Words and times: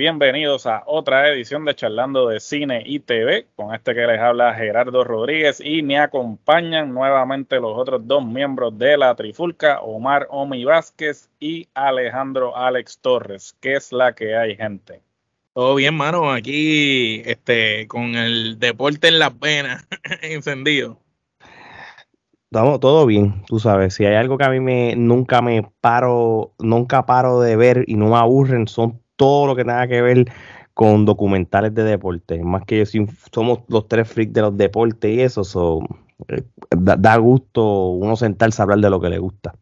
Bienvenidos 0.00 0.64
a 0.64 0.82
otra 0.86 1.28
edición 1.28 1.66
de 1.66 1.74
Charlando 1.74 2.26
de 2.28 2.40
Cine 2.40 2.82
y 2.86 3.00
TV. 3.00 3.48
Con 3.54 3.74
este 3.74 3.94
que 3.94 4.06
les 4.06 4.18
habla 4.18 4.54
Gerardo 4.54 5.04
Rodríguez 5.04 5.60
y 5.62 5.82
me 5.82 5.98
acompañan 5.98 6.94
nuevamente 6.94 7.60
los 7.60 7.76
otros 7.76 8.00
dos 8.06 8.24
miembros 8.24 8.78
de 8.78 8.96
la 8.96 9.14
Trifulca, 9.14 9.80
Omar 9.82 10.26
Omi 10.30 10.64
Vázquez 10.64 11.28
y 11.38 11.68
Alejandro 11.74 12.56
Alex 12.56 12.98
Torres. 13.00 13.54
¿Qué 13.60 13.74
es 13.74 13.92
la 13.92 14.14
que 14.14 14.34
hay, 14.34 14.56
gente? 14.56 15.02
Todo 15.52 15.74
bien, 15.74 15.94
mano. 15.94 16.32
Aquí 16.32 17.20
este, 17.26 17.86
con 17.86 18.14
el 18.14 18.58
deporte 18.58 19.08
en 19.08 19.18
las 19.18 19.38
venas 19.38 19.86
encendido. 20.22 20.96
Estamos 22.50 22.80
todo 22.80 23.04
bien, 23.04 23.44
tú 23.44 23.58
sabes. 23.60 23.92
Si 23.92 24.06
hay 24.06 24.14
algo 24.14 24.38
que 24.38 24.44
a 24.44 24.48
mí 24.48 24.60
me 24.60 24.96
nunca 24.96 25.42
me 25.42 25.70
paro, 25.82 26.54
nunca 26.58 27.04
paro 27.04 27.42
de 27.42 27.54
ver 27.56 27.84
y 27.86 27.96
no 27.96 28.06
me 28.06 28.16
aburren, 28.16 28.66
son 28.66 28.98
todo 29.20 29.46
lo 29.46 29.54
que 29.54 29.64
tenga 29.64 29.86
que 29.86 30.00
ver 30.00 30.24
con 30.72 31.04
documentales 31.04 31.74
de 31.74 31.84
deporte. 31.84 32.42
Más 32.42 32.64
que 32.64 32.82
yo, 32.82 33.04
somos 33.30 33.60
los 33.68 33.86
tres 33.86 34.08
freaks 34.08 34.32
de 34.32 34.40
los 34.40 34.56
deportes 34.56 35.10
y 35.10 35.20
eso, 35.20 35.80
eh, 36.28 36.42
da, 36.70 37.16
gusto 37.18 37.88
uno 37.88 38.16
sentarse 38.16 38.62
a 38.62 38.64
hablar 38.64 38.78
de 38.78 38.88
lo 38.88 38.98
que 38.98 39.10
le 39.10 39.18
gusta. 39.18 39.54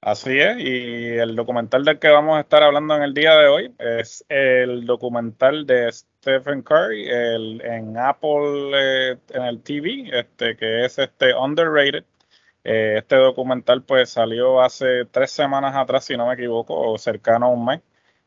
Así 0.00 0.38
es, 0.38 0.56
y 0.60 1.18
el 1.18 1.36
documental 1.36 1.84
del 1.84 1.98
que 1.98 2.08
vamos 2.08 2.38
a 2.38 2.40
estar 2.40 2.62
hablando 2.62 2.96
en 2.96 3.02
el 3.02 3.12
día 3.12 3.36
de 3.36 3.48
hoy 3.48 3.74
es 3.78 4.24
el 4.30 4.86
documental 4.86 5.66
de 5.66 5.92
Stephen 5.92 6.62
Curry 6.62 7.06
en 7.10 7.98
Apple, 7.98 8.70
eh, 8.74 9.18
en 9.34 9.42
el 9.42 9.60
TV, 9.60 10.08
este, 10.10 10.56
que 10.56 10.86
es 10.86 10.98
este 10.98 11.34
Underrated. 11.34 12.04
Eh, 12.64 12.94
este 12.96 13.16
documental 13.16 13.82
pues 13.82 14.08
salió 14.08 14.62
hace 14.62 15.04
tres 15.10 15.32
semanas 15.32 15.76
atrás, 15.76 16.06
si 16.06 16.16
no 16.16 16.26
me 16.26 16.32
equivoco, 16.32 16.80
o 16.80 16.96
cercano 16.96 17.44
a 17.44 17.48
un 17.50 17.66
mes. 17.66 17.82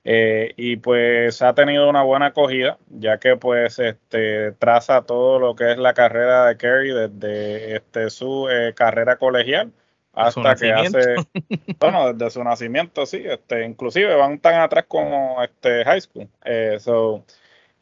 Eh, 0.06 0.54
y 0.58 0.76
pues 0.78 1.42
ha 1.42 1.54
tenido 1.54 1.90
una 1.90 2.04
buena 2.04 2.28
acogida, 2.28 2.78
ya 2.90 3.20
que 3.20 3.38
pues 3.38 3.80
este 3.80 4.52
traza 4.54 5.04
todo 5.04 5.40
lo 5.40 5.56
que 5.56 5.72
es 5.72 5.78
la 5.78 5.94
carrera 5.94 6.48
de 6.48 6.58
Kerry 6.58 6.92
desde 6.92 7.78
este, 7.78 8.10
su 8.10 8.50
eh, 8.50 8.74
carrera 8.76 9.18
colegial 9.18 9.72
hasta 10.14 10.56
que 10.56 10.72
hace, 10.72 11.16
bueno, 11.80 12.14
desde 12.14 12.32
su 12.32 12.44
nacimiento, 12.44 13.06
sí, 13.06 13.24
este, 13.26 13.66
inclusive 13.66 14.16
van 14.16 14.40
tan 14.40 14.62
atrás 14.62 14.86
como 14.88 15.42
este 15.42 15.84
high 15.84 16.02
school. 16.02 16.30
Eh, 16.46 16.78
so, 16.80 17.26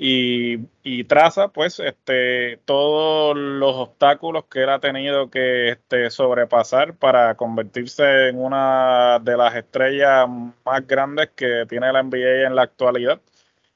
y, 0.03 1.03
traza 1.05 1.49
pues 1.49 1.80
este 1.80 2.57
todos 2.66 3.38
los 3.38 3.75
obstáculos 3.75 4.45
que 4.49 4.63
él 4.63 4.69
ha 4.69 4.80
tenido 4.80 5.30
que 5.30 5.69
este, 5.69 6.09
sobrepasar 6.09 6.95
para 6.95 7.35
convertirse 7.35 8.30
en 8.30 8.39
una 8.39 9.19
de 9.19 9.38
las 9.38 9.55
estrellas 9.55 10.27
más 10.66 10.88
grandes 10.88 11.30
que 11.35 11.66
tiene 11.69 11.91
la 11.93 12.02
NBA 12.03 12.47
en 12.47 12.55
la 12.55 12.63
actualidad. 12.63 13.21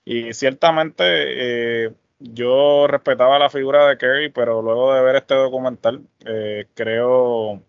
Y 0.05 0.33
ciertamente 0.33 1.85
eh, 1.85 1.93
yo 2.19 2.87
respetaba 2.87 3.37
la 3.39 3.49
figura 3.49 3.87
de 3.87 3.97
Kerry, 3.97 4.29
pero 4.29 4.61
luego 4.63 4.93
de 4.95 5.01
ver 5.03 5.17
este 5.17 5.35
documental, 5.35 6.01
eh, 6.25 6.67
creo, 6.73 7.61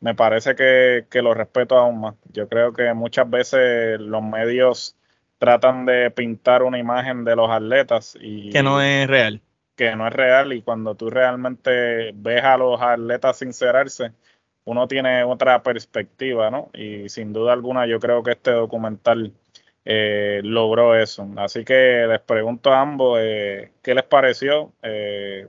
me 0.00 0.14
parece 0.14 0.54
que, 0.54 1.06
que 1.10 1.22
lo 1.22 1.34
respeto 1.34 1.76
aún 1.78 2.00
más. 2.00 2.16
Yo 2.32 2.48
creo 2.48 2.72
que 2.74 2.92
muchas 2.94 3.28
veces 3.30 4.00
los 4.00 4.22
medios 4.22 4.96
tratan 5.42 5.84
de 5.86 6.08
pintar 6.12 6.62
una 6.62 6.78
imagen 6.78 7.24
de 7.24 7.34
los 7.34 7.50
atletas 7.50 8.16
y 8.20 8.50
que 8.50 8.62
no 8.62 8.80
es 8.80 9.08
real. 9.08 9.40
Que 9.74 9.96
no 9.96 10.06
es 10.06 10.12
real 10.12 10.52
y 10.52 10.62
cuando 10.62 10.94
tú 10.94 11.10
realmente 11.10 12.12
ves 12.14 12.44
a 12.44 12.56
los 12.56 12.80
atletas 12.80 13.38
sincerarse, 13.38 14.12
uno 14.66 14.86
tiene 14.86 15.24
otra 15.24 15.60
perspectiva, 15.64 16.48
¿no? 16.48 16.70
Y 16.74 17.08
sin 17.08 17.32
duda 17.32 17.54
alguna 17.54 17.88
yo 17.88 17.98
creo 17.98 18.22
que 18.22 18.30
este 18.30 18.52
documental 18.52 19.32
eh, 19.84 20.42
logró 20.44 20.94
eso. 20.94 21.28
Así 21.38 21.64
que 21.64 22.06
les 22.08 22.20
pregunto 22.20 22.72
a 22.72 22.80
ambos 22.80 23.18
eh, 23.20 23.72
qué 23.82 23.96
les 23.96 24.04
pareció, 24.04 24.72
eh, 24.80 25.48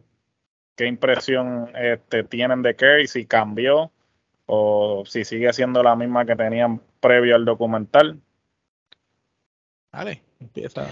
qué 0.75 0.87
impresión 0.87 1.71
este, 1.75 2.23
tienen 2.23 2.63
de 2.63 2.75
Kerry, 2.75 3.05
si 3.05 3.27
cambió 3.27 3.91
o 4.47 5.03
si 5.05 5.23
sigue 5.23 5.53
siendo 5.53 5.83
la 5.83 5.95
misma 5.95 6.25
que 6.25 6.35
tenían 6.35 6.81
previo 6.99 7.35
al 7.35 7.45
documental. 7.45 8.19
Dale, 9.93 10.23
empieza. 10.39 10.87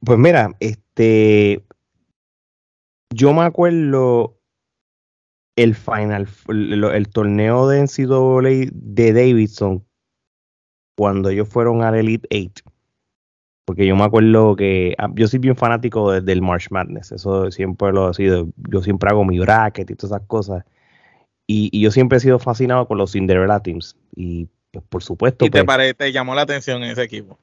Pues 0.00 0.18
mira, 0.18 0.54
este. 0.60 1.64
Yo 3.12 3.32
me 3.32 3.42
acuerdo 3.42 4.38
el 5.56 5.74
final, 5.74 6.28
el, 6.48 7.08
torneo 7.08 7.68
de 7.68 7.82
NCAA 7.82 8.70
de 8.72 9.12
Davidson 9.12 9.84
cuando 10.96 11.30
ellos 11.30 11.48
fueron 11.48 11.82
al 11.82 11.96
Elite 11.96 12.28
Eight. 12.30 12.60
Porque 13.64 13.86
yo 13.86 13.96
me 13.96 14.04
acuerdo 14.04 14.54
que 14.56 14.94
ah, 14.98 15.08
yo 15.14 15.26
soy 15.26 15.40
bien 15.40 15.56
fanático 15.56 16.12
del 16.20 16.42
March 16.42 16.68
Madness. 16.70 17.12
Eso 17.12 17.50
siempre 17.50 17.92
lo 17.92 18.10
he 18.10 18.14
sido. 18.14 18.48
Yo 18.70 18.82
siempre 18.82 19.10
hago 19.10 19.24
mi 19.24 19.40
bracket 19.40 19.90
y 19.90 19.94
todas 19.96 20.12
esas 20.16 20.26
cosas. 20.28 20.64
Y, 21.46 21.80
yo 21.80 21.90
siempre 21.90 22.18
he 22.18 22.20
sido 22.20 22.38
fascinado 22.38 22.86
con 22.86 22.98
los 22.98 23.12
Cinderella 23.12 23.60
Teams. 23.60 23.96
Y 24.14 24.48
pues, 24.70 24.84
por 24.88 25.02
supuesto. 25.02 25.44
¿Y 25.44 25.50
te, 25.50 25.64
pues 25.64 25.96
te 25.96 26.12
llamó 26.12 26.34
la 26.34 26.42
atención 26.42 26.84
ese 26.84 27.02
equipo? 27.02 27.38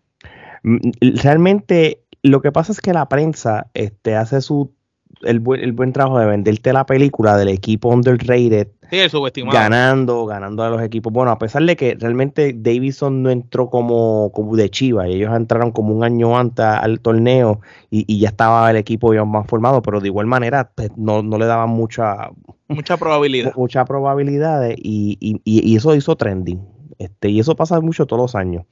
Realmente 1.02 2.02
lo 2.24 2.42
que 2.42 2.52
pasa 2.52 2.72
es 2.72 2.82
que 2.82 2.94
la 2.94 3.08
prensa 3.08 3.68
este, 3.74 4.16
hace 4.16 4.42
su 4.42 4.74
el 5.22 5.40
buen, 5.40 5.62
el 5.62 5.72
buen 5.72 5.94
trabajo 5.94 6.20
de 6.20 6.26
venderte 6.26 6.74
la 6.74 6.86
película 6.86 7.38
del 7.38 7.50
equipo 7.50 7.90
underrated. 7.90 8.68
Sí. 8.90 8.98
Ganando, 9.52 10.26
ganando 10.26 10.64
a 10.64 10.70
los 10.70 10.82
equipos. 10.82 11.12
Bueno, 11.12 11.32
a 11.32 11.40
pesar 11.40 11.64
de 11.64 11.76
que 11.76 11.96
realmente 12.00 12.54
Davidson 12.56 13.24
no 13.24 13.30
entró 13.30 13.70
como, 13.70 14.32
como 14.34 14.56
de 14.56 14.70
Chiva, 14.70 15.08
y 15.08 15.16
ellos 15.16 15.36
entraron 15.36 15.72
como 15.72 15.94
un 15.96 16.04
año 16.04 16.38
antes 16.38 16.66
al 16.66 17.00
torneo 17.00 17.62
y, 17.90 18.20
ya 18.20 18.30
estaba 18.30 18.70
el 18.70 18.78
equipo 18.78 19.14
ya 19.14 19.26
más 19.26 19.48
formado, 19.48 19.82
pero 19.82 20.02
de 20.02 20.08
igual 20.08 20.28
manera 20.28 20.72
pues, 20.76 20.92
no, 20.98 21.22
le 21.24 21.46
daban 21.46 21.70
mucha 21.70 22.30
mucha 22.68 22.98
probabilidad. 22.98 23.54
Mucha 23.56 23.86
probabilidad 23.86 24.70
y, 24.78 25.18
y, 25.20 25.42
y, 25.44 25.76
eso 25.76 25.96
hizo 25.96 26.16
trending. 26.16 26.62
Este, 26.98 27.30
y 27.30 27.40
eso 27.40 27.56
pasa 27.56 27.80
mucho 27.82 28.06
todos 28.06 28.22
los 28.22 28.36
años. 28.36 28.66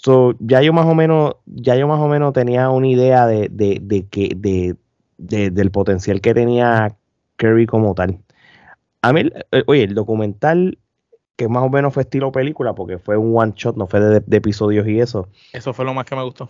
So, 0.00 0.34
ya 0.38 0.62
yo 0.62 0.72
más 0.72 0.86
o 0.86 0.94
menos, 0.94 1.34
ya 1.46 1.74
yo 1.74 1.88
más 1.88 1.98
o 1.98 2.06
menos 2.06 2.32
tenía 2.32 2.70
una 2.70 2.86
idea 2.86 3.26
de, 3.26 3.48
de, 3.50 4.06
que, 4.06 4.30
de, 4.36 4.76
del 5.50 5.70
potencial 5.72 6.20
que 6.20 6.34
tenía 6.34 6.96
Kerry 7.36 7.66
como 7.66 7.96
tal. 7.96 8.20
A 9.02 9.12
mí, 9.12 9.22
eh, 9.50 9.64
oye, 9.66 9.82
el 9.82 9.94
documental 9.94 10.78
que 11.36 11.48
más 11.48 11.64
o 11.64 11.68
menos 11.68 11.92
fue 11.92 12.04
estilo 12.04 12.30
película, 12.30 12.76
porque 12.76 12.98
fue 12.98 13.16
un 13.16 13.36
one 13.36 13.52
shot, 13.56 13.76
no 13.76 13.88
fue 13.88 13.98
de, 13.98 14.36
episodios 14.36 14.86
y 14.86 15.00
eso. 15.00 15.28
Eso 15.52 15.72
fue 15.72 15.84
lo 15.84 15.94
más 15.94 16.04
que 16.04 16.14
me 16.14 16.22
gustó. 16.22 16.48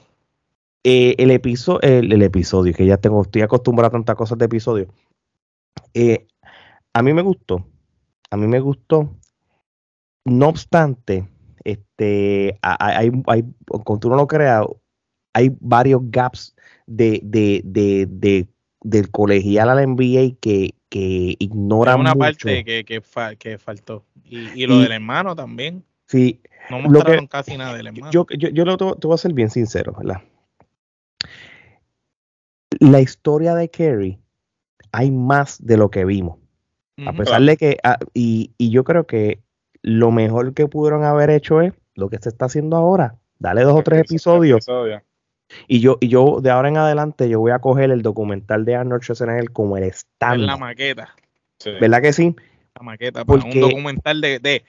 Eh, 0.85 1.15
el, 1.17 1.31
episodio, 1.31 1.81
el, 1.81 2.23
episodio, 2.23 2.75
que 2.75 2.85
ya 2.85 2.99
tengo, 2.99 3.23
estoy 3.23 3.41
acostumbrado 3.41 3.89
a 3.89 3.93
tantas 3.93 4.17
cosas 4.17 4.37
de 4.37 4.45
episodio. 4.45 4.89
Eh, 5.95 6.27
a 6.93 7.03
mí 7.03 7.15
me 7.15 7.23
gustó. 7.23 7.65
A 8.31 8.37
mí 8.37 8.47
me 8.47 8.61
gustó. 8.61 9.09
No 10.27 10.49
obstante, 10.49 11.27
este, 11.69 12.59
hay, 12.63 13.11
hay, 13.27 13.45
como 13.67 14.01
tú 14.01 14.09
no 14.09 14.17
lo 14.17 14.27
creas, 14.27 14.65
hay 15.35 15.51
varios 15.61 16.01
gaps 16.05 16.57
de, 16.87 17.21
de, 17.23 17.61
de, 17.63 18.49
del 18.81 19.11
colegial 19.11 19.69
al 19.69 19.87
NBA 19.87 20.39
que, 20.41 20.75
que 20.89 21.37
ignoran 21.39 22.01
una 22.01 22.15
parte 22.15 22.65
que, 22.65 22.85
que, 22.85 23.59
faltó. 23.59 24.07
Y, 24.25 24.67
lo 24.67 24.79
del 24.79 24.93
hermano 24.93 25.37
también. 25.37 25.85
Sí. 26.07 26.41
No 26.71 26.81
mostraron 26.81 27.27
casi 27.27 27.59
nada 27.59 27.77
del 27.77 27.89
hermano. 27.89 28.11
Yo, 28.13 28.27
yo, 28.31 28.49
yo 28.49 28.65
lo, 28.65 28.77
te, 28.79 29.07
voy 29.07 29.15
a 29.15 29.19
ser 29.19 29.35
bien 29.35 29.51
sincero, 29.51 29.95
¿verdad? 29.99 30.23
La 32.81 33.01
historia 33.01 33.55
de 33.55 33.69
Kerry 33.71 34.19
hay 34.93 35.11
más 35.11 35.65
de 35.65 35.77
lo 35.77 35.91
que 35.91 36.07
vimos. 36.07 36.39
A 37.07 37.13
pesar 37.13 37.43
de 37.43 37.57
que, 37.57 37.79
ah, 37.85 37.99
y, 38.13 38.53
y 38.59 38.71
yo 38.71 38.83
creo 38.83 39.07
que 39.07 39.41
lo 39.83 40.11
mejor 40.11 40.55
que 40.55 40.67
pudieron 40.67 41.05
haber 41.05 41.31
hecho 41.31 41.61
es 41.61 41.73
lo 41.95 42.09
que 42.09 42.19
se 42.19 42.29
está 42.29 42.47
haciendo 42.47 42.77
ahora. 42.77 43.17
Dale 43.39 43.63
dos 43.63 43.79
o 43.79 43.83
tres 43.83 44.01
episodios. 44.01 44.67
Y 45.67 45.81
yo, 45.81 45.97
y 46.01 46.09
yo 46.09 46.41
de 46.43 46.51
ahora 46.51 46.69
en 46.69 46.77
adelante, 46.77 47.29
yo 47.29 47.41
voy 47.41 47.53
a 47.53 47.59
coger 47.59 47.91
el 47.91 48.03
documental 48.03 48.65
de 48.65 48.77
Arnold 48.77 49.03
Schwarzenegger 49.03 49.51
como 49.51 49.77
el 49.77 49.85
estándar. 49.85 50.47
la 50.47 50.57
maqueta. 50.57 51.15
¿Verdad 51.81 52.03
que 52.03 52.13
sí? 52.13 52.37
La 52.75 52.83
maqueta, 52.83 53.25
para 53.25 53.45
un 53.45 53.61
documental 53.61 54.21
de, 54.21 54.65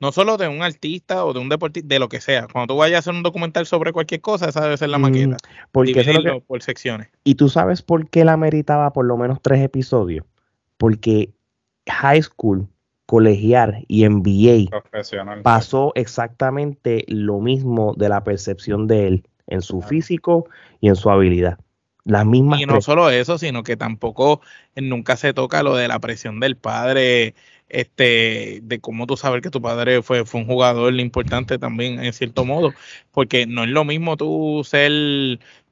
no 0.00 0.12
solo 0.12 0.36
de 0.36 0.48
un 0.48 0.62
artista 0.62 1.24
o 1.24 1.32
de 1.32 1.38
un 1.40 1.48
deportista, 1.48 1.86
de 1.88 1.98
lo 1.98 2.08
que 2.08 2.20
sea. 2.20 2.46
Cuando 2.52 2.74
tú 2.74 2.78
vayas 2.78 2.96
a 2.96 2.98
hacer 2.98 3.14
un 3.14 3.22
documental 3.22 3.66
sobre 3.66 3.92
cualquier 3.92 4.20
cosa, 4.20 4.48
esa 4.48 4.62
debe 4.62 4.76
ser 4.76 4.88
la 4.88 4.98
mm, 4.98 5.02
maqueta. 5.02 5.36
porque 5.72 6.42
por 6.46 6.62
secciones. 6.62 7.08
Y 7.24 7.36
tú 7.36 7.48
sabes 7.48 7.82
por 7.82 8.08
qué 8.10 8.24
la 8.24 8.36
meritaba 8.36 8.92
por 8.92 9.06
lo 9.06 9.16
menos 9.16 9.40
tres 9.40 9.62
episodios. 9.62 10.26
Porque 10.76 11.30
High 11.88 12.22
School 12.22 12.68
colegial 13.06 13.84
y 13.88 14.06
NBA 14.08 14.70
pasó 15.42 15.92
exactamente 15.94 17.04
lo 17.08 17.40
mismo 17.40 17.94
de 17.96 18.08
la 18.08 18.24
percepción 18.24 18.86
de 18.86 19.06
él 19.06 19.28
en 19.46 19.62
su 19.62 19.80
físico 19.80 20.48
y 20.80 20.88
en 20.88 20.96
su 20.96 21.08
habilidad. 21.08 21.58
Las 22.04 22.24
mismas. 22.24 22.60
Y 22.60 22.66
no 22.66 22.80
solo 22.80 23.10
eso, 23.10 23.38
sino 23.38 23.64
que 23.64 23.76
tampoco 23.76 24.40
nunca 24.76 25.16
se 25.16 25.32
toca 25.34 25.62
lo 25.62 25.74
de 25.74 25.88
la 25.88 25.98
presión 25.98 26.38
del 26.38 26.56
padre, 26.56 27.34
este, 27.68 28.60
de 28.62 28.78
cómo 28.80 29.06
tú 29.06 29.16
sabes 29.16 29.42
que 29.42 29.50
tu 29.50 29.60
padre 29.60 30.02
fue, 30.02 30.24
fue 30.24 30.40
un 30.40 30.46
jugador 30.46 30.94
importante 31.00 31.58
también 31.58 32.02
en 32.02 32.12
cierto 32.12 32.44
modo, 32.44 32.72
porque 33.12 33.46
no 33.46 33.64
es 33.64 33.70
lo 33.70 33.84
mismo 33.84 34.16
tú 34.16 34.62
ser 34.64 34.90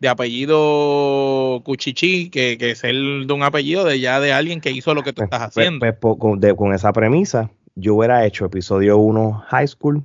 de 0.01 0.09
apellido 0.09 1.63
Cuchichi 1.65 2.31
que, 2.31 2.59
que 2.59 2.75
ser 2.75 2.95
de 2.95 3.33
un 3.33 3.43
apellido 3.43 3.85
de 3.85 4.01
ya 4.01 4.21
de 4.21 4.33
alguien 4.33 4.61
que 4.61 4.71
hizo 4.71 4.95
lo 4.95 5.03
que 5.03 5.13
tú 5.13 5.23
Pues, 5.23 5.27
estás 5.27 5.53
pues, 5.55 5.67
haciendo. 5.69 5.87
pues, 6.01 6.17
con, 6.19 6.41
de- 6.41 6.55
con 6.57 6.75
esa 6.75 6.93
premisa, 6.93 7.51
yo 7.75 7.95
hubiera 7.95 8.27
hecho 8.27 8.45
episodio 8.45 8.99
1 8.99 9.45
high 9.49 9.69
school, 9.69 10.03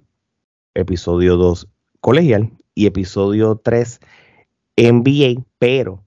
episodio 0.75 1.35
2 1.37 1.67
colegial 2.01 2.49
y 2.75 2.85
episodio 2.85 3.59
3 3.61 3.99
NBA, 4.77 5.41
pero 5.57 6.03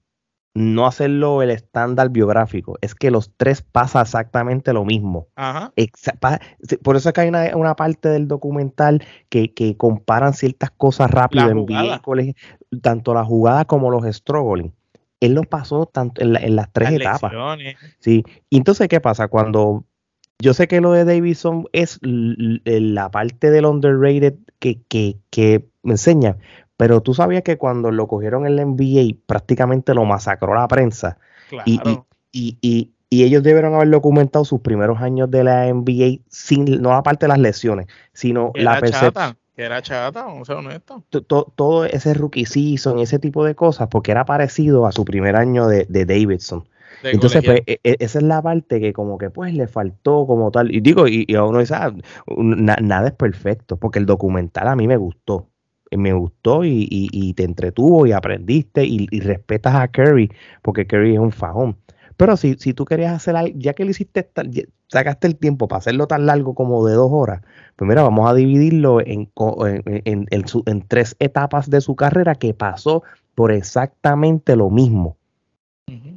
no 0.55 0.85
hacerlo 0.85 1.41
el 1.41 1.49
estándar 1.49 2.09
biográfico. 2.09 2.77
Es 2.81 2.93
que 2.93 3.09
los 3.09 3.31
tres 3.37 3.61
pasa 3.63 4.01
exactamente 4.01 4.71
lo 4.73 4.85
mismo. 4.85 5.27
Ajá. 5.35 5.73
Por 6.83 6.95
eso 6.95 7.09
es 7.09 7.13
que 7.13 7.21
hay 7.21 7.29
una, 7.29 7.55
una 7.55 7.75
parte 7.75 8.09
del 8.09 8.27
documental 8.27 9.03
que, 9.29 9.53
que 9.53 9.75
comparan 9.77 10.33
ciertas 10.33 10.69
cosas 10.71 11.09
rápido 11.09 11.49
en 11.49 11.97
colegio, 12.03 12.33
tanto 12.81 13.13
la 13.13 13.25
jugada 13.25 13.65
como 13.65 13.89
los 13.89 14.05
struggling. 14.15 14.71
Él 15.19 15.33
lo 15.33 15.43
pasó 15.43 15.85
tanto 15.85 16.21
en, 16.21 16.33
la- 16.33 16.39
en 16.39 16.55
las 16.55 16.71
tres 16.71 16.91
Las 16.91 16.99
etapas. 16.99 17.31
lecciones. 17.31 17.77
Sí, 17.99 18.23
y 18.49 18.57
entonces, 18.57 18.87
¿qué 18.89 18.99
pasa? 18.99 19.29
Cuando 19.29 19.85
yo 20.39 20.53
sé 20.53 20.67
que 20.67 20.81
lo 20.81 20.91
de 20.91 21.05
Davidson 21.05 21.67
es 21.71 21.99
la 22.03 23.09
parte 23.09 23.49
del 23.49 23.65
underrated 23.65 24.35
que, 24.59 24.81
que, 24.87 25.17
que 25.29 25.65
me 25.81 25.93
enseña, 25.93 26.37
pero 26.83 26.99
tú 27.01 27.13
sabías 27.13 27.43
que 27.43 27.57
cuando 27.57 27.91
lo 27.91 28.07
cogieron 28.07 28.45
en 28.45 28.57
la 28.57 28.63
NBA 28.63 29.15
prácticamente 29.25 29.93
lo 29.93 30.03
masacró 30.03 30.53
la 30.53 30.67
prensa 30.67 31.17
Claro. 31.47 31.63
y, 31.65 31.79
y, 32.33 32.57
y, 32.61 32.91
y- 33.09 33.23
ellos 33.23 33.41
debieron 33.41 33.73
haber 33.73 33.89
documentado 33.89 34.43
sus 34.43 34.59
primeros 34.59 34.99
años 34.99 35.31
de 35.31 35.45
la 35.45 35.67
NBA 35.69 36.19
sin, 36.27 36.65
no 36.81 36.91
aparte 36.93 37.23
de 37.25 37.29
las 37.29 37.39
lesiones, 37.39 37.87
sino 38.11 38.51
la 38.53 38.71
era 38.73 38.79
percepción 38.81 39.13
chata, 39.13 39.37
que 39.55 39.63
era 39.63 39.81
chata, 39.81 40.23
vamos 40.25 40.41
a 40.49 40.53
ser 40.53 40.57
honestos. 40.65 41.03
to- 41.09 41.21
to- 41.21 41.53
todo 41.55 41.85
ese 41.85 42.13
rookie 42.15 42.43
season, 42.45 42.99
ese 42.99 43.17
tipo 43.17 43.45
de 43.45 43.55
cosas, 43.55 43.87
porque 43.87 44.11
era 44.11 44.25
parecido 44.25 44.85
a 44.87 44.91
su 44.91 45.05
primer 45.05 45.37
año 45.37 45.67
de, 45.67 45.85
de 45.87 46.05
Davidson. 46.05 46.67
de 47.01 47.11
Entonces, 47.11 47.43
pues, 47.43 47.61
colegial. 47.61 47.79
e- 47.83 47.91
e- 47.91 47.97
esa 48.03 48.17
es 48.19 48.25
la 48.25 48.41
parte 48.41 48.79
que 48.81 48.91
como 48.91 49.17
que 49.17 49.29
pues 49.29 49.53
le 49.53 49.67
faltó 49.67 50.25
como 50.27 50.51
tal. 50.51 50.73
Y 50.75 50.81
digo, 50.81 51.07
y, 51.07 51.23
y 51.27 51.35
a 51.35 51.43
uno 51.45 51.59
dice, 51.59 51.75
ah, 51.75 51.93
na- 52.37 52.77
nada 52.81 53.07
es 53.09 53.13
perfecto, 53.13 53.77
porque 53.77 53.99
el 53.99 54.05
documental 54.05 54.67
a 54.67 54.75
mí 54.75 54.87
me 54.87 54.97
gustó. 54.97 55.47
Me 55.97 56.13
gustó 56.13 56.63
y, 56.65 56.87
y- 56.89 57.33
te 57.33 57.43
entretuvo 57.43 58.05
y 58.05 58.11
aprendiste 58.11 58.83
y, 58.85 59.07
respetas 59.19 59.75
a 59.75 59.87
Curry, 59.87 60.31
porque 60.61 60.87
Curry 60.87 61.13
es 61.13 61.19
un 61.19 61.31
fajón. 61.31 61.77
Pero 62.17 62.37
si, 62.37 62.55
si 62.55 62.73
tú 62.73 62.85
querías 62.85 63.13
hacer 63.13 63.35
algo, 63.35 63.53
ya 63.57 63.73
que 63.73 63.85
lo 63.85 63.91
hiciste, 63.91 64.29
sacaste 64.87 65.27
el 65.27 65.35
tiempo 65.37 65.67
para 65.67 65.79
hacerlo 65.79 66.07
tan 66.07 66.25
largo 66.27 66.53
como 66.55 66.85
de 66.85 66.93
dos 66.93 67.09
horas, 67.11 67.41
pues 67.75 67.87
mira, 67.89 68.03
vamos 68.03 68.29
a 68.29 68.33
dividirlo 68.35 69.01
en, 69.01 69.31
en, 69.65 70.27
en- 70.31 70.45
en 70.65 70.87
tres 70.87 71.15
etapas 71.19 71.69
de 71.69 71.81
su 71.81 71.95
carrera 71.95 72.35
que 72.35 72.53
pasó 72.53 73.03
por 73.35 73.51
exactamente 73.51 74.55
lo 74.55 74.69
mismo. 74.69 75.17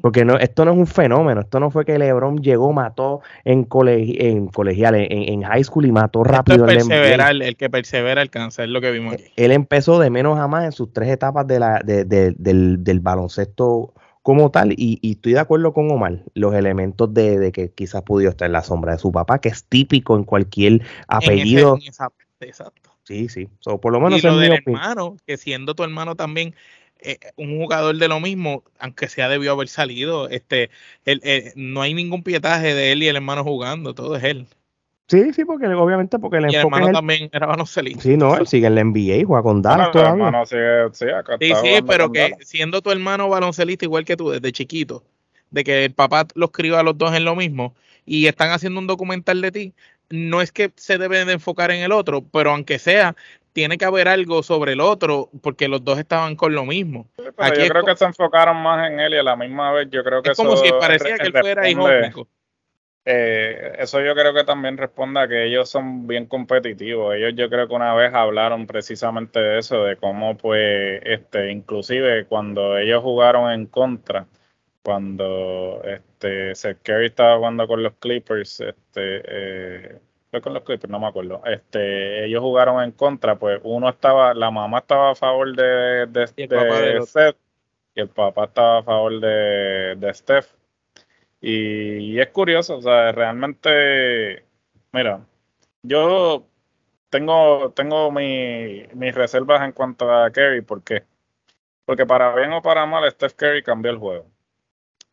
Porque 0.00 0.24
no, 0.24 0.38
esto 0.38 0.64
no 0.64 0.72
es 0.72 0.78
un 0.78 0.86
fenómeno, 0.86 1.40
esto 1.40 1.58
no 1.58 1.70
fue 1.70 1.84
que 1.84 1.98
LeBron 1.98 2.38
llegó, 2.38 2.72
mató 2.72 3.22
en, 3.44 3.68
colegi- 3.68 4.16
en 4.20 4.46
colegial, 4.46 4.94
en, 4.94 5.06
en 5.10 5.42
high 5.42 5.64
school 5.64 5.86
y 5.86 5.90
mató 5.92 6.20
Esto 6.22 6.32
rápido 6.32 6.68
es 6.68 6.84
NBA. 6.86 6.88
perseverar, 6.88 7.42
el 7.42 7.56
que 7.56 7.68
persevera 7.68 8.20
alcanza, 8.22 8.62
es 8.62 8.68
lo 8.70 8.80
que 8.80 8.92
vimos 8.92 9.14
aquí. 9.14 9.24
Él 9.34 9.50
empezó 9.50 9.98
de 9.98 10.10
menos 10.10 10.38
a 10.38 10.46
más 10.46 10.64
en 10.64 10.72
sus 10.72 10.92
tres 10.92 11.08
etapas 11.10 11.46
de 11.48 11.58
la, 11.58 11.80
de- 11.84 12.04
de- 12.04 12.32
del, 12.38 12.84
del 12.84 13.00
baloncesto 13.00 13.94
como 14.22 14.50
tal, 14.50 14.72
y, 14.72 14.98
y 15.02 15.12
estoy 15.12 15.32
de 15.32 15.40
acuerdo 15.40 15.72
con 15.72 15.90
Omar, 15.90 16.22
los 16.34 16.54
elementos 16.54 17.12
de, 17.12 17.38
de 17.38 17.50
que 17.52 17.70
quizás 17.72 18.02
pudo 18.02 18.28
estar 18.28 18.46
en 18.46 18.52
la 18.52 18.62
sombra 18.62 18.92
de 18.92 18.98
su 18.98 19.10
papá, 19.10 19.40
que 19.40 19.48
es 19.48 19.64
típico 19.64 20.16
en 20.16 20.22
cualquier 20.24 20.72
En 20.72 20.80
ese- 20.80 20.92
apellido. 21.08 21.76
en 21.80 21.88
esa 21.88 22.08
exacto. 22.40 22.90
Sí, 23.04 23.28
sí, 23.28 23.48
So, 23.60 23.80
por 23.80 23.92
lo 23.92 24.00
menos 24.00 24.18
y 24.18 24.26
lo 24.26 24.34
es 24.34 24.40
del 24.50 24.60
hermano, 24.66 25.16
que 25.24 25.36
siendo 25.36 25.76
tu 25.76 25.84
hermano 25.84 26.16
también 26.16 26.56
eh, 27.00 27.18
un 27.36 27.58
jugador 27.58 27.96
de 27.96 28.08
lo 28.08 28.20
mismo, 28.20 28.64
aunque 28.78 29.08
sea 29.08 29.28
debió 29.28 29.52
haber 29.52 29.68
salido, 29.68 30.28
este, 30.28 30.70
él, 31.04 31.20
eh, 31.24 31.52
no 31.56 31.82
hay 31.82 31.94
ningún 31.94 32.22
pietaje 32.22 32.74
de 32.74 32.92
él 32.92 33.02
y 33.02 33.08
el 33.08 33.16
hermano 33.16 33.44
jugando, 33.44 33.94
todo 33.94 34.16
es 34.16 34.24
él. 34.24 34.46
Sí, 35.08 35.32
sí, 35.32 35.44
porque 35.44 35.66
obviamente 35.68 36.18
porque 36.18 36.38
el 36.38 36.50
Y 36.50 36.54
el 36.54 36.60
hermano 36.62 36.86
es 36.86 36.90
el- 36.90 36.94
también 36.94 37.30
era 37.32 37.46
baloncelista. 37.46 38.02
Sí, 38.02 38.16
no, 38.16 38.36
él 38.36 38.46
sigue 38.46 38.66
en 38.66 38.74
la 38.74 38.80
NBA, 38.80 39.24
juega 39.26 39.42
con 39.42 39.62
Bueno, 39.62 39.62
Dallas 39.62 39.88
el 39.90 39.92
todavía. 39.92 40.24
hermano 40.24 40.46
sigue- 40.46 40.88
sí, 40.92 41.04
acá 41.06 41.36
Sí, 41.38 41.44
está 41.44 41.60
sí, 41.60 41.68
jugando 41.68 41.86
pero 41.86 42.12
que 42.12 42.18
Dallas. 42.18 42.48
siendo 42.48 42.82
tu 42.82 42.90
hermano 42.90 43.28
baloncelista 43.28 43.84
igual 43.84 44.04
que 44.04 44.16
tú 44.16 44.30
desde 44.30 44.50
chiquito, 44.52 45.04
de 45.50 45.64
que 45.64 45.84
el 45.84 45.92
papá 45.94 46.26
los 46.34 46.50
crió 46.50 46.76
a 46.78 46.82
los 46.82 46.98
dos 46.98 47.14
en 47.14 47.24
lo 47.24 47.36
mismo 47.36 47.74
y 48.04 48.26
están 48.26 48.50
haciendo 48.50 48.80
un 48.80 48.86
documental 48.86 49.40
de 49.40 49.52
ti, 49.52 49.74
no 50.10 50.40
es 50.42 50.50
que 50.52 50.72
se 50.76 50.98
debe 50.98 51.24
de 51.24 51.32
enfocar 51.34 51.70
en 51.70 51.82
el 51.82 51.92
otro, 51.92 52.22
pero 52.32 52.50
aunque 52.50 52.78
sea, 52.78 53.16
tiene 53.56 53.78
que 53.78 53.86
haber 53.86 54.06
algo 54.06 54.42
sobre 54.42 54.72
el 54.72 54.82
otro 54.82 55.30
porque 55.42 55.66
los 55.66 55.82
dos 55.82 55.98
estaban 55.98 56.36
con 56.36 56.54
lo 56.54 56.66
mismo. 56.66 57.08
Pero 57.16 57.32
Aquí 57.38 57.62
yo 57.62 57.68
creo 57.68 57.84
que 57.86 57.96
se 57.96 58.04
enfocaron 58.04 58.58
más 58.58 58.90
en 58.90 59.00
él 59.00 59.14
y 59.14 59.16
a 59.16 59.22
la 59.22 59.34
misma 59.34 59.72
vez 59.72 59.88
yo 59.90 60.04
creo 60.04 60.22
que 60.22 60.32
Es 60.32 60.36
como 60.36 60.52
eso 60.52 60.62
si 60.62 60.72
parecía 60.72 61.16
que 61.16 61.28
él 61.28 61.32
fuera 61.32 61.66
hijo 61.66 61.84
único. 61.84 62.28
Eh, 63.06 63.76
eso 63.78 64.02
yo 64.02 64.14
creo 64.14 64.34
que 64.34 64.44
también 64.44 64.76
responde 64.76 65.20
a 65.20 65.26
que 65.26 65.46
ellos 65.46 65.70
son 65.70 66.06
bien 66.06 66.26
competitivos. 66.26 67.14
Ellos 67.14 67.32
yo 67.34 67.48
creo 67.48 67.66
que 67.66 67.74
una 67.74 67.94
vez 67.94 68.12
hablaron 68.12 68.66
precisamente 68.66 69.40
de 69.40 69.58
eso, 69.58 69.84
de 69.84 69.96
cómo 69.96 70.36
pues, 70.36 71.00
este, 71.04 71.50
inclusive 71.50 72.26
cuando 72.26 72.76
ellos 72.76 73.02
jugaron 73.02 73.50
en 73.50 73.64
contra, 73.64 74.26
cuando 74.82 75.80
este 75.82 76.54
Seth 76.54 76.82
Curry 76.82 77.06
estaba 77.06 77.38
jugando 77.38 77.66
con 77.66 77.82
los 77.82 77.94
Clippers, 77.94 78.60
este, 78.60 79.22
eh, 79.24 79.98
fue 80.36 80.42
con 80.42 80.54
los 80.54 80.62
Clippers, 80.62 80.90
no 80.90 80.98
me 81.00 81.06
acuerdo. 81.06 81.42
Este, 81.44 82.26
ellos 82.26 82.40
jugaron 82.40 82.82
en 82.82 82.92
contra, 82.92 83.38
pues 83.38 83.60
uno 83.64 83.88
estaba, 83.88 84.34
la 84.34 84.50
mamá 84.50 84.78
estaba 84.78 85.10
a 85.12 85.14
favor 85.14 85.54
de, 85.56 86.06
de, 86.06 86.30
Y 86.36 86.46
de 86.46 87.00
y 87.94 88.00
el 88.00 88.08
papá 88.10 88.44
estaba 88.44 88.78
a 88.78 88.82
favor 88.82 89.20
de, 89.20 89.96
de 89.96 90.14
Steph. 90.14 90.52
Y, 91.40 92.14
y 92.14 92.20
es 92.20 92.28
curioso, 92.28 92.78
o 92.78 92.82
sea, 92.82 93.12
realmente, 93.12 94.44
mira, 94.92 95.26
yo 95.82 96.46
tengo, 97.10 97.72
tengo 97.72 98.10
mi- 98.12 98.86
mis 98.94 99.14
reservas 99.14 99.62
en 99.62 99.72
cuanto 99.72 100.10
a 100.12 100.30
Curry, 100.30 100.62
¿por 100.62 100.82
qué? 100.82 101.04
Porque 101.84 102.06
para 102.06 102.34
bien 102.34 102.52
o 102.52 102.62
para 102.62 102.86
mal, 102.86 103.10
Steph 103.10 103.34
Curry 103.34 103.62
cambió 103.62 103.92
el 103.92 103.98
juego. 103.98 104.26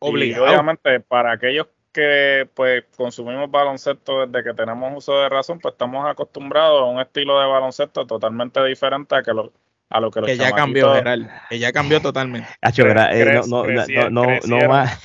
Obligado. 0.00 0.50
obviamente, 0.50 1.00
para 1.00 1.32
aquellos 1.32 1.68
que 1.94 2.48
pues 2.54 2.84
consumimos 2.96 3.50
baloncesto 3.50 4.26
desde 4.26 4.44
que 4.44 4.52
tenemos 4.52 4.92
uso 4.96 5.16
de 5.20 5.28
razón, 5.28 5.60
pues 5.60 5.72
estamos 5.72 6.04
acostumbrados 6.06 6.82
a 6.82 6.84
un 6.84 7.00
estilo 7.00 7.40
de 7.40 7.46
baloncesto 7.46 8.04
totalmente 8.04 8.62
diferente 8.64 9.14
a, 9.14 9.22
que 9.22 9.32
lo, 9.32 9.52
a 9.88 10.00
lo 10.00 10.10
que 10.10 10.20
los 10.20 10.28
que 10.28 10.36
ya 10.36 10.52
cambió, 10.52 10.92
Gerald. 10.92 11.30
Que 11.48 11.58
ya 11.60 11.72
cambió 11.72 12.02
totalmente. 12.02 12.48
Eh, 12.60 13.40
no, 13.46 13.64
no, 13.64 13.86
no, 13.86 14.10
no, 14.10 14.26
no, 14.26 14.38
no 14.44 14.68
más. 14.68 15.00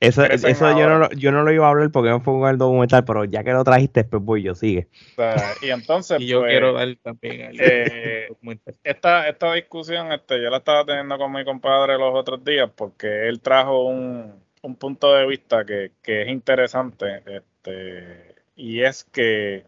Eso, 0.00 0.24
eso 0.24 0.78
yo, 0.78 0.88
no, 0.88 1.10
yo 1.10 1.32
no 1.32 1.42
lo 1.42 1.52
iba 1.52 1.66
a 1.66 1.70
hablar 1.70 1.90
porque 1.90 2.10
me 2.10 2.20
pongo 2.20 2.46
en 2.46 2.52
el 2.52 2.58
documental, 2.58 3.04
pero 3.04 3.24
ya 3.24 3.42
que 3.44 3.52
lo 3.52 3.64
trajiste, 3.64 4.04
pues 4.04 4.22
voy 4.22 4.42
yo, 4.42 4.54
sigue. 4.54 4.88
o 5.12 5.14
sea, 5.16 5.54
y 5.60 5.70
entonces, 5.70 6.20
Y 6.20 6.26
yo 6.26 6.40
pues, 6.40 6.50
quiero 6.50 6.72
dar 6.72 6.88
también 7.02 7.52
eh, 7.58 8.28
esta, 8.84 9.28
esta 9.28 9.52
discusión 9.54 10.12
este, 10.12 10.42
yo 10.42 10.50
la 10.50 10.58
estaba 10.58 10.84
teniendo 10.84 11.18
con 11.18 11.32
mi 11.32 11.44
compadre 11.44 11.98
los 11.98 12.14
otros 12.14 12.44
días 12.44 12.70
porque 12.74 13.28
él 13.28 13.40
trajo 13.40 13.86
un, 13.86 14.41
un 14.62 14.76
punto 14.76 15.12
de 15.14 15.26
vista 15.26 15.64
que, 15.64 15.92
que 16.02 16.22
es 16.22 16.28
interesante 16.28 17.22
este, 17.26 18.34
y 18.56 18.82
es 18.82 19.04
que 19.04 19.66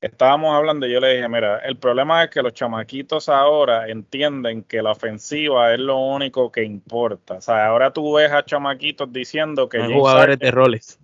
estábamos 0.00 0.54
hablando 0.54 0.86
y 0.86 0.92
yo 0.92 1.00
le 1.00 1.14
dije, 1.16 1.28
mira, 1.28 1.58
el 1.60 1.78
problema 1.78 2.24
es 2.24 2.30
que 2.30 2.42
los 2.42 2.52
chamaquitos 2.54 3.28
ahora 3.28 3.88
entienden 3.88 4.62
que 4.64 4.82
la 4.82 4.92
ofensiva 4.92 5.72
es 5.74 5.80
lo 5.80 5.98
único 5.98 6.52
que 6.52 6.64
importa. 6.64 7.34
O 7.34 7.40
sea, 7.40 7.66
ahora 7.66 7.92
tú 7.92 8.14
ves 8.14 8.30
a 8.32 8.44
chamaquitos 8.44 9.12
diciendo 9.12 9.68
que 9.68 9.78
Hay 9.78 9.84
James 9.84 9.96
jugadores 9.98 10.38
de 10.38 10.50
roles. 10.50 10.98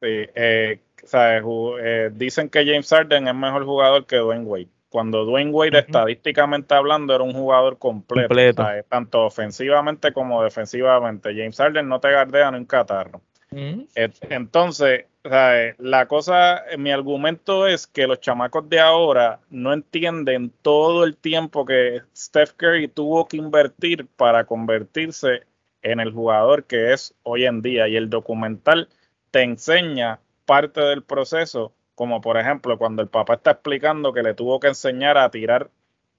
Sí, 0.00 0.06
eh, 0.34 0.80
¿sabes? 1.04 1.42
Ju- 1.42 1.78
eh, 1.82 2.10
dicen 2.14 2.48
que 2.48 2.64
James 2.64 2.88
Harden 2.88 3.28
es 3.28 3.34
mejor 3.34 3.64
jugador 3.64 4.06
que 4.06 4.16
Dwayne 4.16 4.44
Wade. 4.44 4.68
Cuando 4.88 5.24
Dwayne 5.24 5.50
Wade, 5.50 5.70
estadísticamente 5.80 6.74
hablando, 6.74 7.14
era 7.14 7.22
un 7.24 7.32
jugador 7.32 7.78
completo, 7.78 8.28
tanto 8.88 9.24
ofensivamente 9.26 10.12
como 10.12 10.42
defensivamente. 10.42 11.30
James 11.34 11.56
Harden 11.58 11.88
no 11.88 12.00
te 12.00 12.10
gardea 12.10 12.50
ni 12.50 12.58
un 12.58 12.64
catarro. 12.64 13.20
Et- 13.94 14.16
Entonces, 14.30 15.06
¿sabes? 15.24 15.74
la 15.78 16.06
cosa, 16.06 16.62
mi 16.78 16.90
argumento 16.90 17.66
es 17.66 17.86
que 17.86 18.06
los 18.06 18.20
chamacos 18.20 18.68
de 18.68 18.80
ahora 18.80 19.40
no 19.50 19.72
entienden 19.72 20.52
todo 20.62 21.04
el 21.04 21.16
tiempo 21.16 21.64
que 21.64 22.02
Steph 22.16 22.52
Curry 22.52 22.88
tuvo 22.88 23.26
que 23.28 23.38
invertir 23.38 24.06
para 24.16 24.44
convertirse 24.44 25.42
en 25.82 26.00
el 26.00 26.12
jugador 26.12 26.64
que 26.64 26.92
es 26.92 27.14
hoy 27.22 27.44
en 27.46 27.62
día. 27.62 27.88
Y 27.88 27.96
el 27.96 28.10
documental 28.10 28.88
te 29.30 29.42
enseña 29.42 30.20
parte 30.44 30.80
del 30.80 31.02
proceso, 31.02 31.72
como 31.98 32.20
por 32.20 32.38
ejemplo 32.38 32.78
cuando 32.78 33.02
el 33.02 33.08
papá 33.08 33.34
está 33.34 33.50
explicando 33.50 34.12
que 34.12 34.22
le 34.22 34.32
tuvo 34.32 34.60
que 34.60 34.68
enseñar 34.68 35.18
a 35.18 35.28
tirar 35.32 35.68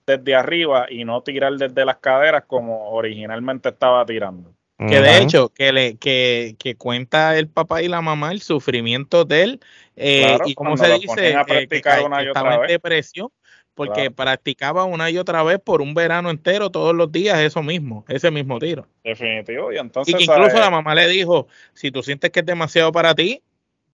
desde 0.05 0.35
arriba 0.35 0.87
y 0.89 1.05
no 1.05 1.23
tirar 1.23 1.53
desde 1.53 1.85
las 1.85 1.99
caderas 1.99 2.43
como 2.47 2.89
originalmente 2.89 3.69
estaba 3.69 4.05
tirando. 4.05 4.53
Que 4.77 4.99
de 4.99 5.21
hecho, 5.21 5.49
que, 5.49 5.71
le, 5.71 5.97
que, 5.97 6.55
que, 6.59 6.75
cuenta 6.75 7.37
el 7.37 7.47
papá 7.47 7.81
y 7.81 7.87
la 7.87 8.01
mamá 8.01 8.31
el 8.31 8.41
sufrimiento 8.41 9.23
de 9.23 9.43
él 9.43 9.59
eh, 9.95 10.37
y 10.45 10.53
como 10.53 10.75
se 10.75 10.93
dice, 10.99 11.29
eh, 11.29 11.67
que, 11.69 11.77
estaba 11.77 12.55
en 12.55 12.67
depresión 12.67 13.29
porque 13.73 14.11
practicaba 14.11 14.83
una 14.83 15.09
y 15.09 15.17
otra 15.17 15.43
vez 15.43 15.59
por 15.59 15.81
un 15.81 15.93
verano 15.93 16.29
entero, 16.29 16.69
todos 16.69 16.93
los 16.93 17.09
días, 17.09 17.39
eso 17.39 17.63
mismo, 17.63 18.03
ese 18.09 18.31
mismo 18.31 18.59
tiro. 18.59 18.85
Definitivo, 19.05 19.71
y 19.71 19.77
entonces... 19.77 20.13
Y 20.13 20.23
incluso 20.23 20.59
la 20.59 20.69
mamá 20.69 20.93
le 20.95 21.07
dijo, 21.07 21.47
si 21.73 21.89
tú 21.89 22.03
sientes 22.03 22.31
que 22.31 22.41
es 22.41 22.45
demasiado 22.45 22.91
para 22.91 23.15
ti, 23.15 23.41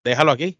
déjalo 0.03 0.31
aquí. 0.31 0.57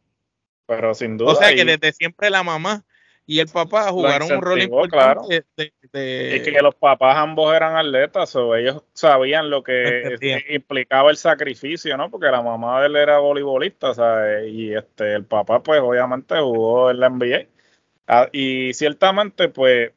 Pero 0.66 0.94
sin 0.94 1.18
duda... 1.18 1.34
O 1.34 1.36
sea 1.36 1.54
que 1.54 1.66
desde 1.66 1.94
siempre 1.94 2.30
la 2.30 2.44
mamá 2.44 2.84
y 3.28 3.40
el 3.40 3.48
papá 3.48 3.92
jugaron 3.92 4.32
un 4.32 4.42
rol 4.42 4.62
importante. 4.62 5.44
De, 5.92 6.36
Y 6.36 6.44
que 6.44 6.62
los 6.62 6.76
papás 6.76 7.18
ambos 7.18 7.56
eran 7.56 7.76
atletas, 7.76 8.36
o 8.36 8.56
ellos 8.56 8.84
sabían 8.94 9.50
lo 9.50 9.64
que 9.64 10.44
implicaba 10.50 11.10
el 11.10 11.18
sacrificio, 11.18 11.98
¿no? 11.98 12.12
Porque 12.12 12.28
la 12.28 12.42
mamá 12.42 12.82
de 12.82 12.88
él 12.88 12.96
era 12.96 13.18
voleibolista, 13.18 13.94
¿sabes? 13.94 14.48
Y 14.52 14.74
este, 14.74 15.14
el 15.14 15.26
papá, 15.26 15.64
pues 15.64 15.82
obviamente 15.82 16.36
jugó 16.40 16.92
en 16.92 17.00
la 17.00 17.10
NBA. 17.10 17.48
Ah, 18.08 18.30
y 18.32 18.74
ciertamente, 18.74 19.50
pues, 19.50 19.92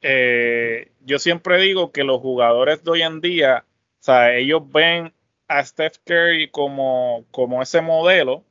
eh, 0.00 0.92
yo 1.00 1.18
siempre 1.18 1.58
digo 1.58 1.90
que 1.90 2.04
los 2.04 2.20
jugadores 2.20 2.84
de 2.84 2.90
hoy 2.92 3.02
en 3.02 3.20
día, 3.20 3.64
o 3.66 4.02
sea, 4.02 4.36
ellos 4.36 4.62
ven 4.70 5.12
a 5.48 5.64
Steph 5.64 5.96
Curry 6.04 6.48
como, 6.48 7.24
como 7.32 7.60
ese 7.60 7.80
modelo, 7.80 8.44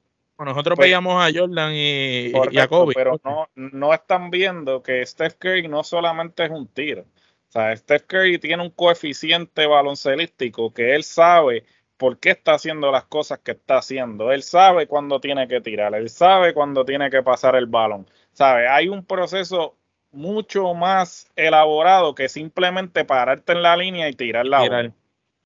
nosotros 0.45 0.75
pues, 0.75 0.87
veíamos 0.87 1.23
a 1.23 1.31
Jordan 1.33 1.71
y, 1.73 2.31
a 2.57 2.67
Kobe. 2.67 2.93
Pero 2.95 3.19
no, 3.23 3.47
no 3.55 3.93
están 3.93 4.29
viendo 4.29 4.81
que 4.81 5.05
Steph 5.05 5.35
Curry 5.35 5.67
no 5.67 5.83
solamente 5.83 6.45
es 6.45 6.51
un 6.51 6.67
tiro. 6.67 7.01
O 7.01 7.51
sea, 7.51 7.75
Steph 7.75 8.03
Curry 8.07 8.39
tiene 8.39 8.63
un 8.63 8.69
coeficiente 8.69 9.65
baloncelístico 9.65 10.73
que 10.73 10.95
él 10.95 11.03
sabe 11.03 11.65
por 11.97 12.17
qué 12.17 12.31
está 12.31 12.53
haciendo 12.53 12.91
las 12.91 13.03
cosas 13.03 13.39
que 13.39 13.51
está 13.51 13.77
haciendo. 13.77 14.31
Él 14.31 14.41
sabe 14.41 14.87
cuándo 14.87 15.19
tiene 15.19 15.47
que 15.47 15.61
tirar, 15.61 15.93
él 15.93 16.09
sabe 16.09 16.53
cuándo 16.53 16.85
tiene 16.85 17.09
que 17.09 17.21
pasar 17.21 17.55
el 17.55 17.67
balón. 17.67 18.07
¿Sabe? 18.31 18.67
Hay 18.67 18.87
un 18.87 19.05
proceso 19.05 19.75
mucho 20.11 20.73
más 20.73 21.29
elaborado 21.35 22.15
que 22.15 22.29
simplemente 22.29 23.05
pararte 23.05 23.51
en 23.51 23.61
la 23.61 23.77
línea 23.77 24.09
y 24.09 24.13
tirar 24.13 24.45
la 24.45 24.59
bola. 24.61 24.93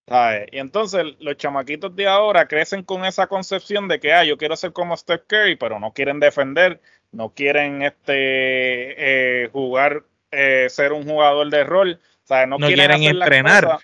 Y 0.08 0.60
entonces 0.60 1.04
los 1.20 1.36
chamaquitos 1.38 1.96
de 1.96 2.08
ahora 2.08 2.48
crecen 2.48 2.84
con 2.84 3.06
esa 3.06 3.26
concepción 3.26 3.88
de 3.88 4.00
que, 4.00 4.14
ah, 4.14 4.24
yo 4.24 4.38
quiero 4.38 4.56
ser 4.56 4.72
como 4.72 4.96
Steph 4.96 5.24
Curry, 5.28 5.56
pero 5.56 5.80
no 5.80 5.94
quieren 5.94 6.20
defender, 6.20 6.80
no 7.12 7.34
quieren 7.34 7.82
este 7.82 8.14
eh, 9.44 9.50
jugar, 9.52 10.04
eh, 10.30 10.68
ser 10.70 10.94
un 10.94 11.06
jugador 11.06 11.50
de 11.50 11.64
rol. 11.64 12.00
no, 12.48 12.58
quieren, 12.60 13.02
entrenar. 13.02 13.80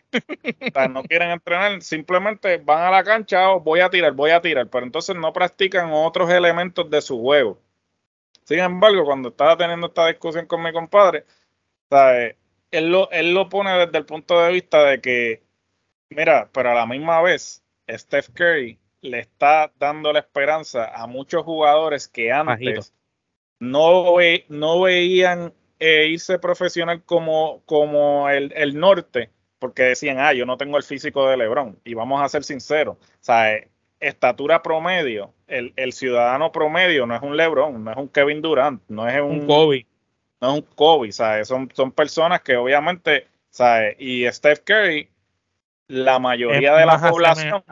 no 0.92 1.04
quieren 1.04 1.32
entrenar, 1.32 1.82
simplemente 1.82 2.58
van 2.58 2.84
a 2.84 2.92
la 2.92 3.04
cancha, 3.04 3.50
oh, 3.50 3.60
voy 3.60 3.80
a 3.80 3.90
tirar, 3.90 4.12
voy 4.12 4.30
a 4.30 4.42
tirar, 4.42 4.68
pero 4.68 4.86
entonces 4.86 5.16
no 5.16 5.34
practican 5.34 5.90
otros 5.92 6.30
elementos 6.30 6.88
de 6.88 7.02
su 7.02 7.20
juego. 7.20 7.60
Sin 8.44 8.60
embargo, 8.60 9.06
cuando 9.06 9.30
estaba 9.30 9.58
teniendo 9.58 9.88
esta 9.88 10.08
discusión 10.08 10.46
con 10.46 10.62
mi 10.62 10.72
compadre, 10.72 11.26
Él, 12.70 12.92
lo, 12.92 13.10
él 13.12 13.34
lo 13.34 13.50
pone 13.50 13.72
desde 13.72 13.98
el 13.98 14.06
punto 14.06 14.40
de 14.40 14.52
vista 14.52 14.84
de 14.84 15.02
que 15.02 15.51
Mira, 16.12 16.50
pero 16.52 16.72
a 16.72 16.76
la 16.76 16.86
misma 16.86 17.22
vez, 17.22 17.64
Steph 17.90 18.30
Curry 18.34 18.78
le 19.02 19.20
está 19.20 19.72
dando 19.80 20.14
la 20.14 20.20
esperanza 20.20 20.92
a 20.94 21.08
muchos 21.08 21.44
jugadores 21.44 22.08
que 22.08 22.32
antes 22.32 22.94
no, 23.60 24.18
no 24.50 24.82
veían 24.82 25.54
eh, 25.80 26.08
irse 26.08 26.38
profesional 26.38 27.04
como, 27.04 27.64
como 27.66 28.30
el, 28.30 28.52
el, 28.56 28.78
norte, 28.78 29.32
porque 29.58 29.84
decían, 29.84 30.20
ah, 30.20 30.34
yo 30.34 30.46
no 30.46 30.58
tengo 30.58 30.78
el 30.78 30.84
físico 30.84 31.28
de 31.28 31.38
LeBron. 31.38 31.80
Y 31.86 31.94
vamos 31.94 32.22
a 32.22 32.30
ser 32.30 32.44
sinceros, 32.44 32.98
o 32.98 33.18
sea, 33.20 33.54
eh, 33.54 33.70
estatura 34.00 34.62
promedio, 34.62 35.34
el, 35.48 35.74
el, 35.76 35.94
ciudadano 35.94 36.52
promedio 36.52 37.06
no 37.06 37.16
es 37.16 37.22
un 37.22 37.38
LeBron, 37.38 37.84
no 37.84 37.92
es 37.92 37.98
un 37.98 38.10
Kevin 38.10 38.42
Durant, 38.42 38.82
no 38.90 39.08
es 39.08 39.22
un, 39.22 39.48
Kobe. 39.48 39.88
No 40.42 40.50
es 40.50 40.56
un 40.56 40.68
Kobe, 40.76 41.12
¿sabes? 41.12 41.48
Son, 41.48 41.70
son 41.74 41.92
personas 41.92 42.42
que 42.42 42.58
obviamente, 42.58 43.28
¿sabes? 43.50 43.96
Y 44.00 44.26
Steph 44.28 44.62
Curry 44.66 45.08
la 45.92 46.20
mayoría 46.20 46.76
de 46.76 46.86
la 46.86 47.00
población 47.00 47.64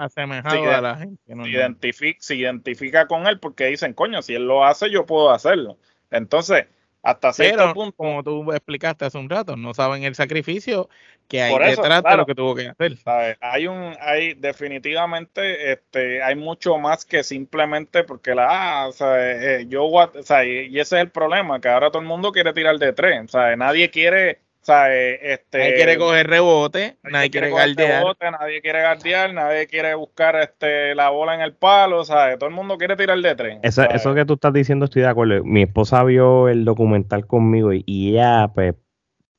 se, 2.20 2.36
identifica, 2.36 3.08
con 3.08 3.28
él 3.28 3.40
porque 3.40 3.68
dicen, 3.68 3.94
coño, 3.94 4.22
si 4.22 4.36
él 4.36 4.46
lo 4.46 4.66
hace, 4.66 4.90
yo 4.92 5.06
puedo 5.06 5.32
hacerlo. 5.32 5.78
Entonces, 6.12 6.66
hasta 7.02 7.32
cierto 7.32 7.74
punto. 7.74 7.96
Como 7.96 8.24
tú 8.24 8.52
explicaste 8.52 9.06
hace 9.06 9.18
un 9.18 9.30
rato, 9.30 9.56
no 9.56 9.74
saben 9.74 10.04
el 10.04 10.16
sacrificio 10.16 10.90
que 11.30 11.42
hay 11.42 11.58
detrás 11.58 12.04
de 12.04 12.18
lo 12.18 12.26
que 12.26 12.36
tuvo 12.36 12.56
que 12.56 12.68
hacer. 12.68 12.98
Hay 13.40 13.68
un, 13.68 13.96
hay 14.02 14.34
definitivamente, 14.34 15.72
este, 15.72 16.22
hay 16.22 16.36
mucho 16.36 16.78
más 16.78 17.06
que 17.06 17.24
simplemente 17.24 18.04
porque 18.04 18.36
la, 18.36 18.84
ah, 18.86 18.92
sea, 18.92 19.60
eh, 19.60 19.66
yo, 19.70 19.86
o 19.86 20.24
sea, 20.24 20.44
y 20.44 20.78
ese 20.78 20.98
es 20.98 21.04
el 21.04 21.10
problema, 21.10 21.62
que 21.62 21.70
ahora 21.70 21.90
todo 21.90 22.02
el 22.02 22.08
mundo 22.08 22.34
quiere 22.34 22.52
tirar 22.52 22.78
de 22.78 22.92
tres, 22.92 23.34
nadie 23.34 23.90
quiere 23.90 24.42
este, 24.70 25.58
nadie 25.58 25.74
quiere 25.76 25.98
coger 25.98 26.28
rebote, 26.28 26.98
nadie, 27.04 27.30
quiere, 27.30 27.50
guardiar. 27.50 28.04
nadie 28.20 28.62
quiere 28.62 28.82
guardiar, 28.82 29.34
nadie 29.34 29.68
quiere 29.68 29.96
buscar 29.96 30.36
este, 30.38 30.96
la 30.96 31.10
bola 31.10 31.36
en 31.36 31.42
el 31.42 31.54
palo, 31.54 32.06
¿sabes? 32.06 32.38
Todo 32.38 32.50
el 32.50 32.56
mundo 32.56 32.78
quiere 32.78 32.96
tirar 32.96 33.20
de 33.20 33.36
tren. 33.36 33.60
Eso, 33.64 33.84
eso 33.84 34.14
que 34.14 34.26
tú 34.26 34.34
estás 34.34 34.54
diciendo 34.54 34.86
estoy 34.86 35.02
de 35.02 35.08
acuerdo. 35.08 35.44
Mi 35.44 35.64
esposa 35.64 36.04
vio 36.04 36.48
el 36.48 36.66
documental 36.66 37.26
conmigo 37.28 37.74
y, 37.74 37.84
ella 38.10 38.50
pues 38.54 38.76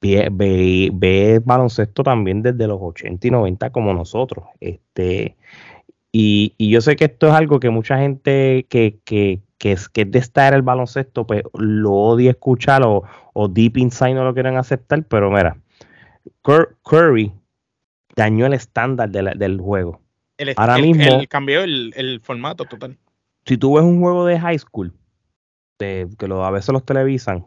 ve, 0.00 0.28
ve, 0.30 1.40
baloncesto 1.44 2.02
también 2.02 2.42
desde 2.42 2.66
los 2.66 2.78
80 2.80 3.26
y 3.26 3.30
90 3.30 3.70
como 3.70 3.94
nosotros. 3.94 4.46
Este, 4.60 5.36
y, 6.12 6.54
y 6.58 6.70
yo 6.70 6.80
sé 6.80 6.96
que 6.96 7.04
esto 7.04 7.28
es 7.28 7.34
algo 7.34 7.60
que 7.60 7.70
mucha 7.70 7.98
gente 7.98 8.66
que, 8.68 8.98
que, 9.04 9.40
que 9.60 9.72
es, 9.72 9.90
que 9.90 10.00
es 10.02 10.10
de 10.10 10.18
estar 10.18 10.54
el 10.54 10.62
baloncesto, 10.62 11.26
pues 11.26 11.42
lo 11.52 11.92
odia 11.92 12.30
escuchar 12.30 12.82
o, 12.82 13.04
o 13.34 13.46
deep 13.46 13.76
inside 13.76 14.14
no 14.14 14.24
lo 14.24 14.32
quieren 14.32 14.56
aceptar, 14.56 15.04
pero 15.04 15.30
mira, 15.30 15.58
Curry 16.82 17.30
dañó 18.16 18.46
el 18.46 18.54
estándar 18.54 19.10
del 19.10 19.60
juego. 19.60 20.00
Ahora 20.56 20.78
mismo. 20.78 21.04
cambió 21.28 21.62
el, 21.62 22.20
formato 22.24 22.64
total. 22.64 22.96
Si 23.44 23.58
tú 23.58 23.74
ves 23.74 23.84
un 23.84 24.00
juego 24.00 24.24
de 24.24 24.40
high 24.40 24.58
school, 24.58 24.94
de, 25.78 26.08
que 26.18 26.26
lo, 26.26 26.42
a 26.42 26.50
veces 26.50 26.72
los 26.72 26.86
televisan, 26.86 27.44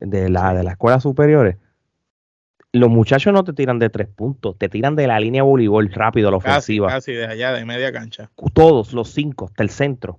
de 0.00 0.30
la 0.30 0.54
de 0.54 0.64
las 0.64 0.72
escuelas 0.72 1.04
superiores, 1.04 1.58
los 2.72 2.90
muchachos 2.90 3.32
no 3.32 3.44
te 3.44 3.52
tiran 3.52 3.78
de 3.78 3.88
tres 3.88 4.08
puntos, 4.08 4.58
te 4.58 4.68
tiran 4.68 4.96
de 4.96 5.06
la 5.06 5.20
línea 5.20 5.44
voleibol 5.44 5.92
rápido, 5.92 6.28
la 6.32 6.38
ofensiva. 6.38 6.88
Casi, 6.88 7.12
de 7.12 7.26
allá, 7.26 7.52
de 7.52 7.64
media 7.64 7.92
cancha. 7.92 8.32
Todos, 8.52 8.92
los 8.92 9.10
cinco, 9.10 9.44
hasta 9.44 9.62
el 9.62 9.70
centro. 9.70 10.18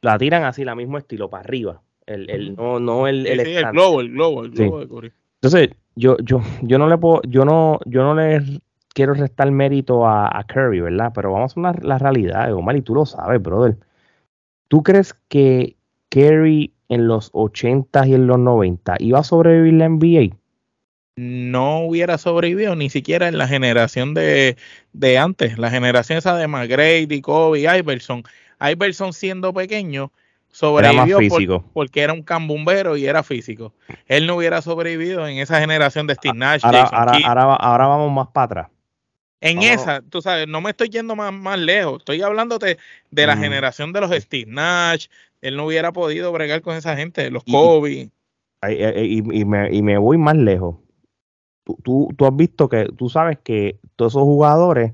La 0.00 0.18
tiran 0.18 0.44
así, 0.44 0.64
la 0.64 0.74
mismo 0.74 0.98
estilo, 0.98 1.28
para 1.28 1.42
arriba. 1.42 1.82
El, 2.06 2.28
el, 2.30 2.56
no, 2.56 2.80
no 2.80 3.06
el, 3.06 3.26
el, 3.26 3.38
globo, 3.72 4.00
el 4.00 4.10
globo, 4.10 4.44
el 4.44 4.50
globo 4.50 4.84
de 4.84 5.12
Entonces, 5.36 5.70
yo, 5.94 6.16
yo, 6.24 6.40
yo 6.62 6.78
no 6.78 6.88
le 6.88 6.98
puedo, 6.98 7.22
yo 7.28 7.44
no, 7.44 7.78
yo 7.86 8.02
no 8.02 8.14
le 8.14 8.60
quiero 8.94 9.14
restar 9.14 9.50
mérito 9.50 10.06
a, 10.06 10.44
Curry, 10.48 10.80
¿verdad? 10.80 11.12
Pero 11.14 11.32
vamos 11.32 11.56
a 11.56 11.72
ver 11.72 11.84
la 11.84 11.98
realidad, 11.98 12.52
Omar, 12.52 12.76
y 12.76 12.82
tú 12.82 12.94
lo 12.94 13.06
sabes, 13.06 13.40
brother. 13.40 13.76
¿Tú 14.68 14.82
crees 14.82 15.14
que 15.28 15.76
Curry 16.08 16.72
en 16.88 17.06
los 17.06 17.30
80 17.32 18.06
y 18.06 18.14
en 18.14 18.26
los 18.26 18.38
90 18.38 18.96
iba 18.98 19.20
a 19.20 19.24
sobrevivir 19.24 19.74
la 19.74 19.88
NBA? 19.88 20.36
no 21.20 21.80
hubiera 21.80 22.16
sobrevivido 22.16 22.74
ni 22.76 22.88
siquiera 22.88 23.28
en 23.28 23.36
la 23.36 23.46
generación 23.46 24.14
de, 24.14 24.56
de 24.94 25.18
antes, 25.18 25.58
la 25.58 25.70
generación 25.70 26.18
esa 26.18 26.36
de 26.36 26.48
McGrady, 26.48 27.20
Kobe, 27.20 27.60
Iverson. 27.78 28.24
Iverson 28.60 29.12
siendo 29.12 29.52
pequeño 29.52 30.12
sobrevivió 30.50 31.18
porque 31.72 32.00
era 32.00 32.12
un 32.12 32.22
cambumbero 32.22 32.96
y 32.96 33.06
era 33.06 33.22
físico. 33.22 33.72
Él 34.06 34.26
no 34.26 34.36
hubiera 34.36 34.62
sobrevivido 34.62 35.26
en 35.26 35.38
esa 35.38 35.60
generación 35.60 36.06
de 36.06 36.14
Steve 36.14 36.36
Nash. 36.36 36.62
Ahora, 36.64 37.54
ahora, 37.54 37.86
vamos 37.86 38.12
más 38.12 38.28
para 38.28 38.44
atrás. 38.44 38.68
En 39.42 39.62
esa, 39.62 40.02
tú 40.02 40.20
sabes, 40.20 40.46
no 40.48 40.60
me 40.60 40.70
estoy 40.70 40.90
yendo 40.90 41.16
más, 41.16 41.32
más 41.32 41.58
lejos, 41.58 42.00
estoy 42.00 42.20
hablándote 42.20 42.76
de 43.10 43.26
la 43.26 43.38
generación 43.38 43.92
de 43.92 44.00
los 44.02 44.10
Steve 44.10 44.50
Nash. 44.50 45.06
Él 45.40 45.56
no 45.56 45.64
hubiera 45.64 45.92
podido 45.92 46.30
bregar 46.30 46.60
con 46.60 46.76
esa 46.76 46.94
gente, 46.94 47.30
los 47.30 47.44
Kobe. 47.44 48.10
Y, 48.68 49.44
me, 49.46 49.74
y 49.74 49.82
me 49.82 49.96
voy 49.96 50.18
más 50.18 50.36
lejos. 50.36 50.76
Tú, 51.82 52.08
tú, 52.14 52.26
has 52.26 52.36
visto 52.36 52.68
que, 52.68 52.86
tú 52.98 53.08
sabes 53.08 53.38
que 53.42 53.78
todos 53.96 54.12
esos 54.12 54.24
jugadores, 54.24 54.92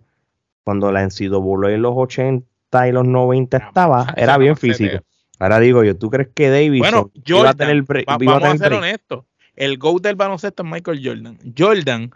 cuando 0.62 0.92
la 0.92 1.02
NCAA 1.02 1.72
en 1.72 1.82
los 1.82 1.94
80 1.96 2.46
y 2.72 2.92
los 2.92 3.06
90 3.06 3.56
estaba, 3.56 4.12
era 4.16 4.36
bien 4.38 4.56
físico. 4.56 4.98
Ahora 5.38 5.60
digo 5.60 5.84
yo, 5.84 5.96
¿tú 5.96 6.10
crees 6.10 6.28
que 6.34 6.48
David 6.50 6.78
bueno, 6.78 7.10
iba 7.24 7.50
a 7.50 7.54
tener, 7.54 7.84
vamos 8.06 8.42
a, 8.42 8.56
ser 8.56 8.72
honestos, 8.72 9.24
el 9.54 9.78
GOAT 9.78 10.02
del 10.02 10.16
baloncesto 10.16 10.62
es 10.62 10.68
Michael 10.68 11.00
Jordan. 11.02 11.38
Jordan 11.56 12.10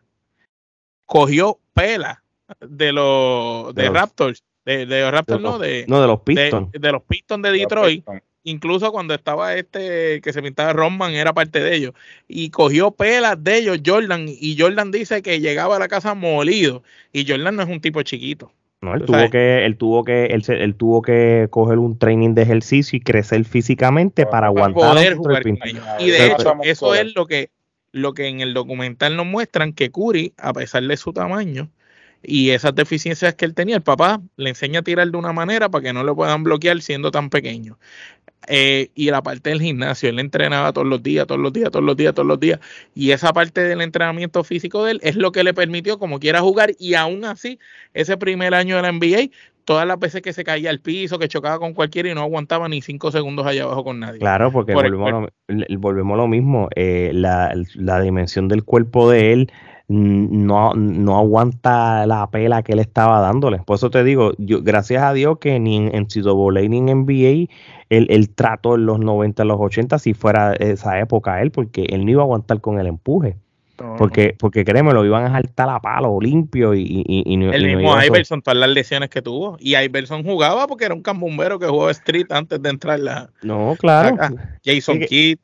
cogió 1.07 1.59
pela 1.75 2.23
de 2.61 2.93
los 2.93 3.75
de, 3.75 3.91
Raptors, 3.91 4.43
de, 4.65 4.87
de 4.87 5.11
Raptors 5.11 5.41
no, 5.41 5.59
de, 5.59 5.85
no, 5.87 6.01
de 6.01 6.07
los 6.07 6.21
Pistons. 6.21 6.73
De, 6.73 6.93
los 6.93 7.03
Pistons 7.03 7.43
de 7.43 7.53
Detroit, 7.53 8.05
incluso 8.43 8.91
cuando 8.91 9.15
estaba 9.15 9.55
este 9.55 10.21
que 10.23 10.33
se 10.33 10.43
pintaba 10.43 10.73
Rodman 10.73 11.13
era 11.13 11.35
parte 11.35 11.61
de 11.61 11.75
ellos 11.75 11.95
y 12.27 12.51
cogió 12.51 12.91
pelas 12.91 13.43
de 13.43 13.59
ellos 13.59 13.81
Jordan 13.85 14.27
y 14.29 14.57
Jordan 14.59 14.91
dice 14.91 15.23
que 15.23 15.41
llegaba 15.41 15.77
a 15.77 15.79
la 15.79 15.89
casa 15.89 16.15
molido 16.15 16.83
y 17.13 17.29
Jordan 17.29 17.57
no 17.57 17.63
es 17.63 17.69
un 17.69 17.81
tipo 17.81 18.03
chiquito. 18.03 18.53
No, 18.83 18.95
él 18.95 19.05
tuvo 19.05 19.29
que, 19.29 19.67
él 19.67 19.77
tuvo 19.77 20.05
que, 20.05 20.27
él, 20.27 20.43
él, 20.49 20.75
tuvo 20.75 21.03
que 21.03 21.49
coger 21.51 21.79
un 21.79 21.99
training 21.99 22.35
de 22.35 22.43
ejercicio 22.43 22.97
y 22.97 23.01
crecer 23.01 23.45
físicamente 23.45 24.25
para, 24.25 24.47
aguantar 24.47 24.95
poder 24.95 25.15
jugar 25.17 25.43
Y 25.99 26.11
de 26.11 26.27
hecho, 26.27 26.55
eso 26.63 26.95
es 26.95 27.15
lo 27.15 27.27
que, 27.27 27.51
lo 27.93 28.15
que 28.15 28.29
en 28.29 28.41
el 28.41 28.55
documental 28.55 29.17
nos 29.17 29.27
muestran 29.27 29.75
que 29.75 29.91
Curry, 29.91 30.33
a 30.39 30.55
pesar 30.55 30.83
de 30.85 30.97
su 30.97 31.13
tamaño, 31.13 31.71
y 32.23 32.51
esas 32.51 32.75
deficiencias 32.75 33.35
que 33.35 33.45
él 33.45 33.55
tenía, 33.55 33.77
el 33.77 33.83
papá 33.83 34.21
le 34.37 34.51
enseña 34.51 34.81
a 34.81 34.83
tirar 34.83 35.11
de 35.11 35.17
una 35.17 35.33
manera 35.33 35.69
para 35.69 35.83
que 35.83 35.93
no 35.93 36.03
lo 36.03 36.17
puedan 36.17 36.43
bloquear 36.43 36.81
siendo 36.81 37.11
tan 37.11 37.31
pequeño. 37.31 37.79
Eh, 38.53 38.91
y 38.97 39.11
la 39.11 39.23
parte 39.23 39.51
del 39.51 39.63
gimnasio, 39.63 40.09
él 40.09 40.19
entrenaba 40.19 40.73
todos 40.73 40.87
los 40.87 41.01
días, 41.03 41.25
todos 41.27 41.41
los 41.41 41.53
días, 41.53 41.71
todos 41.71 41.85
los 41.85 41.97
días, 41.97 42.13
todos 42.13 42.27
los 42.27 42.41
días. 42.41 42.59
Y 42.97 43.13
esa 43.13 43.33
parte 43.33 43.63
del 43.63 43.81
entrenamiento 43.81 44.43
físico 44.43 44.85
de 44.85 44.93
él 44.93 45.01
es 45.05 45.15
lo 45.15 45.31
que 45.31 45.45
le 45.45 45.55
permitió, 45.55 46.01
como 46.01 46.19
quiera, 46.19 46.41
jugar. 46.41 46.73
Y 46.79 46.95
aún 46.95 47.25
así, 47.25 47.61
ese 47.95 48.17
primer 48.17 48.55
año 48.55 48.75
de 48.75 48.83
la 48.83 48.91
NBA, 48.91 49.31
todas 49.65 49.87
las 49.87 50.01
veces 50.01 50.21
que 50.21 50.33
se 50.33 50.43
caía 50.43 50.71
al 50.71 50.81
piso, 50.81 51.17
que 51.21 51.29
chocaba 51.29 51.61
con 51.61 51.75
cualquiera 51.75 52.11
y 52.11 52.15
no 52.15 52.23
aguantaba 52.23 52.69
ni 52.69 52.83
cinco 52.83 53.13
segundos 53.13 53.47
allá 53.47 53.63
abajo 53.63 53.85
con 53.85 54.01
nadie. 54.01 54.19
Claro, 54.19 54.51
porque 54.51 54.75
volvemos, 54.75 55.29
lo, 55.47 55.79
volvemos, 55.79 56.17
lo, 56.17 56.27
mismo. 56.27 56.69
Eh, 56.75 57.13
la, 57.15 57.55
la 57.77 58.01
dimensión 58.01 58.49
del 58.49 58.65
cuerpo 58.65 59.09
de 59.09 59.33
él 59.33 59.53
no, 59.91 60.73
no 60.75 61.19
aguanta 61.19 62.07
la 62.07 62.31
pela 62.31 62.63
que 62.63 62.73
él 62.73 62.79
estaba 62.79 63.21
dándole. 63.21 63.59
Por 63.59 63.75
eso 63.75 63.91
te 63.91 64.05
digo, 64.05 64.33
yo, 64.39 64.63
gracias 64.63 65.03
a 65.03 65.13
Dios 65.13 65.39
que 65.41 65.59
ni 65.59 65.79
en 65.79 65.87
NCAA 65.87 66.69
ni 66.69 66.79
en 66.79 66.87
NBA 66.87 67.53
él, 67.89 68.07
él 68.09 68.31
trató 68.31 68.77
en 68.77 68.87
los 68.87 69.01
90, 69.01 69.45
los 69.45 69.59
80, 69.61 69.99
si 69.99 70.15
fuera 70.15 70.53
esa 70.55 71.01
época 71.01 71.43
él, 71.43 71.51
porque 71.51 71.87
él 71.91 72.05
no 72.05 72.11
iba 72.13 72.23
a 72.23 72.25
aguantar 72.25 72.61
con 72.61 72.79
el 72.79 72.87
empuje. 72.87 73.37
Porque, 73.99 74.37
porque 74.39 74.65
créeme, 74.65 74.93
lo 74.93 75.05
iban 75.05 75.25
a 75.25 75.33
saltar 75.33 75.69
a 75.69 75.81
palo 75.81 76.19
limpio 76.21 76.75
y, 76.75 77.05
y, 77.07 77.35
El 77.35 77.77
mismo 77.77 78.03
Iverson, 78.03 78.43
todas 78.43 78.59
las 78.59 78.71
lesiones 78.71 79.11
que 79.11 79.23
tuvo. 79.23 79.57
Y 79.59 79.77
Iverson 79.77 80.23
jugaba 80.23 80.67
porque 80.67 80.85
era 80.85 80.95
un 80.95 81.03
cambumbero 81.03 81.59
que 81.59 81.67
jugaba 81.67 81.91
street 81.91 82.27
antes 82.31 82.61
de 82.63 82.69
entrar 82.69 83.01
la. 83.01 83.31
No, 83.43 83.77
claro. 83.79 84.17
Jason 84.65 85.01
Kidd 85.01 85.39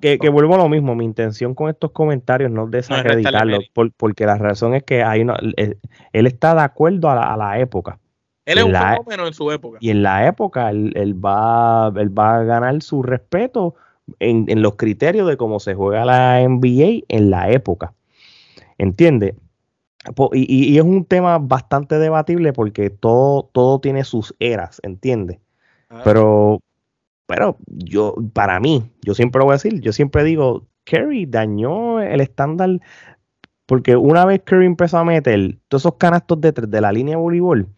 que, 0.00 0.28
vuelvo 0.28 0.54
a 0.54 0.58
lo 0.58 0.68
mismo, 0.68 0.94
mi 0.94 1.04
intención 1.04 1.54
con 1.54 1.68
estos 1.68 1.90
comentarios 1.92 2.50
no 2.50 2.64
es 2.66 2.70
desacreditarlo, 2.70 3.58
porque 3.96 4.26
la 4.26 4.38
razón 4.38 4.74
es 4.74 4.84
que 4.84 5.02
hay 5.02 5.22
una, 5.22 5.36
eh, 5.56 5.76
él, 6.12 6.26
está 6.26 6.54
de 6.54 6.62
acuerdo 6.62 7.10
a 7.10 7.36
la, 7.36 7.58
época. 7.58 7.98
Él 8.44 8.58
es 8.58 8.64
un 8.64 8.72
fenómeno 8.72 9.26
en 9.26 9.34
su 9.34 9.50
época. 9.50 9.78
Y 9.80 9.90
en 9.90 10.02
la 10.02 10.28
época 10.28 10.70
él, 10.70 10.92
va, 11.24 11.92
él 11.96 12.16
va 12.16 12.36
a 12.36 12.44
ganar 12.44 12.80
su 12.82 13.02
respeto 13.02 13.74
en, 14.18 14.62
los 14.62 14.76
criterios 14.76 15.28
de 15.28 15.36
cómo 15.36 15.60
se 15.60 15.74
juega 15.74 16.04
la 16.04 16.40
NBA 16.46 17.04
en 17.08 17.30
la 17.30 17.50
época. 17.50 17.94
¿Entiendes? 18.78 19.34
Y, 20.32 20.76
es 20.76 20.84
un 20.84 21.04
tema 21.04 21.38
bastante 21.38 21.98
debatible 21.98 22.52
porque 22.52 22.90
todo, 22.90 23.50
todo 23.52 23.80
tiene 23.80 24.04
sus 24.04 24.34
eras, 24.38 24.80
¿entiendes? 24.84 25.38
Ah. 25.88 26.02
Pero 26.04 26.60
pero 27.26 27.58
yo, 27.66 28.14
para 28.32 28.60
mí, 28.60 28.90
yo 29.02 29.14
siempre 29.14 29.40
lo 29.40 29.46
voy 29.46 29.52
a 29.52 29.56
decir, 29.56 29.80
yo 29.80 29.92
siempre 29.92 30.24
digo, 30.24 30.66
Curry 30.84 31.26
dañó 31.26 32.00
el 32.00 32.20
estándar, 32.20 32.80
porque 33.66 33.96
una 33.96 34.24
vez 34.24 34.42
Curry 34.44 34.66
empezó 34.66 34.98
a 34.98 35.04
meter 35.04 35.58
todos 35.68 35.82
esos 35.82 35.96
canastos 35.96 36.40
de, 36.40 36.52
de 36.52 36.80
la 36.80 36.92
línea 36.92 37.16
de 37.16 37.22
voleibol, 37.22 37.68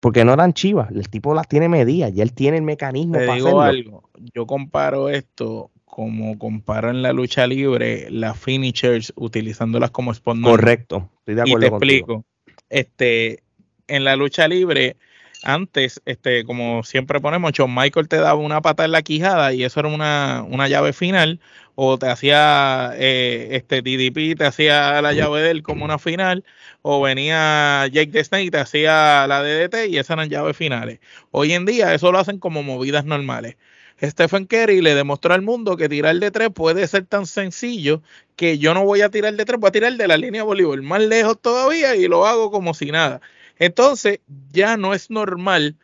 porque 0.00 0.24
no 0.24 0.32
eran 0.32 0.52
chivas, 0.52 0.90
el 0.92 1.08
tipo 1.08 1.34
las 1.34 1.48
tiene 1.48 1.68
medidas, 1.68 2.12
ya 2.12 2.22
él 2.22 2.32
tiene 2.32 2.58
el 2.58 2.62
mecanismo 2.62 3.14
para 3.14 3.34
digo 3.34 3.60
algo, 3.60 4.10
yo 4.34 4.46
comparo 4.46 5.08
esto 5.08 5.70
como 5.84 6.38
comparo 6.38 6.90
en 6.90 7.02
la 7.02 7.12
lucha 7.12 7.46
libre 7.46 8.08
las 8.10 8.38
finishers 8.38 9.12
utilizándolas 9.16 9.90
como 9.90 10.14
spawn. 10.14 10.42
Correcto, 10.42 11.10
estoy 11.18 11.34
de 11.34 11.42
acuerdo. 11.42 11.58
Y 11.58 11.60
te 11.60 11.66
explico, 11.66 12.24
este, 12.68 13.42
en 13.88 14.04
la 14.04 14.14
lucha 14.14 14.46
libre 14.46 14.96
antes, 15.42 16.00
este, 16.04 16.44
como 16.44 16.82
siempre 16.82 17.20
ponemos, 17.20 17.52
John 17.56 17.74
Michael 17.74 18.08
te 18.08 18.16
daba 18.16 18.34
una 18.40 18.60
pata 18.60 18.84
en 18.84 18.92
la 18.92 19.02
quijada 19.02 19.52
y 19.52 19.64
eso 19.64 19.80
era 19.80 19.88
una, 19.88 20.68
llave 20.68 20.92
final, 20.92 21.40
o 21.74 21.98
te 21.98 22.08
hacía 22.08 22.92
eh, 22.96 23.48
este 23.52 23.82
DDP, 23.82 24.36
te 24.36 24.44
hacía 24.44 25.00
la 25.00 25.12
llave 25.12 25.42
de 25.42 25.50
él 25.52 25.62
como 25.62 25.84
una 25.84 25.98
final, 25.98 26.44
o 26.82 27.00
venía 27.00 27.86
Jake 27.86 28.10
the 28.12 28.24
Snake 28.24 28.44
y 28.44 28.50
te 28.50 28.58
hacía 28.58 29.26
la 29.28 29.42
DDT 29.42 29.88
y 29.88 29.98
esas 29.98 30.10
eran 30.16 30.28
llaves 30.28 30.56
finales. 30.56 31.00
Hoy 31.30 31.52
en 31.52 31.66
día 31.66 31.94
eso 31.94 32.10
lo 32.12 32.18
hacen 32.18 32.38
como 32.38 32.62
movidas 32.62 33.04
normales. 33.04 33.56
Stephen 34.02 34.46
Curry 34.46 34.80
le 34.80 34.94
demostró 34.94 35.34
al 35.34 35.42
mundo 35.42 35.76
que 35.76 35.88
tirar 35.88 36.16
de 36.16 36.30
tres 36.30 36.50
puede 36.50 36.86
ser 36.86 37.06
tan 37.06 37.26
sencillo 37.26 38.02
que 38.36 38.58
yo 38.58 38.72
no 38.74 38.84
voy 38.84 39.00
a 39.02 39.10
tirar 39.10 39.34
de 39.34 39.44
tres, 39.44 39.58
voy 39.58 39.68
a 39.68 39.72
tirar 39.72 39.92
de 39.94 40.06
la 40.06 40.16
línea 40.16 40.42
de 40.42 40.46
voleibol 40.46 40.82
más 40.82 41.02
lejos 41.02 41.40
todavía 41.40 41.96
y 41.96 42.06
lo 42.06 42.26
hago 42.26 42.50
como 42.50 42.74
si 42.74 42.92
nada. 42.92 43.20
Entonces, 43.58 44.20
ya 44.52 44.76
no 44.76 44.94
es 44.94 45.10
normal 45.10 45.76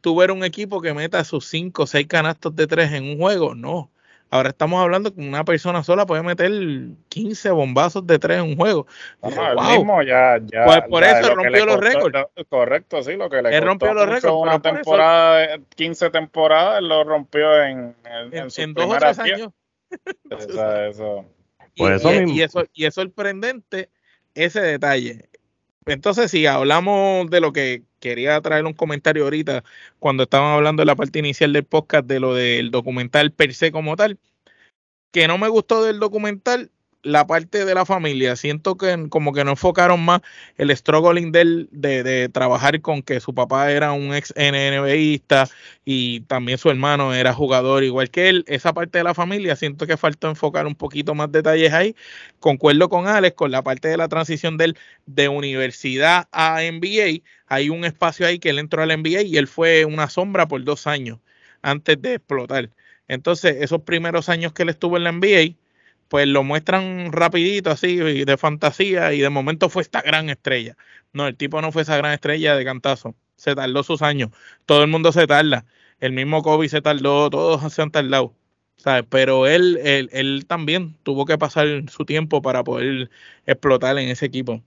tu 0.00 0.16
ver 0.16 0.30
un 0.30 0.44
equipo 0.44 0.80
que 0.80 0.94
meta 0.94 1.24
sus 1.24 1.46
5 1.48 1.82
o 1.82 1.86
6 1.86 2.06
canastos 2.06 2.54
de 2.56 2.66
3 2.66 2.92
en 2.92 3.04
un 3.04 3.18
juego. 3.18 3.54
No. 3.54 3.90
Ahora 4.32 4.50
estamos 4.50 4.80
hablando 4.80 5.12
que 5.12 5.20
una 5.20 5.44
persona 5.44 5.82
sola 5.82 6.06
puede 6.06 6.22
meter 6.22 6.52
15 7.08 7.50
bombazos 7.50 8.06
de 8.06 8.18
3 8.18 8.38
en 8.38 8.44
un 8.44 8.56
juego. 8.56 8.86
mismo 9.22 10.02
ya, 10.04 10.38
ya, 10.44 10.64
pues 10.64 10.82
por 10.88 11.02
eso 11.02 11.34
rompió 11.34 11.66
los 11.66 11.80
récords. 11.80 12.26
Correcto, 12.48 13.02
sí, 13.02 13.16
lo 13.16 13.28
que 13.28 13.42
le 13.42 13.56
él 13.56 13.64
rompió 13.64 13.92
los 13.92 14.08
récords. 14.08 14.32
Una 14.32 14.62
temporada, 14.62 15.58
15 15.74 16.10
temporadas, 16.10 16.80
lo 16.80 17.02
rompió 17.02 17.60
en, 17.60 17.96
en, 18.04 18.48
en, 18.56 18.74
dos 18.74 18.86
o 18.86 18.98
tres 18.98 19.18
años. 19.18 19.50
eso. 20.30 21.24
Y, 21.74 21.84
y, 22.30 22.42
eso, 22.42 22.64
y 22.72 22.84
es 22.84 22.94
sorprendente 22.94 23.90
ese 24.34 24.60
detalle. 24.60 25.28
Entonces, 25.86 26.30
si 26.30 26.46
hablamos 26.46 27.30
de 27.30 27.40
lo 27.40 27.52
que 27.52 27.82
quería 28.00 28.40
traer 28.40 28.66
un 28.66 28.74
comentario 28.74 29.24
ahorita, 29.24 29.64
cuando 29.98 30.24
estaban 30.24 30.54
hablando 30.54 30.82
de 30.82 30.86
la 30.86 30.96
parte 30.96 31.18
inicial 31.18 31.52
del 31.52 31.64
podcast, 31.64 32.06
de 32.06 32.20
lo 32.20 32.34
del 32.34 32.70
documental 32.70 33.32
per 33.32 33.54
se 33.54 33.72
como 33.72 33.96
tal, 33.96 34.18
que 35.12 35.26
no 35.26 35.38
me 35.38 35.48
gustó 35.48 35.84
del 35.84 35.98
documental 35.98 36.70
la 37.02 37.26
parte 37.26 37.64
de 37.64 37.74
la 37.74 37.84
familia. 37.86 38.36
Siento 38.36 38.76
que 38.76 39.08
como 39.08 39.32
que 39.32 39.44
no 39.44 39.52
enfocaron 39.52 40.04
más 40.04 40.20
el 40.56 40.74
struggling 40.76 41.32
de, 41.32 41.66
de 41.70 42.28
trabajar 42.28 42.80
con 42.80 43.02
que 43.02 43.20
su 43.20 43.34
papá 43.34 43.70
era 43.70 43.92
un 43.92 44.14
ex 44.14 44.32
NBAista 44.36 45.48
y 45.84 46.20
también 46.22 46.58
su 46.58 46.70
hermano 46.70 47.14
era 47.14 47.32
jugador 47.32 47.84
igual 47.84 48.10
que 48.10 48.28
él. 48.28 48.44
Esa 48.48 48.72
parte 48.72 48.98
de 48.98 49.04
la 49.04 49.14
familia 49.14 49.56
siento 49.56 49.86
que 49.86 49.96
faltó 49.96 50.28
enfocar 50.28 50.66
un 50.66 50.74
poquito 50.74 51.14
más 51.14 51.32
detalles 51.32 51.72
ahí. 51.72 51.96
Concuerdo 52.38 52.88
con 52.88 53.06
Alex 53.08 53.36
con 53.36 53.50
la 53.50 53.62
parte 53.62 53.88
de 53.88 53.96
la 53.96 54.08
transición 54.08 54.56
de 54.56 54.66
él 54.66 54.78
de 55.06 55.28
universidad 55.28 56.28
a 56.32 56.62
NBA. 56.62 57.22
Hay 57.46 57.70
un 57.70 57.84
espacio 57.84 58.26
ahí 58.26 58.38
que 58.38 58.50
él 58.50 58.58
entró 58.58 58.82
al 58.82 58.90
NBA 58.90 59.22
y 59.22 59.36
él 59.36 59.48
fue 59.48 59.84
una 59.84 60.08
sombra 60.10 60.46
por 60.48 60.62
dos 60.64 60.86
años 60.86 61.18
antes 61.62 62.00
de 62.00 62.14
explotar. 62.14 62.70
Entonces, 63.08 63.56
esos 63.60 63.82
primeros 63.82 64.28
años 64.28 64.52
que 64.52 64.62
él 64.62 64.68
estuvo 64.68 64.96
en 64.96 65.04
la 65.04 65.12
NBA, 65.12 65.56
pues 66.10 66.26
lo 66.26 66.42
muestran 66.42 67.12
rapidito 67.12 67.70
así 67.70 67.96
de 67.96 68.36
fantasía 68.36 69.12
y 69.12 69.20
de 69.20 69.30
momento 69.30 69.68
fue 69.68 69.82
esta 69.82 70.02
gran 70.02 70.28
estrella. 70.28 70.76
No, 71.12 71.28
el 71.28 71.36
tipo 71.36 71.62
no 71.62 71.70
fue 71.70 71.82
esa 71.82 71.96
gran 71.96 72.12
estrella 72.12 72.56
de 72.56 72.64
cantazo. 72.64 73.14
Se 73.36 73.54
tardó 73.54 73.84
sus 73.84 74.02
años. 74.02 74.30
Todo 74.66 74.82
el 74.82 74.90
mundo 74.90 75.12
se 75.12 75.28
tarda. 75.28 75.66
El 76.00 76.12
mismo 76.12 76.42
Kobe 76.42 76.68
se 76.68 76.82
tardó, 76.82 77.30
todos 77.30 77.72
se 77.72 77.80
han 77.80 77.92
tardado. 77.92 78.34
¿sabes? 78.76 79.04
Pero 79.08 79.46
él, 79.46 79.78
él, 79.84 80.10
él 80.12 80.46
también 80.48 80.96
tuvo 81.04 81.26
que 81.26 81.38
pasar 81.38 81.66
su 81.88 82.04
tiempo 82.04 82.42
para 82.42 82.64
poder 82.64 83.08
explotar 83.46 83.96
en 83.98 84.08
ese 84.08 84.26
equipo. 84.26 84.62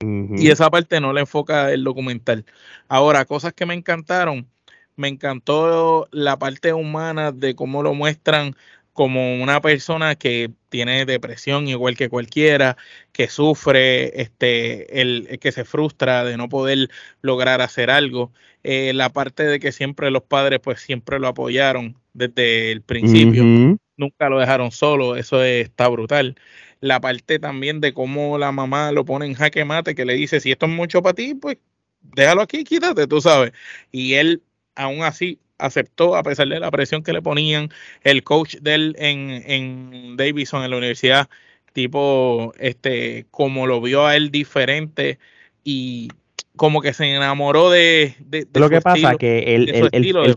Y 0.00 0.50
esa 0.50 0.68
parte 0.68 1.00
no 1.00 1.12
le 1.12 1.20
enfoca 1.20 1.70
el 1.70 1.84
documental. 1.84 2.44
Ahora, 2.88 3.24
cosas 3.24 3.52
que 3.52 3.66
me 3.66 3.74
encantaron. 3.74 4.48
Me 4.96 5.06
encantó 5.06 6.08
la 6.10 6.40
parte 6.40 6.72
humana 6.72 7.30
de 7.30 7.54
cómo 7.54 7.84
lo 7.84 7.94
muestran 7.94 8.56
como 8.92 9.42
una 9.42 9.60
persona 9.60 10.14
que 10.16 10.50
tiene 10.68 11.06
depresión 11.06 11.68
igual 11.68 11.96
que 11.96 12.08
cualquiera, 12.08 12.76
que 13.12 13.28
sufre, 13.28 14.20
este, 14.20 15.00
el, 15.00 15.38
que 15.40 15.52
se 15.52 15.64
frustra 15.64 16.24
de 16.24 16.36
no 16.36 16.48
poder 16.48 16.90
lograr 17.22 17.60
hacer 17.60 17.90
algo. 17.90 18.32
Eh, 18.62 18.92
la 18.94 19.10
parte 19.10 19.44
de 19.44 19.58
que 19.60 19.72
siempre 19.72 20.10
los 20.10 20.22
padres 20.22 20.60
pues 20.60 20.80
siempre 20.80 21.18
lo 21.18 21.28
apoyaron 21.28 21.96
desde 22.12 22.70
el 22.70 22.82
principio, 22.82 23.78
nunca 23.96 24.28
lo 24.28 24.38
dejaron 24.38 24.70
solo, 24.70 25.16
eso 25.16 25.42
está 25.42 25.88
brutal. 25.88 26.36
La 26.80 27.00
parte 27.00 27.38
también 27.38 27.80
de 27.80 27.94
cómo 27.94 28.38
la 28.38 28.52
mamá 28.52 28.92
lo 28.92 29.04
pone 29.04 29.26
en 29.26 29.34
jaque 29.34 29.64
mate, 29.64 29.94
que 29.94 30.04
le 30.04 30.14
dice, 30.14 30.40
si 30.40 30.50
esto 30.52 30.66
es 30.66 30.72
mucho 30.72 31.02
para 31.02 31.14
ti, 31.14 31.34
pues 31.34 31.58
déjalo 32.02 32.42
aquí, 32.42 32.64
quítate, 32.64 33.06
tú 33.06 33.20
sabes. 33.20 33.52
Y 33.90 34.14
él 34.14 34.42
aún 34.74 35.02
así 35.02 35.38
aceptó 35.62 36.16
a 36.16 36.22
pesar 36.22 36.48
de 36.48 36.60
la 36.60 36.70
presión 36.70 37.02
que 37.02 37.12
le 37.12 37.22
ponían 37.22 37.70
el 38.02 38.22
coach 38.22 38.56
de 38.56 38.74
él 38.74 38.96
en, 38.98 39.42
en 39.46 40.16
Davidson 40.16 40.64
en 40.64 40.70
la 40.70 40.76
universidad, 40.76 41.28
tipo, 41.72 42.52
este, 42.58 43.26
como 43.30 43.66
lo 43.66 43.80
vio 43.80 44.06
a 44.06 44.16
él 44.16 44.30
diferente 44.30 45.18
y 45.64 46.08
como 46.56 46.82
que 46.82 46.92
se 46.92 47.14
enamoró 47.14 47.70
de, 47.70 48.14
lo 48.54 48.68
que 48.68 48.80
pasa 48.80 49.16
que 49.16 49.54
él, 49.54 49.66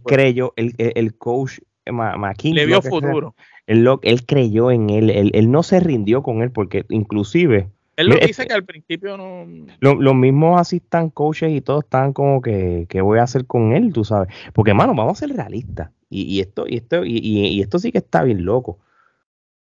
creyó 0.06 0.54
el, 0.56 0.74
el, 0.78 1.16
coach 1.16 1.60
McKinney. 1.92 2.56
Le 2.56 2.66
vio 2.66 2.82
futuro. 2.82 3.36
Él, 3.68 3.88
él 4.02 4.26
creyó 4.26 4.72
en 4.72 4.90
él, 4.90 5.10
él, 5.10 5.52
no 5.52 5.64
se 5.64 5.80
rindió 5.80 6.24
con 6.24 6.42
él 6.42 6.52
porque 6.52 6.86
inclusive... 6.90 7.70
Él 7.98 8.08
lo 8.08 8.18
dice 8.18 8.46
que 8.46 8.54
al 8.54 8.66
principio 8.66 9.18
no... 9.18 9.46
los 9.80 10.16
mismos 10.16 10.60
asistan 10.60 11.10
coaches 11.10 11.52
y 11.52 11.62
todos 11.62 11.86
están 11.86 12.14
como 12.14 12.42
que, 12.42 12.86
¿qué 12.90 13.02
voy 13.02 13.20
a 13.20 13.24
hacer 13.24 13.46
con 13.46 13.74
él? 13.74 13.94
Tú 13.94 14.04
sabes. 14.04 14.34
Porque, 14.54 14.72
hermano, 14.72 14.94
vamos 14.94 15.18
a 15.18 15.28
ser 15.28 15.36
realistas. 15.36 15.92
Y, 16.10 16.40
esto, 16.40 16.66
y, 16.68 16.78
esto, 16.78 17.04
y, 17.04 17.62
esto 17.62 17.80
sí 17.80 17.92
que 17.92 17.98
está 17.98 18.24
bien 18.24 18.46
loco. 18.46 18.80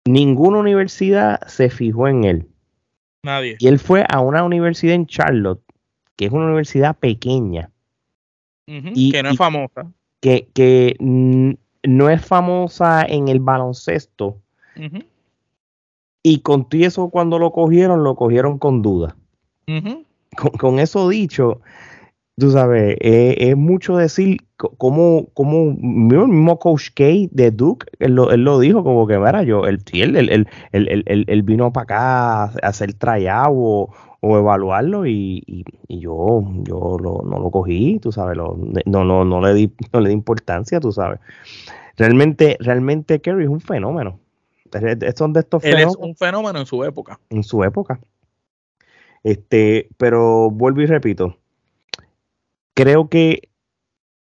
Ninguna 0.07 0.59
universidad 0.59 1.41
se 1.47 1.69
fijó 1.69 2.09
en 2.09 2.25
él. 2.25 2.47
Nadie. 3.23 3.57
Y 3.59 3.67
él 3.67 3.79
fue 3.79 4.05
a 4.09 4.21
una 4.21 4.45
universidad 4.45 4.95
en 4.95 5.07
Charlotte, 5.07 5.63
que 6.17 6.27
es 6.27 6.33
una 6.33 6.47
universidad 6.47 6.97
pequeña. 6.97 7.71
y, 8.67 9.13
que 9.13 9.23
no 9.23 9.31
es 9.31 9.37
famosa. 9.37 9.93
Que, 10.21 10.49
que 10.55 10.97
no 10.99 12.11
es 12.11 12.25
famosa 12.25 13.03
en 13.03 13.29
el 13.29 13.41
baloncesto. 13.41 14.41
Con 14.75 15.05
todo 16.37 16.67
eso, 16.73 17.09
cuando 17.09 17.39
lo 17.39 17.51
cogieron, 17.53 18.05
lo 18.05 18.15
cogieron 18.15 18.59
con 18.59 18.83
duda. 18.83 19.17
con, 20.59 20.79
eso 20.79 21.09
dicho, 21.09 21.61
tú 22.37 22.51
sabes, 22.51 22.97
es 23.01 23.57
mucho 23.57 23.97
decir 23.97 24.39
como, 24.57 25.27
como 25.35 25.71
el 25.71 26.29
mismo 26.29 26.59
Coach 26.59 26.91
K 26.95 27.05
de 27.31 27.51
Duke, 27.51 27.87
él 27.99 28.15
lo, 28.15 28.59
dijo, 28.59 28.85
como 28.85 29.07
que, 29.07 29.19
mira, 29.19 29.43
yo, 29.43 29.67
él, 29.67 30.47
él, 30.73 31.43
vino 31.43 31.73
para 31.73 31.83
acá 31.85 32.43
a 32.45 32.69
hacer 32.69 32.95
tryout 32.95 33.53
o, 33.55 33.91
o 34.21 34.39
evaluarlo 34.39 35.07
y, 35.07 35.65
yo, 35.89 36.45
yo 36.65 36.97
no 37.01 37.39
lo 37.39 37.51
cogí, 37.51 37.99
tú 38.01 38.13
sabes, 38.13 38.37
no, 38.37 38.57
no, 38.87 39.25
no, 39.25 39.41
le 39.41 39.55
di, 39.55 39.73
no 39.93 40.01
le 40.01 40.09
di 40.09 40.15
importancia, 40.15 40.81
tú 40.81 40.93
sabes. 40.93 41.21
Realmente, 41.97 42.57
realmente 42.61 43.21
Kerry 43.21 43.45
es 43.45 43.51
un 43.51 43.61
fenómeno. 43.61 44.21
Son 45.17 45.33
de 45.33 45.41
estos 45.41 45.65
Él 45.65 45.79
es 45.79 45.97
un 45.97 46.15
fenómeno 46.17 46.59
en 46.59 46.67
su 46.67 46.85
época. 46.85 47.21
En 47.31 47.43
su 47.43 47.65
época. 47.65 48.01
Este, 49.23 49.89
pero 49.97 50.51
vuelvo 50.51 50.81
y 50.81 50.87
repito. 50.87 51.37
Creo 52.75 53.09
que 53.09 53.49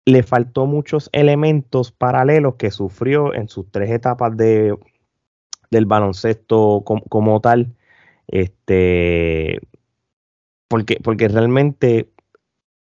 le 0.07 0.22
faltó 0.22 0.66
muchos 0.66 1.09
elementos 1.12 1.90
paralelos 1.92 2.57
que 2.57 2.70
sufrió 2.70 3.35
en 3.35 3.48
sus 3.48 3.70
tres 3.70 3.90
etapas 3.90 4.37
de, 4.37 4.76
del 5.70 5.87
baloncesto 5.87 6.85
como, 6.85 7.40
tal. 7.40 7.74
Este, 8.28 9.61
porque, 10.68 10.98
porque 11.02 11.28
realmente 11.28 12.11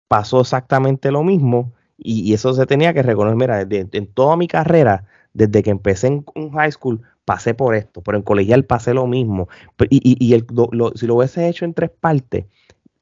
pasó 0.09 0.41
exactamente 0.41 1.11
lo 1.11 1.23
mismo 1.23 1.73
y, 1.99 2.33
eso 2.33 2.55
se 2.55 2.67
tenía 2.67 2.95
que 2.95 3.03
reconocer. 3.03 3.37
Mira, 3.37 3.67
en 3.71 4.07
toda 4.07 4.37
mi 4.37 4.47
carrera, 4.47 5.05
desde 5.33 5.63
que 5.63 5.71
empecé 5.71 6.07
en 6.07 6.25
un 6.35 6.53
high 6.53 6.73
school, 6.73 7.03
pasé 7.29 7.53
por 7.53 7.75
esto, 7.75 8.01
pero 8.01 8.17
en 8.17 8.23
colegial 8.23 8.65
pasé 8.65 8.95
lo 8.95 9.07
mismo. 9.07 9.51
Y, 9.91 10.17
y, 10.19 10.33
el, 10.33 10.47
si 10.95 11.07
lo 11.07 11.17
hubiese 11.17 11.47
hecho 11.47 11.67
en 11.67 11.75
tres 11.75 11.91
partes, 11.91 12.47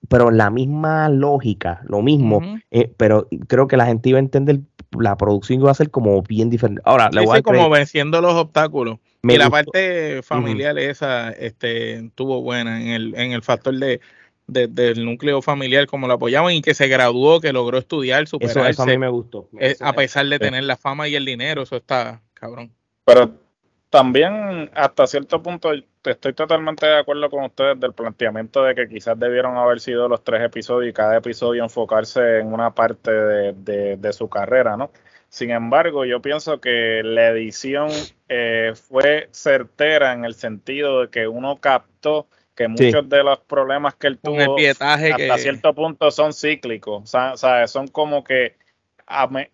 pero 0.09 0.33
la 0.33 0.51
misma 0.51 1.09
lógica, 1.09 1.81
lo 1.85 2.03
mismo, 2.03 2.43
eh, 2.73 2.93
pero 2.97 3.29
creo 3.47 3.69
que 3.69 3.77
la 3.77 3.87
gente 3.87 4.09
iba 4.09 4.19
a 4.19 4.23
entender, 4.23 4.63
la 4.99 5.17
producción 5.17 5.61
iba 5.61 5.71
a 5.71 5.75
ser 5.75 5.93
como 5.93 6.21
bien 6.23 6.51
diferente. 6.51 6.83
Ahora, 6.85 7.09
le 7.13 7.25
voy 7.25 7.39
a 7.39 7.43
como 7.43 7.71
venciendo 7.71 8.21
los 8.21 8.35
obstáculos. 8.35 8.99
y 9.23 9.37
la 9.37 9.49
parte 9.49 10.23
familiar 10.25 10.77
esa 10.77 11.31
este, 11.31 12.07
estuvo 12.07 12.43
buena 12.43 12.83
en 12.83 12.89
el, 12.89 13.15
en 13.15 13.31
el 13.31 13.43
factor 13.43 13.77
de, 13.77 14.01
del 14.49 15.05
núcleo 15.05 15.41
familiar, 15.41 15.87
como 15.87 16.09
lo 16.09 16.15
apoyaban 16.15 16.53
y 16.53 16.63
que 16.63 16.75
se 16.75 16.89
graduó, 16.89 17.41
que 17.41 17.53
logró 17.53 17.79
estudiar, 17.79 18.27
superarse. 18.27 18.71
Eso, 18.71 18.83
a 18.83 18.87
mí 18.87 18.99
me 18.99 19.09
gustó. 19.09 19.49
Eh, 19.61 19.77
a 19.79 19.93
pesar 19.93 20.27
de 20.27 20.41
tener 20.41 20.65
la 20.65 20.77
fama 20.77 21.07
y 21.07 21.15
el 21.15 21.25
dinero, 21.25 21.63
eso 21.63 21.77
está 21.77 22.23
cabrón. 22.35 22.73
Pero 23.05 23.46
también 23.91 24.71
hasta 24.75 25.07
cierto 25.07 25.43
punto 25.43 25.71
estoy 26.05 26.33
totalmente 26.33 26.87
de 26.87 26.99
acuerdo 26.99 27.31
con 27.31 27.45
ustedes 27.45 27.79
del 27.81 27.93
planteamiento 27.93 28.63
de 28.65 28.75
que 28.75 28.89
quizás 28.89 29.19
debieron 29.19 29.57
haber 29.57 29.81
sido 29.81 30.09
los 30.09 30.23
tres 30.25 30.43
episodios 30.43 30.91
y 30.91 30.93
cada 30.93 31.17
episodio 31.17 31.63
enfocarse 31.63 32.39
en 32.39 32.53
una 32.53 32.75
parte 32.75 33.11
de, 33.11 34.13
su 34.13 34.29
carrera, 34.29 34.77
¿no? 34.77 34.91
Sin 35.29 35.51
embargo, 35.51 36.05
yo 36.05 36.23
pienso 36.23 36.61
que 36.61 37.03
la 37.05 37.29
edición 37.29 37.91
eh, 38.29 38.73
fue 38.75 39.29
certera 39.33 40.13
en 40.13 40.25
el 40.25 40.35
sentido 40.35 41.03
de 41.03 41.11
que 41.11 41.27
uno 41.29 41.57
captó 41.57 42.29
que 42.55 42.69
muchos 42.69 43.09
de 43.09 43.23
los 43.23 43.41
problemas 43.41 43.95
que 43.97 44.07
él 44.07 44.19
tuvo 44.19 44.57
hasta 44.57 45.39
cierto 45.39 45.75
punto 45.75 46.11
son 46.11 46.33
cíclicos, 46.33 47.15
o 47.15 47.37
sea, 47.37 47.67
son 47.67 47.89
como 47.89 48.25
que 48.25 48.57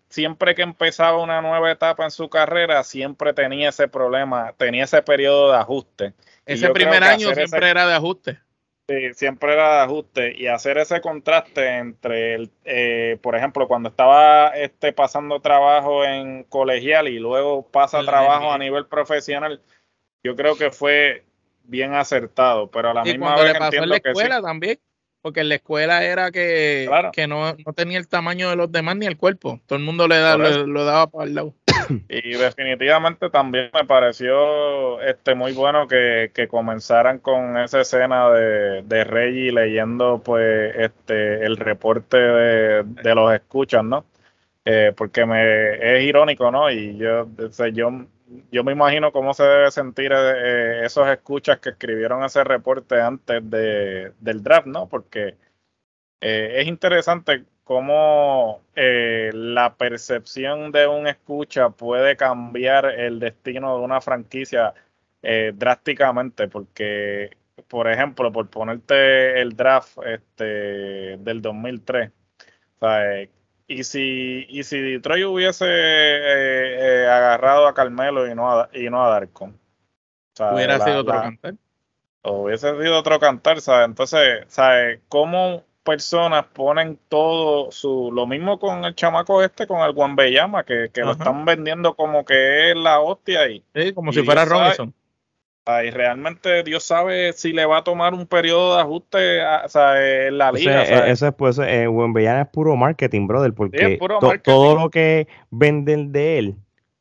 siempre 0.09 0.55
que 0.55 0.61
empezaba 0.61 1.21
una 1.21 1.41
nueva 1.41 1.71
etapa 1.71 2.03
en 2.03 2.11
su 2.11 2.29
carrera, 2.29 2.83
siempre 2.83 3.33
tenía 3.33 3.69
ese 3.69 3.87
problema, 3.87 4.53
tenía 4.57 4.85
ese 4.85 5.01
periodo 5.01 5.51
de 5.51 5.57
ajuste. 5.57 6.13
Ese 6.45 6.69
primer 6.69 7.03
año 7.03 7.33
siempre 7.33 7.69
era 7.69 7.87
de 7.87 7.93
ajuste. 7.93 8.39
Sí, 8.89 9.13
siempre 9.13 9.53
era 9.53 9.75
de 9.75 9.83
ajuste. 9.83 10.35
Y 10.37 10.47
hacer 10.47 10.77
ese 10.77 10.99
contraste 10.99 11.77
entre, 11.77 12.35
el, 12.35 12.51
eh, 12.65 13.17
por 13.21 13.35
ejemplo, 13.35 13.67
cuando 13.67 13.89
estaba 13.89 14.49
este, 14.49 14.91
pasando 14.91 15.39
trabajo 15.39 16.03
en 16.03 16.43
colegial 16.43 17.07
y 17.07 17.17
luego 17.17 17.65
pasa 17.65 18.03
trabajo 18.03 18.51
a 18.51 18.57
nivel 18.57 18.87
profesional, 18.87 19.61
yo 20.21 20.35
creo 20.35 20.57
que 20.57 20.71
fue 20.71 21.23
bien 21.63 21.93
acertado, 21.93 22.69
pero 22.69 22.89
a 22.89 22.93
la 22.93 23.03
misma 23.03 23.35
vez 23.35 23.53
le 23.53 23.59
pasó 23.59 23.83
en 23.83 23.89
la 23.89 23.97
escuela 23.97 24.41
también 24.41 24.79
porque 25.23 25.39
en 25.39 25.47
la 25.47 25.55
escuela 25.55 26.03
era 26.03 26.31
que, 26.31 26.89
que 27.13 27.27
no, 27.27 27.55
tenía 27.73 27.97
el 27.97 28.09
tamaño 28.09 28.49
de 28.49 28.57
los 28.57 28.69
demás 28.69 28.97
ni 28.97 29.05
el 29.05 29.15
cuerpo. 29.15 29.61
Todo 29.65 29.79
el 29.79 29.85
mundo 29.85 30.05
le, 30.05 30.17
da, 30.17 30.37
lo 30.37 30.83
daba 30.83 31.07
para 31.07 31.25
el 31.25 31.33
lado. 31.33 31.55
Y 32.09 32.33
definitivamente 32.33 33.29
también 33.29 33.69
me 33.73 33.85
pareció 33.85 35.01
este 35.01 35.33
muy 35.33 35.53
bueno 35.53 35.87
que, 35.87 36.29
comenzaran 36.49 37.19
con 37.19 37.57
esa 37.57 37.81
escena 37.81 38.29
de, 38.31 38.81
de 38.83 39.03
Reggie 39.05 39.53
leyendo 39.53 40.21
pues 40.23 40.75
este 40.75 41.45
el 41.45 41.55
reporte 41.55 42.17
de, 42.17 43.15
los 43.15 43.33
escuchas, 43.33 43.83
¿no? 43.83 44.05
Eh, 44.65 44.91
porque 44.95 45.25
me 45.25 45.97
es 45.97 46.03
irónico, 46.03 46.51
¿no? 46.51 46.69
Y 46.69 46.97
yo, 46.97 47.27
yo 47.71 48.05
yo 48.51 48.63
me 48.63 48.71
imagino 48.71 49.11
cómo 49.11 49.33
se 49.33 49.43
debe 49.43 49.71
sentir 49.71 50.11
eh, 50.11 50.81
eh, 50.81 50.85
esos 50.85 51.07
escuchas 51.07 51.59
que 51.59 51.69
escribieron 51.69 52.23
ese 52.23 52.43
reporte 52.43 53.01
antes 53.01 53.49
de, 53.49 54.13
del 54.19 54.43
draft, 54.43 54.67
¿no? 54.67 54.87
Porque 54.87 55.37
eh, 56.21 56.55
es 56.61 56.67
interesante 56.67 57.45
cómo 57.63 58.61
la 58.75 59.75
percepción 59.77 60.71
de 60.71 60.87
un 60.87 61.07
escucha 61.07 61.69
puede 61.69 62.17
cambiar 62.17 62.85
el 62.85 63.19
destino 63.19 63.77
de 63.77 63.83
una 63.85 64.01
franquicia 64.01 64.73
drásticamente, 65.53 66.49
porque, 66.49 67.37
por 67.69 67.89
ejemplo, 67.89 68.31
por 68.33 68.49
ponerte 68.49 69.39
el 69.41 69.55
draft 69.55 69.97
este, 70.05 71.17
del 71.17 71.41
2003, 71.41 72.09
o 72.09 72.79
sea, 72.79 73.27
y 73.67 73.83
si, 73.83 74.45
y 74.49 74.63
si 74.63 74.79
Detroit 74.79 75.25
hubiese 75.25 75.65
eh, 75.65 77.03
eh, 77.03 77.07
agarrado 77.07 77.67
a 77.67 77.73
Carmelo 77.73 78.29
y 78.29 78.35
no 78.35 78.51
a, 78.51 78.69
y 78.73 78.89
no 78.89 79.03
a 79.03 79.09
Darkon. 79.09 79.57
hubiera 80.39 80.79
sido 80.79 81.01
otro 81.01 81.13
cantar. 81.13 81.55
hubiese 82.23 82.71
sido 82.81 82.99
otro 82.99 83.19
cantar, 83.19 83.61
¿sabes? 83.61 83.87
Entonces, 83.87 84.45
¿sabes? 84.47 84.99
¿Cómo 85.07 85.63
personas 85.83 86.45
ponen 86.53 86.99
todo 87.09 87.71
su. 87.71 88.11
Lo 88.13 88.25
mismo 88.25 88.59
con 88.59 88.85
el 88.85 88.95
chamaco 88.95 89.43
este, 89.43 89.67
con 89.67 89.81
el 89.81 89.93
Juan 89.93 90.15
Bellama, 90.15 90.63
que, 90.63 90.89
que 90.93 91.01
lo 91.01 91.11
están 91.11 91.45
vendiendo 91.45 91.95
como 91.95 92.25
que 92.25 92.71
es 92.71 92.75
la 92.75 92.99
hostia 92.99 93.41
ahí. 93.41 93.63
Sí, 93.75 93.93
como 93.93 94.11
si 94.11 94.23
fuera 94.23 94.45
Robinson. 94.45 94.93
Y 95.65 95.91
realmente 95.91 96.61
Dios 96.63 96.83
sabe 96.83 97.31
si 97.33 97.53
le 97.53 97.65
va 97.65 97.77
a 97.77 97.83
tomar 97.83 98.13
un 98.13 98.27
periodo 98.27 98.75
de 98.75 98.81
ajuste 98.81 99.41
a, 99.41 99.65
en 100.27 100.37
la 100.37 100.51
liga. 100.51 100.83
eso 101.07 101.27
es, 101.27 101.33
pues, 101.35 101.57
eh, 101.59 101.87
es 101.87 102.47
puro 102.49 102.75
marketing, 102.75 103.27
brother, 103.27 103.53
porque 103.53 103.97
todo 104.43 104.75
lo 104.75 104.89
que 104.89 105.27
venden 105.51 106.11
de 106.11 106.39
él 106.39 106.55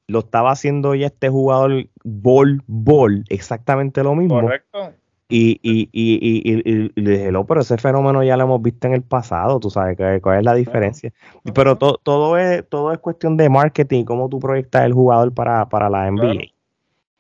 lo 0.07 0.21
estaba 0.21 0.53
haciendo 0.53 0.95
ya 0.95 1.07
este 1.07 1.29
jugador 1.29 1.87
Ball 2.05 2.63
Ball, 2.67 3.25
exactamente 3.29 4.03
lo 4.05 4.15
mismo. 4.15 4.41
Correcto. 4.41 4.93
Y, 5.29 5.59
y, 5.63 5.89
y, 5.93 6.53
y, 6.53 6.93
le 7.01 7.11
dije, 7.11 7.33
no, 7.33 7.47
pero 7.47 7.63
ese 7.63 7.79
fenómeno 7.79 8.23
ya 8.23 8.37
lo 8.37 8.45
hemos 8.45 8.61
visto 8.61 8.87
en 8.87 8.93
el 8.93 9.03
pasado, 9.03 9.59
tú 9.61 9.71
sabes 9.71 9.97
cuál 10.21 10.39
es 10.39 10.45
la 10.45 10.55
diferencia. 10.55 11.11
Pero 11.55 11.79
todo, 11.79 12.37
es, 12.37 12.69
todo 12.69 12.93
es 12.93 12.99
cuestión 12.99 13.39
de 13.39 13.49
marketing, 13.49 14.05
cómo 14.05 14.29
tú 14.29 14.39
proyectas 14.39 14.85
el 14.85 14.93
jugador 14.93 15.33
para, 15.33 15.67
para 15.71 15.89
la 15.89 16.11
NBA. 16.11 16.52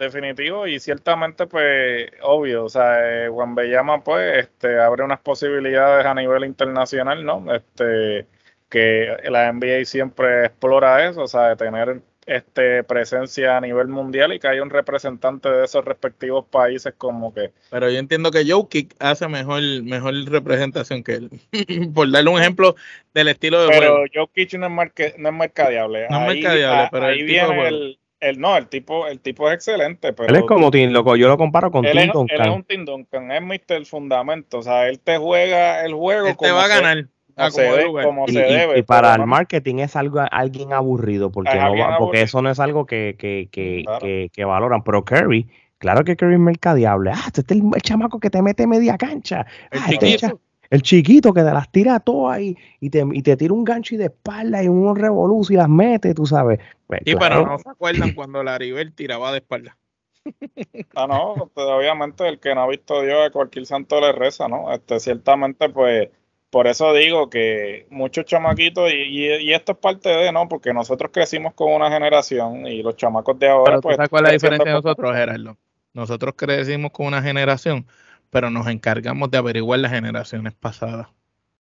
Definitivo 0.03 0.67
y 0.67 0.81
ciertamente 0.81 1.47
pues 1.47 2.11
obvio, 2.23 2.65
o 2.65 2.69
sea, 2.69 3.27
eh, 3.27 3.29
Juan 3.29 3.55
Bellama 3.55 4.03
pues 4.03 4.37
este 4.49 4.81
abre 4.81 5.05
unas 5.05 5.21
posibilidades 5.21 6.05
a 6.05 6.13
nivel 6.13 6.45
internacional, 6.45 7.25
¿no? 7.25 7.45
Este 7.55 8.27
que 8.69 9.17
la 9.31 9.53
NBA 9.53 9.85
siempre 9.85 10.47
explora 10.47 11.09
eso, 11.09 11.23
o 11.23 11.29
sea, 11.29 11.51
de 11.51 11.57
tener 11.57 12.01
este 12.27 12.83
presencia 12.83 13.57
a 13.57 13.61
nivel 13.61 13.87
mundial 13.87 14.33
y 14.33 14.41
que 14.41 14.49
haya 14.49 14.65
un 14.65 14.71
representante 14.71 15.49
de 15.49 15.67
esos 15.67 15.85
respectivos 15.85 16.47
países 16.47 16.95
como 16.99 17.33
que 17.33 17.53
pero 17.71 17.89
yo 17.89 17.99
entiendo 17.99 18.33
que 18.33 18.45
Jokic 18.45 18.97
hace 18.99 19.29
mejor 19.29 19.63
mejor 19.85 20.15
representación 20.29 21.05
que 21.05 21.13
él. 21.13 21.31
Por 21.95 22.11
darle 22.11 22.31
un 22.31 22.41
ejemplo 22.41 22.75
del 23.15 23.29
estilo 23.29 23.63
de 23.63 23.69
pero 23.69 24.05
Jokic 24.13 24.55
no 24.55 24.67
es, 24.67 25.19
no 25.19 25.29
es 25.29 25.35
mercadeable. 25.35 26.09
No 26.11 26.23
es 26.23 26.35
mercadeable 26.35 26.89
pero 26.91 27.07
ahí 27.07 27.23
viene 27.23 27.69
el, 27.69 27.99
el, 28.23 28.39
no, 28.41 28.57
el 28.57 28.67
tipo, 28.69 29.07
el 29.07 29.21
tipo 29.21 29.49
es 29.49 29.55
excelente, 29.55 30.13
pero 30.13 30.29
él 30.31 30.37
es 30.37 30.43
como 30.43 30.71
Tim, 30.71 30.91
lo, 30.93 31.17
yo 31.17 31.29
lo 31.29 31.37
comparo 31.37 31.71
con 31.71 31.85
Tim 31.85 32.11
Duncan. 32.13 32.41
él 32.41 32.49
es 32.49 32.55
un 32.57 32.65
Tim 32.65 32.85
Duncan, 32.85 33.31
es 33.33 33.43
Mr. 33.43 33.85
Fundamento, 33.85 34.59
o 34.59 34.63
sea, 34.63 34.89
él 34.89 35.01
te 35.01 35.19
juega 35.19 35.85
el 35.85 35.93
juego 35.95 36.29
Él 36.29 36.33
te 36.33 36.37
como 36.49 36.55
va 36.55 36.65
a 36.65 36.69
se- 36.69 36.75
ganar. 36.75 36.97
como 37.35 37.47
a 37.47 37.51
se, 37.51 37.63
como 37.63 37.73
de 37.73 37.79
de- 37.79 37.85
lugar. 37.85 38.05
como 38.05 38.25
y, 38.29 38.33
se 38.33 38.49
y- 38.49 38.53
debe. 38.53 38.79
y 38.79 38.83
para 38.83 39.15
el 39.15 39.27
marketing 39.27 39.77
es 39.81 39.97
algo 39.97 40.21
alguien 40.31 40.73
aburrido 40.73 41.31
porque 41.33 41.51
Es 41.51 41.57
no 41.57 41.63
alguien 41.63 41.87
porque 41.87 42.03
aburrido. 42.19 42.25
eso 42.25 42.43
no 42.43 42.51
es 42.51 42.61
algo 42.61 42.87
que, 42.87 43.17
que, 43.19 43.49
que, 43.51 43.83
Claro. 43.85 43.99
que, 44.01 44.31
que 44.33 44.45
valoran 44.45 44.83
pero 44.83 45.05
Curry 45.05 45.49
claro 45.79 46.05
que 46.05 46.15
Curry 46.17 46.35
es 46.35 46.41
mercadeable 46.41 47.11
ah 47.15 47.23
este 47.27 47.41
es 47.41 47.51
el, 47.51 47.63
el 47.75 47.83
chamaco 47.83 48.21
que 48.21 48.29
te 48.31 48.41
mete 48.43 48.67
media 48.67 48.97
cancha 48.99 49.47
El 49.71 49.81
Ah, 49.81 49.87
este 49.91 50.07
chiquito. 50.07 50.41
El 50.73 50.81
chiquito 50.81 51.35
que 51.35 51.43
te 51.43 51.53
las 51.53 51.71
tira 51.71 52.01
todas 52.01 52.41
y, 52.41 52.57
y, 52.81 52.89
te, 52.89 53.05
y 53.13 53.23
te 53.23 53.37
tira 53.37 53.53
un 53.53 53.63
gancho 53.63 53.95
y 53.95 53.99
de 53.99 54.07
espalda 54.07 54.63
y 54.63 54.69
unos 54.69 54.97
revolus 54.97 55.51
y 55.51 55.55
las 55.55 55.69
mete 55.69 56.15
tú 56.15 56.25
sabes 56.25 56.61
Pues, 56.87 57.01
Sí, 57.05 57.13
claro. 57.15 57.37
pero 57.37 57.47
no 57.47 57.59
se 57.59 57.69
acuerdan 57.69 58.13
cuando 58.15 58.43
Laribel 58.43 58.95
tiraba 58.95 59.33
de 59.33 59.39
espalda. 59.39 59.77
Ah, 60.95 61.07
no, 61.07 61.51
pues, 61.55 61.67
obviamente 61.67 62.27
el 62.27 62.39
que 62.39 62.55
no 62.55 62.63
ha 62.63 62.69
visto 62.69 63.03
Dios 63.03 63.27
a 63.27 63.31
cualquier 63.31 63.67
santo 63.67 64.01
le 64.01 64.13
reza, 64.13 64.49
¿no? 64.49 64.73
Este, 64.73 64.99
ciertamente, 65.01 65.69
pues, 65.69 66.09
por 66.49 66.67
eso 66.67 66.93
digo 66.95 67.29
que 67.29 67.87
muchos 67.91 68.25
chamaquitos, 68.25 68.91
y, 68.93 68.97
y, 68.97 69.27
y 69.43 69.53
esto 69.53 69.73
es 69.73 69.79
parte 69.79 70.09
de, 70.09 70.33
¿no? 70.33 70.49
Porque 70.49 70.73
nosotros 70.73 71.11
crecimos 71.13 71.55
con 71.55 71.73
una 71.73 71.91
generación 71.91 72.67
y 72.67 72.83
los 72.83 72.97
chamacos 72.97 73.39
de 73.39 73.49
ahora, 73.49 73.73
Pero 73.73 73.81
pues. 73.83 73.97
sabes 73.97 74.09
cuál 74.11 74.25
es 74.25 74.29
la 74.29 74.33
diferencia 74.35 74.71
de 74.71 74.77
nosotros, 74.83 75.15
Gerardo. 75.15 75.57
Nosotros 75.95 76.35
crecimos 76.37 76.93
con 76.93 77.07
una 77.07 77.21
generación, 77.23 77.87
pero 78.33 78.49
nos 78.49 78.67
encargamos 78.67 79.31
de 79.31 79.37
averiguar 79.37 79.79
las 79.81 79.93
generaciones 79.93 80.55
pasadas. 80.55 81.09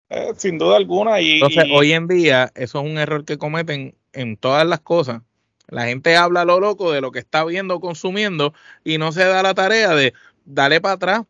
eh, 0.08 0.32
sin 0.36 0.56
duda 0.56 0.76
alguna, 0.76 1.20
y. 1.20 1.34
Entonces, 1.34 1.66
y- 1.68 1.76
hoy 1.76 1.92
en 1.92 2.08
día, 2.08 2.50
eso 2.54 2.80
es 2.80 2.90
un 2.90 2.96
error 2.96 3.24
que 3.26 3.36
cometen 3.36 3.94
en 4.14 4.38
todas 4.38 4.66
las 4.66 4.80
cosas. 4.80 5.20
La 5.68 5.84
gente 5.84 6.16
habla 6.16 6.42
a 6.42 6.44
lo 6.46 6.58
loco 6.58 6.92
de 6.92 7.00
lo 7.02 7.10
que 7.12 7.18
está 7.18 7.44
viendo, 7.44 7.78
consumiendo, 7.80 8.54
y 8.84 8.96
no 8.96 9.12
se 9.12 9.24
da 9.24 9.42
la 9.42 9.52
tarea 9.52 9.94
de 9.94 10.14
darle 10.46 10.80
para 10.80 10.94
atrás. 10.94 11.22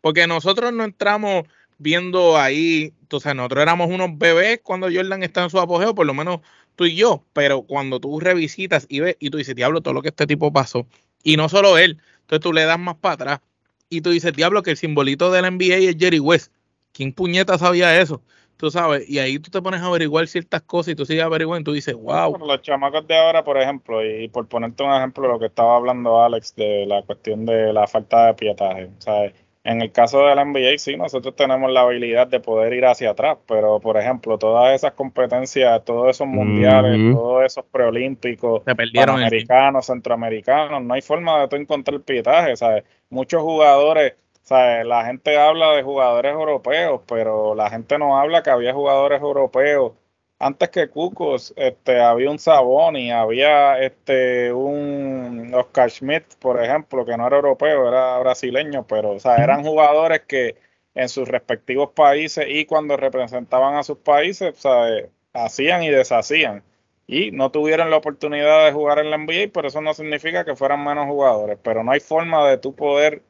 Porque 0.00 0.26
nosotros 0.26 0.72
no 0.72 0.84
entramos 0.84 1.44
viendo 1.78 2.36
ahí, 2.36 2.92
entonces 3.02 3.34
nosotros 3.34 3.62
éramos 3.62 3.90
unos 3.90 4.18
bebés 4.18 4.60
cuando 4.62 4.88
Jordan 4.92 5.22
está 5.22 5.44
en 5.44 5.50
su 5.50 5.60
apogeo, 5.60 5.94
por 5.94 6.06
lo 6.06 6.14
menos 6.14 6.40
tú 6.76 6.84
y 6.86 6.96
yo, 6.96 7.24
pero 7.32 7.62
cuando 7.62 8.00
tú 8.00 8.18
revisitas 8.20 8.86
y 8.88 9.00
ves 9.00 9.16
y 9.20 9.30
tú 9.30 9.38
dices, 9.38 9.54
diablo, 9.54 9.82
todo 9.82 9.94
lo 9.94 10.02
que 10.02 10.08
este 10.08 10.26
tipo 10.26 10.52
pasó, 10.52 10.86
y 11.22 11.36
no 11.36 11.48
solo 11.48 11.78
él, 11.78 12.00
entonces 12.22 12.40
tú 12.42 12.52
le 12.52 12.64
das 12.64 12.78
más 12.78 12.96
para 12.96 13.14
atrás 13.14 13.40
y 13.88 14.00
tú 14.00 14.10
dices, 14.10 14.32
diablo, 14.32 14.62
que 14.62 14.70
el 14.70 14.76
simbolito 14.76 15.30
de 15.30 15.42
la 15.42 15.50
NBA 15.50 15.76
es 15.76 15.96
Jerry 15.98 16.20
West. 16.20 16.52
¿Quién 16.92 17.12
puñeta 17.12 17.58
sabía 17.58 18.00
eso? 18.00 18.22
Tú 18.56 18.70
sabes, 18.70 19.08
y 19.10 19.18
ahí 19.18 19.38
tú 19.40 19.50
te 19.50 19.60
pones 19.60 19.80
a 19.80 19.86
averiguar 19.86 20.28
ciertas 20.28 20.62
cosas 20.62 20.92
y 20.92 20.94
tú 20.94 21.04
sigues 21.04 21.24
averiguando 21.24 21.60
y 21.60 21.64
tú 21.64 21.72
dices, 21.72 21.94
wow, 21.94 22.30
Bueno, 22.30 22.46
los 22.46 22.62
chamacos 22.62 23.06
de 23.06 23.16
ahora, 23.16 23.42
por 23.42 23.60
ejemplo, 23.60 24.04
y 24.04 24.28
por 24.28 24.46
ponerte 24.46 24.84
un 24.84 24.92
ejemplo, 24.92 25.26
lo 25.26 25.40
que 25.40 25.46
estaba 25.46 25.76
hablando 25.76 26.22
Alex 26.22 26.54
de 26.54 26.86
la 26.86 27.02
cuestión 27.02 27.44
de 27.46 27.72
la 27.72 27.86
falta 27.88 28.28
de 28.28 28.34
pietaje. 28.34 28.90
O 28.96 29.00
sea, 29.00 29.32
en 29.64 29.80
el 29.80 29.90
caso 29.92 30.26
de 30.26 30.34
la 30.34 30.44
NBA, 30.44 30.76
sí, 30.76 30.94
nosotros 30.94 31.34
tenemos 31.34 31.72
la 31.72 31.80
habilidad 31.80 32.26
de 32.26 32.38
poder 32.38 32.74
ir 32.74 32.84
hacia 32.84 33.10
atrás, 33.10 33.38
pero 33.48 33.80
por 33.80 33.96
ejemplo, 33.96 34.36
todas 34.36 34.74
esas 34.74 34.92
competencias, 34.92 35.82
todos 35.86 36.10
esos 36.10 36.26
mundiales, 36.26 37.00
todos 37.14 37.44
esos 37.44 37.64
preolímpicos, 37.64 38.62
el 38.66 38.92
panamericanos, 38.92 39.86
centroamericanos, 39.86 40.82
no 40.82 40.92
hay 40.92 41.00
forma 41.00 41.40
de 41.40 41.48
tú 41.48 41.56
encontrar 41.56 41.98
pietaje, 42.02 42.54
¿sabes? 42.56 42.84
Muchos 43.14 43.42
jugadores, 43.42 44.14
¿sabes? 44.42 44.84
La 44.86 45.04
gente 45.06 45.38
habla 45.38 45.72
de 45.72 45.82
jugadores 45.82 46.32
europeos, 46.32 47.00
pero 47.06 47.54
la 47.54 47.70
gente 47.70 47.98
no 47.98 48.18
habla 48.18 48.42
que 48.42 48.50
había 48.50 48.74
jugadores 48.74 49.20
europeos 49.22 49.92
antes 50.38 50.68
que 50.70 50.88
Cucos, 50.88 51.54
este, 51.56 52.00
había 52.00 52.30
un 52.30 52.38
Saboni, 52.38 53.10
había 53.12 53.78
este 53.78 54.52
un 54.52 55.52
Oscar 55.54 55.90
Schmidt, 55.90 56.24
por 56.38 56.62
ejemplo, 56.62 57.04
que 57.06 57.16
no 57.16 57.26
era 57.26 57.36
europeo, 57.36 57.88
era 57.88 58.18
brasileño, 58.18 58.86
pero 58.86 59.12
o 59.12 59.20
sea, 59.20 59.36
eran 59.36 59.64
jugadores 59.64 60.22
que 60.26 60.56
en 60.94 61.08
sus 61.08 61.28
respectivos 61.28 61.90
países 61.92 62.46
y 62.48 62.66
cuando 62.66 62.96
representaban 62.96 63.76
a 63.76 63.82
sus 63.84 63.98
países, 63.98 64.56
¿sabes? 64.58 65.08
hacían 65.32 65.82
y 65.82 65.90
deshacían. 65.90 66.62
Y 67.06 67.30
no 67.32 67.50
tuvieron 67.50 67.90
la 67.90 67.98
oportunidad 67.98 68.64
de 68.64 68.72
jugar 68.72 68.98
en 68.98 69.10
la 69.10 69.18
NBA, 69.18 69.50
pero 69.52 69.68
eso 69.68 69.80
no 69.80 69.94
significa 69.94 70.44
que 70.44 70.56
fueran 70.56 70.84
menos 70.84 71.06
jugadores. 71.06 71.58
Pero 71.62 71.84
no 71.84 71.92
hay 71.92 72.00
forma 72.00 72.48
de 72.48 72.58
tú 72.58 72.74
poder 72.74 73.22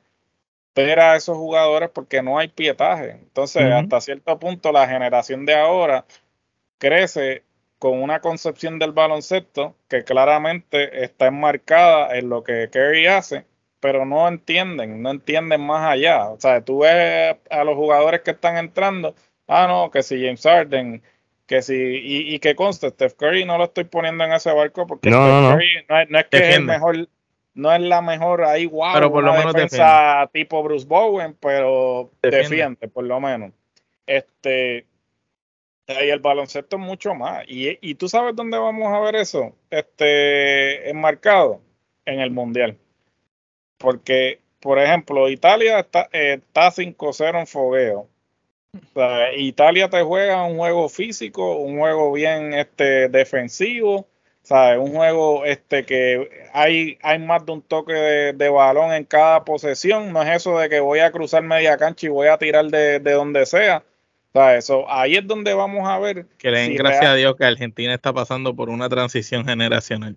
ver 0.74 1.00
a 1.00 1.16
esos 1.16 1.36
jugadores 1.36 1.90
porque 1.90 2.22
no 2.22 2.38
hay 2.38 2.48
pietaje. 2.48 3.12
Entonces, 3.12 3.62
hasta 3.72 4.00
cierto 4.00 4.38
punto, 4.38 4.72
la 4.72 4.88
generación 4.88 5.46
de 5.46 5.54
ahora 5.54 6.04
crece 6.78 7.44
con 7.78 8.02
una 8.02 8.20
concepción 8.20 8.78
del 8.78 8.92
baloncesto 8.92 9.76
que 9.88 10.04
claramente 10.04 11.04
está 11.04 11.26
enmarcada 11.26 12.16
en 12.16 12.28
lo 12.30 12.42
que 12.42 12.70
Kerry 12.72 13.06
hace, 13.06 13.46
pero 13.80 14.06
no 14.06 14.26
entienden, 14.28 15.02
no 15.02 15.10
entienden 15.10 15.60
más 15.60 15.86
allá. 15.92 16.30
O 16.30 16.40
sea, 16.40 16.64
tú 16.64 16.78
ves 16.80 17.36
a 17.50 17.64
los 17.64 17.76
jugadores 17.76 18.22
que 18.22 18.30
están 18.32 18.56
entrando, 18.56 19.14
ah, 19.46 19.66
no, 19.68 19.90
que 19.90 20.02
si 20.02 20.16
James 20.24 20.42
Harden, 20.42 21.02
que 21.46 21.62
si, 21.62 21.74
y, 21.74 22.34
y 22.34 22.38
que 22.38 22.54
conste, 22.56 22.90
Steph 22.90 23.14
Curry 23.14 23.44
no 23.44 23.58
lo 23.58 23.64
estoy 23.64 23.84
poniendo 23.84 24.24
en 24.24 24.32
ese 24.32 24.52
barco 24.52 24.86
porque 24.86 25.10
No, 25.10 25.16
Steph 25.16 25.28
no, 25.28 25.42
no. 25.42 25.50
Curry 25.56 25.86
no 25.88 26.00
es, 26.00 26.10
no 26.10 26.18
es 26.18 26.26
que 26.26 26.36
es 26.38 26.42
el 26.56 26.66
Defiende. 26.66 26.72
mejor, 26.72 27.08
no 27.54 27.72
es 27.74 27.80
la 27.82 28.00
mejor 28.02 28.44
ahí, 28.44 28.66
wow, 28.66 28.94
Pero 28.94 29.12
por 29.12 29.24
lo 29.24 29.32
menos 29.34 29.52
defensa 29.52 30.28
tipo 30.32 30.62
Bruce 30.62 30.86
Bowen, 30.86 31.36
pero 31.40 32.10
Defiende. 32.22 32.48
defiende, 32.48 32.88
por 32.88 33.04
lo 33.04 33.20
menos. 33.20 33.52
Este, 34.06 34.86
y 35.86 36.08
el 36.08 36.20
baloncesto 36.20 36.76
es 36.76 36.82
mucho 36.82 37.14
más. 37.14 37.44
Y, 37.46 37.78
y 37.80 37.94
tú 37.96 38.08
sabes 38.08 38.34
dónde 38.34 38.58
vamos 38.58 38.92
a 38.92 39.00
ver 39.00 39.16
eso, 39.16 39.54
este, 39.70 40.88
enmarcado 40.90 41.60
en 42.06 42.20
el 42.20 42.30
mundial. 42.30 42.78
Porque, 43.78 44.40
por 44.60 44.78
ejemplo, 44.78 45.28
Italia 45.28 45.80
está, 45.80 46.08
eh, 46.12 46.34
está 46.34 46.70
5-0 46.70 47.38
en 47.40 47.46
fogueo. 47.46 48.08
Sea, 48.92 49.32
Italia 49.34 49.88
te 49.88 50.02
juega 50.02 50.44
un 50.44 50.56
juego 50.56 50.88
físico, 50.88 51.56
un 51.58 51.78
juego 51.78 52.12
bien 52.12 52.52
este, 52.54 53.08
defensivo, 53.08 54.08
¿sabes? 54.42 54.78
Un 54.78 54.92
juego 54.94 55.44
este, 55.44 55.84
que 55.84 56.48
hay, 56.52 56.98
hay 57.02 57.18
más 57.20 57.46
de 57.46 57.52
un 57.52 57.62
toque 57.62 57.92
de, 57.92 58.32
de 58.32 58.48
balón 58.48 58.92
en 58.92 59.04
cada 59.04 59.44
posesión. 59.44 60.12
No 60.12 60.22
es 60.22 60.36
eso 60.36 60.58
de 60.58 60.68
que 60.68 60.80
voy 60.80 61.00
a 61.00 61.12
cruzar 61.12 61.42
media 61.42 61.76
cancha 61.76 62.06
y 62.06 62.10
voy 62.10 62.28
a 62.28 62.38
tirar 62.38 62.66
de, 62.66 62.98
de 63.00 63.12
donde 63.12 63.46
sea. 63.46 63.84
¿Sabes? 64.36 64.64
So, 64.66 64.90
ahí 64.90 65.14
es 65.14 65.24
donde 65.28 65.54
vamos 65.54 65.88
a 65.88 65.96
ver 66.00 66.26
Que 66.38 66.50
le 66.50 66.58
den 66.58 66.74
gracias 66.74 67.02
real. 67.02 67.12
a 67.12 67.16
Dios 67.16 67.36
que 67.36 67.44
Argentina 67.44 67.94
está 67.94 68.12
pasando 68.12 68.56
por 68.56 68.68
una 68.68 68.88
transición 68.88 69.44
generacional. 69.44 70.16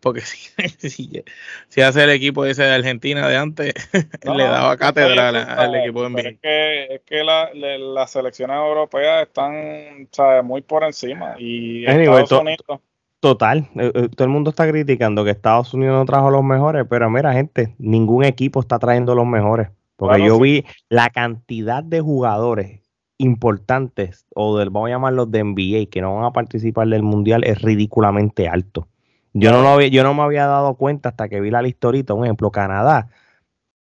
Porque 0.00 0.20
si, 0.22 0.48
si, 0.88 1.22
si 1.68 1.80
hace 1.82 2.04
el 2.04 2.10
equipo 2.10 2.46
ese 2.46 2.62
de 2.62 2.74
Argentina 2.74 3.28
de 3.28 3.36
antes, 3.36 3.74
No, 4.24 4.34
le 4.34 4.44
daba 4.44 4.70
eso 4.70 4.78
catedral 4.78 5.36
al 5.36 5.74
equipo 5.74 6.02
de 6.02 6.08
NBA. 6.08 6.20
Es 6.30 6.38
que, 6.40 6.94
es 6.94 7.00
que 7.04 7.22
la- 7.22 7.50
las 7.54 8.10
selecciones 8.10 8.56
europeas 8.56 9.26
están 9.26 10.08
¿sabes? 10.12 10.42
muy 10.42 10.62
por 10.62 10.82
encima. 10.84 11.34
Y 11.38 11.86
Anyway, 11.86 12.22
Estados 12.22 12.28
to- 12.30 12.40
Unidos. 12.40 12.80
Total, 13.20 13.58
eh, 13.74 13.92
eh, 13.94 14.08
todo 14.16 14.24
el 14.24 14.30
mundo 14.30 14.48
está 14.50 14.66
criticando 14.66 15.24
que 15.24 15.30
Estados 15.32 15.74
Unidos 15.74 15.96
no 15.98 16.04
trajo 16.06 16.30
los 16.30 16.42
mejores, 16.44 16.86
pero 16.88 17.10
mira, 17.10 17.32
gente, 17.34 17.74
ningún 17.76 18.24
equipo 18.24 18.60
está 18.60 18.78
trayendo 18.78 19.14
los 19.16 19.26
mejores. 19.26 19.68
Porque 19.96 20.24
yo 20.24 20.36
sí. 20.36 20.42
vi 20.42 20.64
la 20.88 21.10
cantidad 21.10 21.82
de 21.82 22.00
jugadores 22.00 22.80
importantes, 23.18 24.26
o 24.34 24.56
del, 24.58 24.70
vamos 24.70 24.88
a 24.88 24.92
llamarlos 24.92 25.30
de 25.30 25.40
NBA, 25.44 25.90
que 25.90 26.00
no 26.00 26.14
van 26.16 26.24
a 26.24 26.32
participar 26.32 26.88
del 26.88 27.02
mundial, 27.02 27.44
es 27.44 27.60
ridículamente 27.62 28.48
alto. 28.48 28.88
Yo 29.34 29.52
no, 29.52 29.60
lo 29.62 29.68
había- 29.68 29.88
yo 29.88 30.02
no 30.02 30.14
me 30.14 30.22
había 30.22 30.46
dado 30.46 30.74
cuenta 30.76 31.10
hasta 31.10 31.28
que 31.28 31.40
vi 31.40 31.50
la 31.50 31.62
lista 31.62 31.88
ahorita. 31.88 32.14
Un 32.14 32.24
ejemplo, 32.24 32.50
Canadá, 32.50 33.08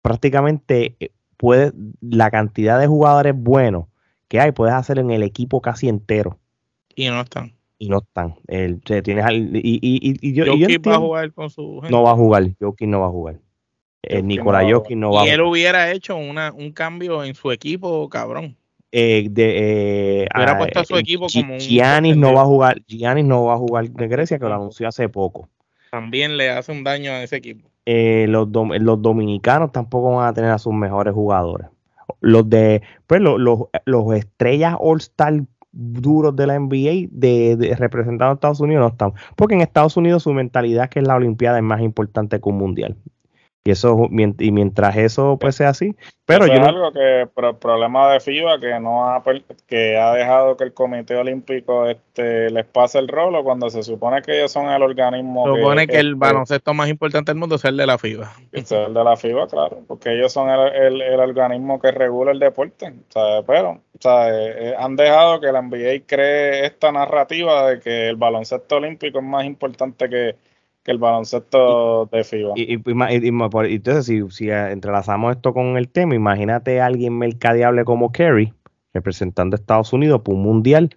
prácticamente 0.01 0.95
eh, 0.99 1.11
puede, 1.37 1.71
la 2.01 2.29
cantidad 2.31 2.79
de 2.79 2.87
jugadores 2.87 3.33
buenos 3.35 3.85
que 4.27 4.39
hay, 4.39 4.51
puedes 4.51 4.73
hacer 4.75 4.99
en 4.99 5.11
el 5.11 5.23
equipo 5.23 5.61
casi 5.61 5.89
entero 5.89 6.39
Y 6.95 7.09
no 7.09 7.21
están. 7.21 7.53
y 7.79 7.89
no 7.89 7.97
están. 7.99 8.35
El, 8.47 8.81
tienes 8.81 9.25
al- 9.25 9.55
y, 9.55 9.59
y, 9.59 9.79
y, 9.81 10.17
y 10.21 10.33
yo, 10.33 10.43
y 10.45 10.47
yo 10.47 10.51
Jokic 10.53 10.61
va 10.61 10.67
a 10.71 10.75
entiendo- 10.75 10.99
jugar 11.01 11.33
con 11.33 11.49
su 11.49 11.79
gente. 11.81 11.89
no 11.91 12.03
va 12.03 12.11
a 12.11 12.15
jugar, 12.15 12.43
Jokic 12.59 12.87
no 12.87 12.99
va 13.01 13.07
a 13.07 13.09
jugar. 13.09 13.35
Eh, 14.03 14.15
Jokic 14.15 14.25
Nikola 14.25 14.59
no 14.61 14.65
va 14.65 14.71
a 14.71 14.73
Jokic 14.75 14.97
no 14.97 15.11
va 15.11 15.21
a 15.21 15.25
y 15.25 15.29
él 15.29 15.35
jugar. 15.37 15.51
hubiera 15.51 15.91
hecho 15.91 16.15
una, 16.15 16.51
un 16.53 16.71
cambio 16.71 17.23
en 17.23 17.35
su 17.35 17.51
equipo, 17.51 18.07
cabrón. 18.09 18.55
Eh, 18.91 19.27
de, 19.31 20.23
eh, 20.23 20.27
ah, 20.33 20.57
puesto 20.57 20.79
a 20.81 20.85
su 20.85 20.95
eh, 20.95 20.99
equipo 20.99 21.27
Gi- 21.27 21.41
como 21.41 21.53
un 21.53 21.59
Giannis 21.59 22.17
no 22.17 22.33
va 22.33 22.41
a 22.41 22.45
jugar, 22.45 22.81
Giannis 22.87 23.25
no 23.25 23.45
va 23.45 23.53
a 23.53 23.57
jugar 23.57 23.89
de 23.89 24.07
Grecia, 24.07 24.37
que 24.37 24.45
lo 24.45 24.53
anunció 24.53 24.87
hace 24.87 25.07
poco. 25.07 25.47
También 25.91 26.37
le 26.37 26.49
hace 26.49 26.71
un 26.71 26.83
daño 26.83 27.11
a 27.11 27.23
ese 27.23 27.37
equipo. 27.37 27.67
Eh, 27.85 28.25
los, 28.29 28.47
dom- 28.49 28.77
los 28.79 29.01
dominicanos 29.01 29.71
tampoco 29.71 30.15
van 30.17 30.27
a 30.27 30.33
tener 30.33 30.51
a 30.51 30.57
sus 30.59 30.73
mejores 30.73 31.13
jugadores. 31.13 31.67
Los 32.19 32.49
de, 32.49 32.81
pues 33.07 33.21
los, 33.21 33.39
los, 33.39 33.59
los 33.85 34.13
estrellas 34.13 34.75
All-Star 34.79 35.41
duros 35.71 36.35
de 36.35 36.47
la 36.47 36.55
NBA 36.59 37.07
de, 37.11 37.55
de 37.55 37.75
representando 37.77 38.31
a 38.31 38.33
Estados 38.33 38.59
Unidos 38.59 38.81
no 38.81 38.87
están. 38.89 39.13
Porque 39.37 39.55
en 39.55 39.61
Estados 39.61 39.95
Unidos 39.95 40.23
su 40.23 40.33
mentalidad 40.33 40.83
es 40.85 40.89
que 40.89 41.01
la 41.01 41.15
Olimpiada 41.15 41.57
es 41.57 41.63
más 41.63 41.81
importante 41.81 42.39
que 42.41 42.49
un 42.49 42.57
mundial. 42.57 42.95
Y 43.63 43.69
eso 43.71 44.09
y 44.09 44.51
mientras 44.51 44.97
eso 44.97 45.37
pues 45.39 45.55
sea 45.55 45.69
así, 45.69 45.95
pero 46.25 46.47
yo 46.47 46.53
es 46.53 46.61
algo 46.61 46.91
que 46.91 47.21
el 47.21 47.55
problema 47.57 48.11
de 48.11 48.19
FIBA 48.19 48.59
que 48.59 48.79
no 48.79 49.07
ha 49.07 49.21
que 49.67 49.97
ha 49.97 50.13
dejado 50.13 50.57
que 50.57 50.63
el 50.63 50.73
Comité 50.73 51.15
Olímpico 51.15 51.85
este 51.85 52.49
les 52.49 52.65
pase 52.65 52.97
el 52.97 53.07
rolo 53.07 53.43
cuando 53.43 53.69
se 53.69 53.83
supone 53.83 54.23
que 54.23 54.39
ellos 54.39 54.51
son 54.51 54.67
el 54.67 54.81
organismo 54.81 55.45
se 55.45 55.61
supone 55.61 55.85
que, 55.85 55.99
el 55.99 56.15
baloncesto 56.15 56.73
más 56.73 56.89
importante 56.89 57.31
del 57.31 57.39
mundo 57.39 57.55
es 57.55 57.65
el 57.65 57.77
de 57.77 57.85
la 57.85 57.99
FIBA. 57.99 58.33
Es 58.51 58.71
el 58.71 58.95
de 58.95 59.03
la 59.03 59.15
FIBA, 59.15 59.47
claro, 59.47 59.83
porque 59.87 60.11
ellos 60.11 60.33
son 60.33 60.49
el, 60.49 60.99
el, 60.99 61.19
organismo 61.19 61.79
que 61.79 61.91
regula 61.91 62.31
el 62.31 62.39
deporte, 62.39 62.91
pero 63.45 63.79
eh, 64.03 64.55
eh, 64.57 64.75
han 64.75 64.95
dejado 64.95 65.39
que 65.39 65.51
la 65.51 65.61
NBA 65.61 66.07
cree 66.07 66.65
esta 66.65 66.91
narrativa 66.91 67.69
de 67.69 67.79
que 67.79 68.09
el 68.09 68.15
baloncesto 68.15 68.77
olímpico 68.77 69.19
es 69.19 69.25
más 69.25 69.45
importante 69.45 70.09
que 70.09 70.35
que 70.83 70.91
el 70.91 70.97
baloncesto 70.97 72.07
de 72.11 72.23
FIBA. 72.23 72.53
Y, 72.55 72.73
entonces, 72.73 74.05
si, 74.05 74.29
si 74.29 74.49
entrelazamos 74.49 75.35
esto 75.35 75.53
con 75.53 75.77
el 75.77 75.89
tema, 75.89 76.15
imagínate 76.15 76.81
a 76.81 76.87
alguien 76.87 77.17
mercadeable 77.17 77.85
como 77.85 78.11
Kerry, 78.11 78.53
representando 78.93 79.55
a 79.55 79.59
Estados 79.59 79.93
Unidos 79.93 80.21
por 80.21 80.35
un 80.35 80.43
mundial. 80.43 80.95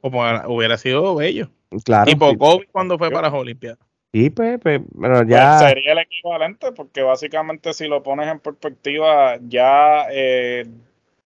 Como 0.00 0.22
hubiera 0.46 0.78
sido 0.78 1.16
bello. 1.16 1.50
Claro. 1.84 2.06
Tipo 2.06 2.36
Kobe 2.38 2.68
cuando 2.70 2.96
fue 2.96 3.10
para 3.10 3.28
las 3.28 3.38
Olimpiadas. 3.38 3.78
Sí, 4.12 4.30
pues, 4.30 4.58
pues 4.62 4.80
pero 4.98 5.22
ya. 5.24 5.58
Pues 5.58 5.70
sería 5.70 5.92
el 5.92 5.98
equivalente, 5.98 6.72
porque 6.72 7.02
básicamente, 7.02 7.74
si 7.74 7.88
lo 7.88 8.02
pones 8.02 8.28
en 8.28 8.40
perspectiva, 8.40 9.38
ya 9.42 10.06
eh, 10.10 10.64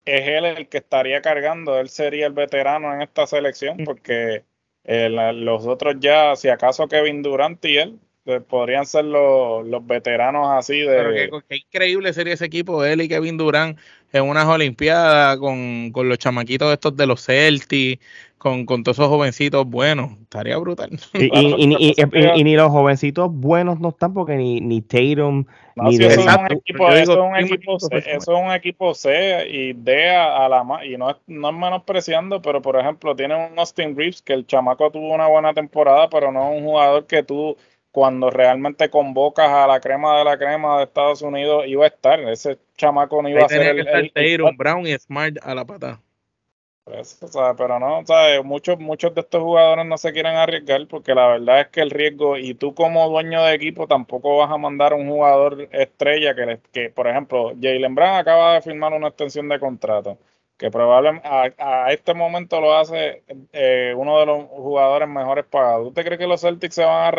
es 0.05 0.27
él 0.27 0.45
el 0.45 0.67
que 0.67 0.79
estaría 0.79 1.21
cargando, 1.21 1.79
él 1.79 1.89
sería 1.89 2.25
el 2.25 2.33
veterano 2.33 2.93
en 2.93 3.01
esta 3.01 3.27
selección, 3.27 3.77
mm. 3.81 3.83
porque 3.83 4.43
eh, 4.83 5.09
los 5.09 5.65
otros 5.65 5.95
ya, 5.99 6.35
si 6.35 6.49
acaso 6.49 6.87
Kevin 6.87 7.21
Durant 7.21 7.63
y 7.65 7.77
él, 7.77 7.99
eh, 8.25 8.39
podrían 8.39 8.85
ser 8.85 9.05
los, 9.05 9.65
los 9.67 9.85
veteranos 9.85 10.47
así 10.49 10.79
de... 10.79 10.87
Pero 10.87 11.41
qué, 11.47 11.57
increíble 11.57 12.13
sería 12.13 12.33
ese 12.33 12.45
equipo, 12.45 12.83
él 12.83 13.01
y 13.01 13.07
Kevin 13.07 13.37
Durant 13.37 13.79
en 14.11 14.23
unas 14.23 14.45
Olimpiadas 14.45 15.37
con, 15.37 15.91
con 15.91 16.09
los 16.09 16.17
chamaquitos 16.17 16.71
estos 16.73 16.95
de 16.95 17.05
los 17.05 17.25
Celtics, 17.25 18.01
con, 18.41 18.65
con 18.65 18.83
todos 18.83 18.97
esos 18.97 19.07
jovencitos 19.07 19.67
buenos, 19.67 20.13
estaría 20.19 20.57
brutal. 20.57 20.89
Y, 21.13 21.25
y, 21.29 21.95
y, 22.35 22.43
ni 22.43 22.55
los 22.55 22.71
jovencitos 22.71 23.31
buenos 23.31 23.79
no 23.79 23.89
están 23.89 24.15
porque 24.15 24.35
ni, 24.35 24.59
ni 24.59 24.81
Tatum, 24.81 25.45
ni 25.75 25.97
de... 25.97 26.07
Eso 26.07 26.21
es 26.21 26.35
un 26.35 26.51
equipo, 26.51 26.89
eso 26.89 27.11
es 27.13 27.19
un 27.19 27.35
equipo, 27.35 27.79
C, 27.79 27.97
eso 27.97 28.35
es 28.35 28.43
un 28.43 28.51
equipo 28.51 28.93
C 28.95 29.47
y 29.47 29.73
D 29.73 30.09
a, 30.09 30.49
la 30.49 30.65
y 30.83 30.97
no 30.97 31.11
es, 31.11 31.17
no 31.27 31.49
es 31.49 31.55
menospreciando, 31.55 32.41
pero 32.41 32.63
por 32.63 32.79
ejemplo 32.79 33.15
tiene 33.15 33.35
un 33.35 33.59
Austin 33.59 33.95
Reeves 33.95 34.23
que 34.23 34.33
el 34.33 34.47
chamaco 34.47 34.89
tuvo 34.89 35.13
una 35.13 35.27
buena 35.27 35.53
temporada, 35.53 36.09
pero 36.09 36.31
no 36.31 36.51
es 36.51 36.57
un 36.57 36.65
jugador 36.65 37.05
que 37.05 37.21
tú 37.21 37.55
cuando 37.91 38.29
realmente 38.29 38.89
convocas 38.89 39.49
a 39.49 39.67
la 39.67 39.79
crema 39.79 40.17
de 40.17 40.23
la 40.23 40.37
crema 40.37 40.77
de 40.77 40.85
Estados 40.85 41.21
Unidos 41.21 41.65
iba 41.67 41.83
a 41.85 41.89
estar, 41.89 42.19
ese 42.21 42.57
chamaco 42.81 43.21
no 43.21 43.29
iba 43.29 43.45
a 43.45 43.49
ser 43.49 43.61
el, 43.61 44.11
el, 44.15 44.41
Brown 44.57 44.87
y 44.87 44.97
Smart 44.97 45.37
a 45.41 45.53
la 45.53 45.65
pata. 45.65 46.01
Pues, 46.83 47.19
pero 47.57 47.79
no, 47.79 48.03
¿sabes? 48.05 48.43
Muchos, 48.43 48.79
muchos 48.79 49.13
de 49.13 49.21
estos 49.21 49.41
jugadores 49.41 49.85
no 49.85 49.97
se 49.97 50.11
quieren 50.11 50.35
arriesgar 50.35 50.87
porque 50.87 51.13
la 51.13 51.27
verdad 51.27 51.61
es 51.61 51.67
que 51.67 51.81
el 51.81 51.91
riesgo, 51.91 52.37
y 52.37 52.55
tú 52.55 52.73
como 52.73 53.07
dueño 53.07 53.43
de 53.43 53.53
equipo 53.53 53.87
tampoco 53.87 54.37
vas 54.37 54.51
a 54.51 54.57
mandar 54.57 54.93
un 54.95 55.07
jugador 55.07 55.69
estrella 55.71 56.33
que, 56.33 56.59
que 56.71 56.89
por 56.89 57.07
ejemplo, 57.07 57.53
Jalen 57.61 57.93
Brown 57.93 58.15
acaba 58.15 58.55
de 58.55 58.61
firmar 58.61 58.93
una 58.93 59.09
extensión 59.09 59.47
de 59.47 59.59
contrato, 59.59 60.17
que 60.57 60.71
probablemente 60.71 61.27
a, 61.29 61.91
este 61.91 62.15
momento 62.15 62.59
lo 62.59 62.75
hace 62.75 63.23
eh, 63.53 63.93
uno 63.95 64.19
de 64.19 64.25
los 64.25 64.45
jugadores 64.45 65.07
mejores 65.07 65.45
pagados. 65.45 65.87
¿Usted 65.89 66.03
cree 66.03 66.17
que 66.17 66.27
los 66.27 66.41
Celtics 66.41 66.75
se 66.75 66.83
van 66.83 67.05
a 67.05 67.11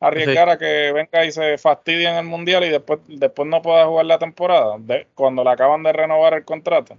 arriesgar, 0.00 0.48
a 0.48 0.58
que 0.58 0.92
venga 0.92 1.24
y 1.24 1.32
se 1.32 1.58
fastidie 1.58 2.08
en 2.08 2.16
el 2.16 2.24
Mundial 2.24 2.64
y 2.64 2.68
después, 2.68 3.00
después 3.08 3.48
no 3.48 3.62
pueda 3.62 3.86
jugar 3.86 4.06
la 4.06 4.18
temporada, 4.18 4.76
cuando 5.14 5.44
le 5.44 5.50
acaban 5.50 5.82
de 5.82 5.92
renovar 5.92 6.34
el 6.34 6.44
contrato? 6.44 6.96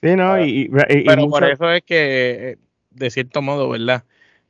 Sí, 0.00 0.14
no, 0.14 0.40
y, 0.44 0.70
pero 1.06 1.28
por 1.28 1.44
eso 1.44 1.70
es 1.72 1.82
que, 1.82 2.50
eh, 2.50 2.56
de 2.90 3.10
cierto 3.10 3.42
modo, 3.42 3.68
¿verdad? 3.68 4.04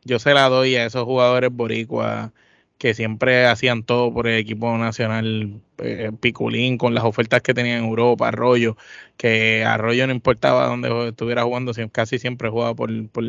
Yo 0.04 0.18
se 0.18 0.34
la 0.34 0.48
doy 0.48 0.76
a 0.76 0.86
esos 0.86 1.04
jugadores 1.04 1.50
boricuas 1.50 2.30
que 2.78 2.94
siempre 2.94 3.46
hacían 3.46 3.82
todo 3.82 4.12
por 4.12 4.28
el 4.28 4.38
equipo 4.38 4.76
nacional 4.78 5.60
eh, 5.78 6.12
Piculín 6.20 6.78
con 6.78 6.94
las 6.94 7.04
ofertas 7.04 7.42
que 7.42 7.52
tenía 7.52 7.76
en 7.76 7.84
Europa, 7.84 8.28
Arroyo, 8.28 8.76
que 9.16 9.64
Arroyo 9.64 10.06
no 10.06 10.12
importaba 10.12 10.66
dónde 10.66 11.08
estuviera 11.08 11.42
jugando, 11.42 11.72
casi 11.90 12.18
siempre 12.18 12.48
jugaba 12.50 12.74
por, 12.74 13.08
por 13.08 13.24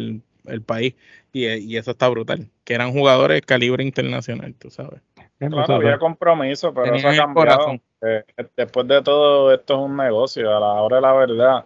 el 0.50 0.62
país 0.62 0.96
y, 1.32 1.48
y, 1.48 1.78
eso 1.78 1.92
está 1.92 2.10
brutal, 2.10 2.50
que 2.64 2.74
eran 2.74 2.92
jugadores 2.92 3.42
calibre 3.42 3.84
internacional, 3.84 4.54
tú 4.56 4.70
sabes. 4.70 5.02
Claro, 5.38 5.76
había 5.76 5.98
compromiso, 5.98 6.74
pero 6.74 6.96
eso 6.96 7.08
ha 7.08 7.16
cambiado. 7.16 7.80
Eh, 8.02 8.24
después 8.56 8.88
de 8.88 9.02
todo, 9.02 9.54
esto 9.54 9.74
es 9.76 9.80
un 9.80 9.96
negocio, 9.96 10.56
a 10.56 10.60
la 10.60 10.82
hora 10.82 10.98
de 10.98 11.02
la 11.02 11.14
verdad 11.14 11.66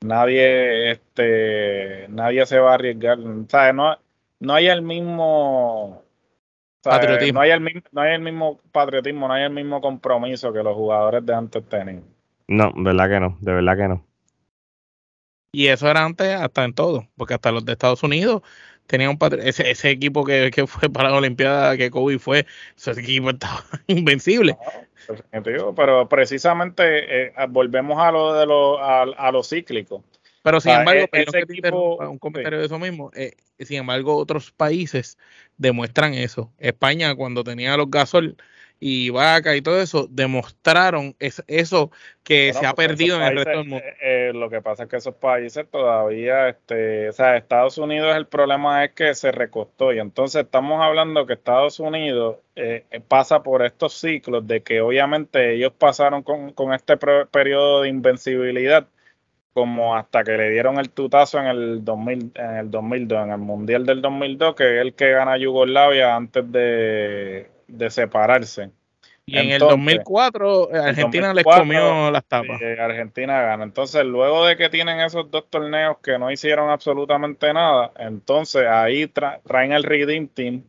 nadie 0.00 0.90
este 0.90 2.06
nadie 2.08 2.44
se 2.46 2.58
va 2.58 2.72
a 2.72 2.74
arriesgar 2.74 3.18
¿sabes? 3.48 3.74
no 3.74 3.96
no 4.40 4.54
hay 4.54 4.66
el 4.68 4.82
mismo 4.82 6.02
patriotismo 6.82 7.34
no 7.34 7.40
hay 7.40 7.50
el 7.50 7.60
mismo 7.60 7.82
no 7.92 8.00
hay 8.02 8.14
el 8.14 8.20
mismo 8.20 8.60
patriotismo 8.72 9.28
no 9.28 9.34
hay 9.34 9.44
el 9.44 9.50
mismo 9.50 9.80
compromiso 9.80 10.52
que 10.52 10.62
los 10.62 10.74
jugadores 10.74 11.24
de 11.24 11.34
antes 11.34 11.66
tenían 11.68 12.04
no 12.48 12.72
verdad 12.76 13.08
que 13.08 13.20
no 13.20 13.36
de 13.40 13.52
verdad 13.52 13.76
que 13.76 13.88
no 13.88 14.04
y 15.56 15.68
eso 15.68 15.88
era 15.88 16.04
antes 16.04 16.28
hasta 16.34 16.64
en 16.64 16.74
todo 16.74 17.08
porque 17.16 17.34
hasta 17.34 17.52
los 17.52 17.64
de 17.64 17.72
Estados 17.72 18.02
Unidos 18.02 18.42
tenían 18.86 19.10
un 19.10 19.40
ese, 19.40 19.70
ese 19.70 19.90
equipo 19.90 20.24
que, 20.24 20.50
que, 20.52 20.66
fue 20.66 20.88
para 20.88 21.10
la 21.10 21.16
Olimpiada 21.16 21.76
que 21.76 21.90
Kobe 21.90 22.18
fue 22.18 22.46
ese 22.76 22.92
equipo 22.92 23.30
estaba 23.30 23.64
invencible 23.86 24.56
pero 25.74 26.08
precisamente 26.08 27.26
eh, 27.26 27.32
volvemos 27.48 27.98
a 27.98 28.10
lo 28.10 28.34
de 28.34 28.46
lo, 28.46 28.82
a, 28.82 29.32
lo 29.32 29.42
cíclico. 29.42 30.02
Pero 30.42 30.60
sin 30.60 30.72
embargo, 30.72 31.06
e, 31.12 32.06
un 32.06 32.18
comentario 32.18 32.60
de 32.60 32.66
eso 32.66 32.78
mismo, 32.78 33.10
eh, 33.14 33.32
sin 33.58 33.78
embargo, 33.78 34.16
otros 34.16 34.52
países 34.52 35.18
demuestran 35.56 36.14
eso. 36.14 36.52
España, 36.58 37.14
cuando 37.16 37.42
tenía 37.42 37.76
los 37.76 37.90
gasol 37.90 38.36
y 38.78 39.10
vaca 39.10 39.56
y 39.56 39.62
todo 39.62 39.80
eso, 39.80 40.06
demostraron 40.10 41.16
eso 41.18 41.90
que 42.22 42.52
se 42.52 42.66
ha 42.66 42.74
perdido 42.74 43.16
en 43.16 43.22
el 43.22 43.36
resto 43.36 43.50
del 43.50 43.68
mundo. 43.68 43.84
Eh, 44.02 44.32
lo 44.34 44.50
que 44.50 44.60
pasa 44.60 44.84
es 44.84 44.88
que 44.88 44.96
esos 44.96 45.14
países 45.14 45.66
todavía, 45.70 46.48
este, 46.48 47.08
o 47.08 47.12
sea, 47.12 47.36
Estados 47.36 47.78
Unidos 47.78 48.14
el 48.16 48.26
problema 48.26 48.84
es 48.84 48.92
que 48.92 49.14
se 49.14 49.32
recostó 49.32 49.92
y 49.92 49.98
entonces 49.98 50.44
estamos 50.44 50.82
hablando 50.82 51.26
que 51.26 51.34
Estados 51.34 51.80
Unidos 51.80 52.36
eh, 52.54 52.84
pasa 53.08 53.42
por 53.42 53.64
estos 53.64 53.94
ciclos 53.94 54.46
de 54.46 54.62
que 54.62 54.80
obviamente 54.80 55.54
ellos 55.54 55.72
pasaron 55.72 56.22
con, 56.22 56.52
con 56.52 56.74
este 56.74 56.96
periodo 56.96 57.82
de 57.82 57.88
invencibilidad 57.88 58.86
como 59.54 59.96
hasta 59.96 60.22
que 60.22 60.32
le 60.32 60.50
dieron 60.50 60.78
el 60.78 60.90
tutazo 60.90 61.38
en 61.38 61.46
el 61.46 61.82
2000, 61.82 62.32
en 62.34 62.56
el 62.56 62.70
2002, 62.70 63.24
en 63.24 63.30
el 63.32 63.38
Mundial 63.38 63.86
del 63.86 64.02
2002, 64.02 64.54
que 64.54 64.76
es 64.76 64.82
el 64.82 64.92
que 64.92 65.12
gana 65.12 65.38
Yugoslavia 65.38 66.14
antes 66.14 66.52
de, 66.52 67.48
separarse. 67.88 68.70
Y 69.28 69.38
en 69.38 69.50
el 69.50 69.58
2004 69.58 70.70
Argentina 70.72 71.34
les 71.34 71.42
comió 71.42 72.12
las 72.12 72.24
tapas. 72.24 72.60
Argentina 72.78 73.42
gana. 73.42 73.64
Entonces, 73.64 74.04
luego 74.04 74.46
de 74.46 74.56
que 74.56 74.68
tienen 74.68 75.00
esos 75.00 75.28
dos 75.32 75.50
torneos 75.50 75.96
que 76.00 76.16
no 76.16 76.30
hicieron 76.30 76.70
absolutamente 76.70 77.52
nada, 77.52 77.90
entonces 77.98 78.66
ahí 78.68 79.08
traen 79.08 79.72
el 79.72 79.82
Redeem 79.82 80.28
Team. 80.28 80.62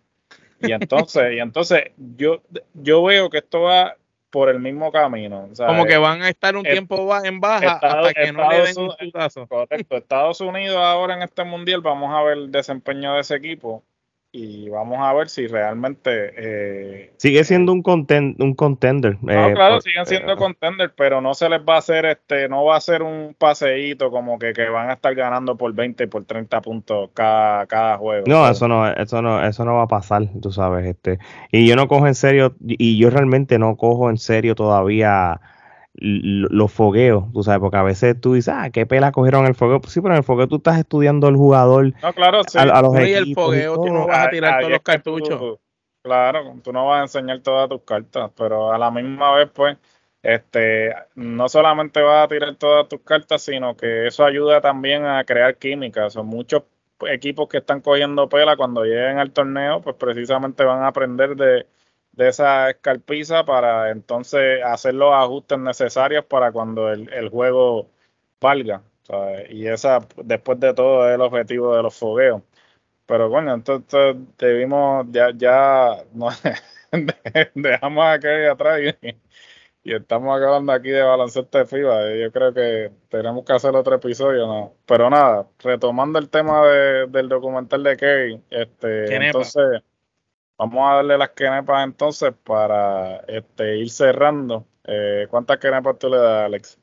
Y 0.60 0.72
entonces, 0.72 1.34
y 1.36 1.40
entonces 1.40 1.92
yo, 2.16 2.42
yo 2.74 3.04
veo 3.04 3.30
que 3.30 3.38
esto 3.38 3.62
va 3.62 3.96
por 4.32 4.50
el 4.50 4.60
mismo 4.60 4.92
camino. 4.92 5.50
Como 5.56 5.86
que 5.86 5.98
van 5.98 6.24
a 6.24 6.30
estar 6.30 6.56
un 6.56 6.64
tiempo 6.64 7.16
en 7.24 7.40
baja 7.40 7.74
hasta 7.74 8.14
que 8.14 8.32
no 8.34 8.50
le 8.50 8.62
den 8.64 8.80
un. 8.80 9.48
Correcto. 9.48 9.98
Estados 9.98 10.42
Unidos 10.42 10.78
ahora 10.78 11.14
en 11.14 11.22
este 11.22 11.44
mundial 11.44 11.82
vamos 11.82 12.12
a 12.12 12.24
ver 12.24 12.38
el 12.38 12.52
desempeño 12.52 13.14
de 13.14 13.22
ese 13.22 13.36
equipo 13.36 13.84
y 14.32 14.70
vamos 14.70 15.00
a 15.00 15.14
ver 15.14 15.30
si 15.30 15.48
realmente 15.48 16.34
eh, 16.38 17.14
sigue 17.18 17.44
siendo 17.46 17.72
un 17.72 17.84
un 18.40 18.54
contender 18.56 19.18
no, 19.22 19.32
eh, 19.32 19.54
claro 19.54 19.80
siguen 19.80 20.06
siendo 20.06 20.34
eh, 20.34 20.36
contender 20.36 20.94
pero 20.98 21.22
no 21.22 21.34
se 21.34 21.48
les 21.48 21.62
va 21.62 21.76
a 21.76 21.78
hacer 21.78 22.06
este 22.06 22.50
no 22.50 22.66
va 22.66 22.76
a 22.76 22.82
ser 22.82 23.04
un 23.04 23.36
paseíto 23.38 24.12
como 24.12 24.38
que, 24.38 24.52
que 24.52 24.68
van 24.68 24.90
a 24.90 24.94
estar 24.94 25.16
ganando 25.16 25.56
por 25.56 25.74
20 25.74 26.04
y 26.04 26.08
por 26.08 26.26
30 26.26 26.62
puntos 26.62 27.10
cada, 27.14 27.66
cada 27.68 27.98
juego 27.98 28.26
no 28.28 28.48
eso 28.50 28.68
no 28.68 28.88
eso 28.92 29.22
no 29.22 29.44
eso 29.46 29.64
no 29.64 29.76
va 29.76 29.84
a 29.84 29.88
pasar 29.88 30.24
tú 30.42 30.52
sabes 30.52 30.86
este 30.86 31.20
y 31.52 31.66
yo 31.66 31.78
no 31.78 31.88
cojo 31.88 32.08
en 32.08 32.16
serio 32.16 32.54
y 32.60 32.98
yo 32.98 33.10
realmente 33.10 33.58
no 33.58 33.78
cojo 33.78 34.10
en 34.10 34.18
serio 34.18 34.56
todavía 34.56 35.40
los 36.00 36.72
fogueos, 36.72 37.26
tú 37.34 37.44
sabes, 37.44 37.60
porque 37.60 37.78
a 37.78 37.84
veces 37.84 38.20
tú 38.20 38.34
dices, 38.34 38.54
ah, 38.56 38.70
qué 38.70 38.86
pela 38.86 39.12
cogieron 39.12 39.46
el 39.46 39.56
fogueo. 39.56 39.82
sí, 39.88 40.00
pero 40.02 40.14
en 40.14 40.20
el 40.20 40.24
fogueo 40.24 40.48
tú 40.48 40.58
estás 40.58 40.78
estudiando 40.78 41.28
al 41.28 41.36
jugador. 41.36 41.94
No, 42.02 42.14
claro, 42.14 42.42
sí. 42.48 42.58
A, 42.58 42.82
los 42.82 42.94
y 43.00 43.14
el 43.14 43.34
fogueo 43.34 43.76
tú 43.76 43.88
no 43.88 44.08
vas 44.08 44.28
a 44.28 44.30
tirar 44.30 44.60
todos 44.60 44.72
los 44.72 44.82
cartuchos. 44.82 45.60
claro, 46.04 46.56
tú 46.64 46.72
no 46.72 46.88
vas 46.88 47.00
a 47.00 47.02
enseñar 47.04 47.40
todas 47.40 47.70
tus 47.70 47.82
cartas, 47.82 48.32
pero 48.38 48.72
a 48.72 48.78
la 48.78 48.92
misma 48.92 49.36
vez, 49.36 49.50
pues, 49.54 49.78
este, 50.22 50.94
no 51.16 51.50
solamente 51.50 52.02
vas 52.02 52.26
a 52.26 52.28
tirar 52.28 52.56
todas 52.56 52.88
tus 52.88 53.02
cartas, 53.02 53.42
sino 53.42 53.76
que 53.76 54.08
eso 54.08 54.24
ayuda 54.24 54.62
también 54.62 55.06
a 55.06 55.24
crear 55.24 55.58
química. 55.58 56.10
Son 56.10 56.28
muchos 56.28 56.64
equipos 57.10 57.48
que 57.48 57.58
están 57.58 57.82
cogiendo 57.82 58.30
pela 58.30 58.56
cuando 58.56 58.84
lleguen 58.84 59.20
al 59.20 59.32
torneo, 59.32 59.82
pues 59.82 59.96
precisamente 59.96 60.64
van 60.64 60.84
a 60.84 60.88
aprender 60.88 61.36
de 61.36 61.68
de 62.18 62.30
esa 62.30 62.72
escarpiza 62.72 63.46
para 63.46 63.92
entonces 63.92 64.64
hacer 64.64 64.96
los 64.96 65.14
ajustes 65.14 65.60
necesarios 65.60 66.26
para 66.26 66.52
cuando 66.52 66.92
el, 66.92 67.12
el 67.14 67.30
juego 67.30 67.90
valga. 68.42 68.84
Y 69.50 69.68
esa, 69.68 70.00
después 70.18 70.60
de 70.60 70.74
todo, 70.74 71.08
es 71.08 71.16
el 71.16 71.22
objetivo 71.22 71.76
de 71.76 71.84
los 71.84 71.96
fogueos. 71.96 72.42
Pero 73.06 73.30
bueno, 73.30 73.54
entonces 73.54 74.16
debimos, 74.38 75.06
ya, 75.12 75.32
ya 75.36 76.04
no, 76.14 76.30
dejamos 77.56 78.06
aquello 78.06 78.52
atrás 78.52 78.82
y, 78.82 79.16
y, 79.84 79.94
estamos 79.94 80.36
acabando 80.36 80.74
aquí 80.74 80.90
de 80.90 81.02
baloncesto 81.04 81.58
de 81.60 81.66
FIBA. 81.66 82.16
Yo 82.16 82.32
creo 82.32 82.54
que 82.54 82.92
tenemos 83.10 83.46
que 83.46 83.54
hacer 83.54 83.76
otro 83.76 83.96
episodio, 83.96 84.48
¿no? 84.48 84.74
Pero 84.86 85.10
nada, 85.10 85.48
retomando 85.60 86.20
el 86.20 86.30
tema 86.30 86.66
del 86.66 87.30
documental 87.30 87.84
de 87.84 87.96
Kevin, 87.96 88.44
este, 88.50 89.16
entonces 89.16 89.84
vamos 90.58 90.90
a 90.90 90.96
darle 90.96 91.18
las 91.18 91.30
quenepas 91.30 91.86
entonces 91.86 92.34
para 92.44 93.18
este, 93.28 93.78
ir 93.78 93.90
cerrando. 93.90 94.66
Eh, 94.86 95.28
¿Cuántas 95.30 95.58
quenepas 95.60 95.98
tú 96.00 96.10
le 96.10 96.18
das, 96.18 96.46
Alex? 96.46 96.80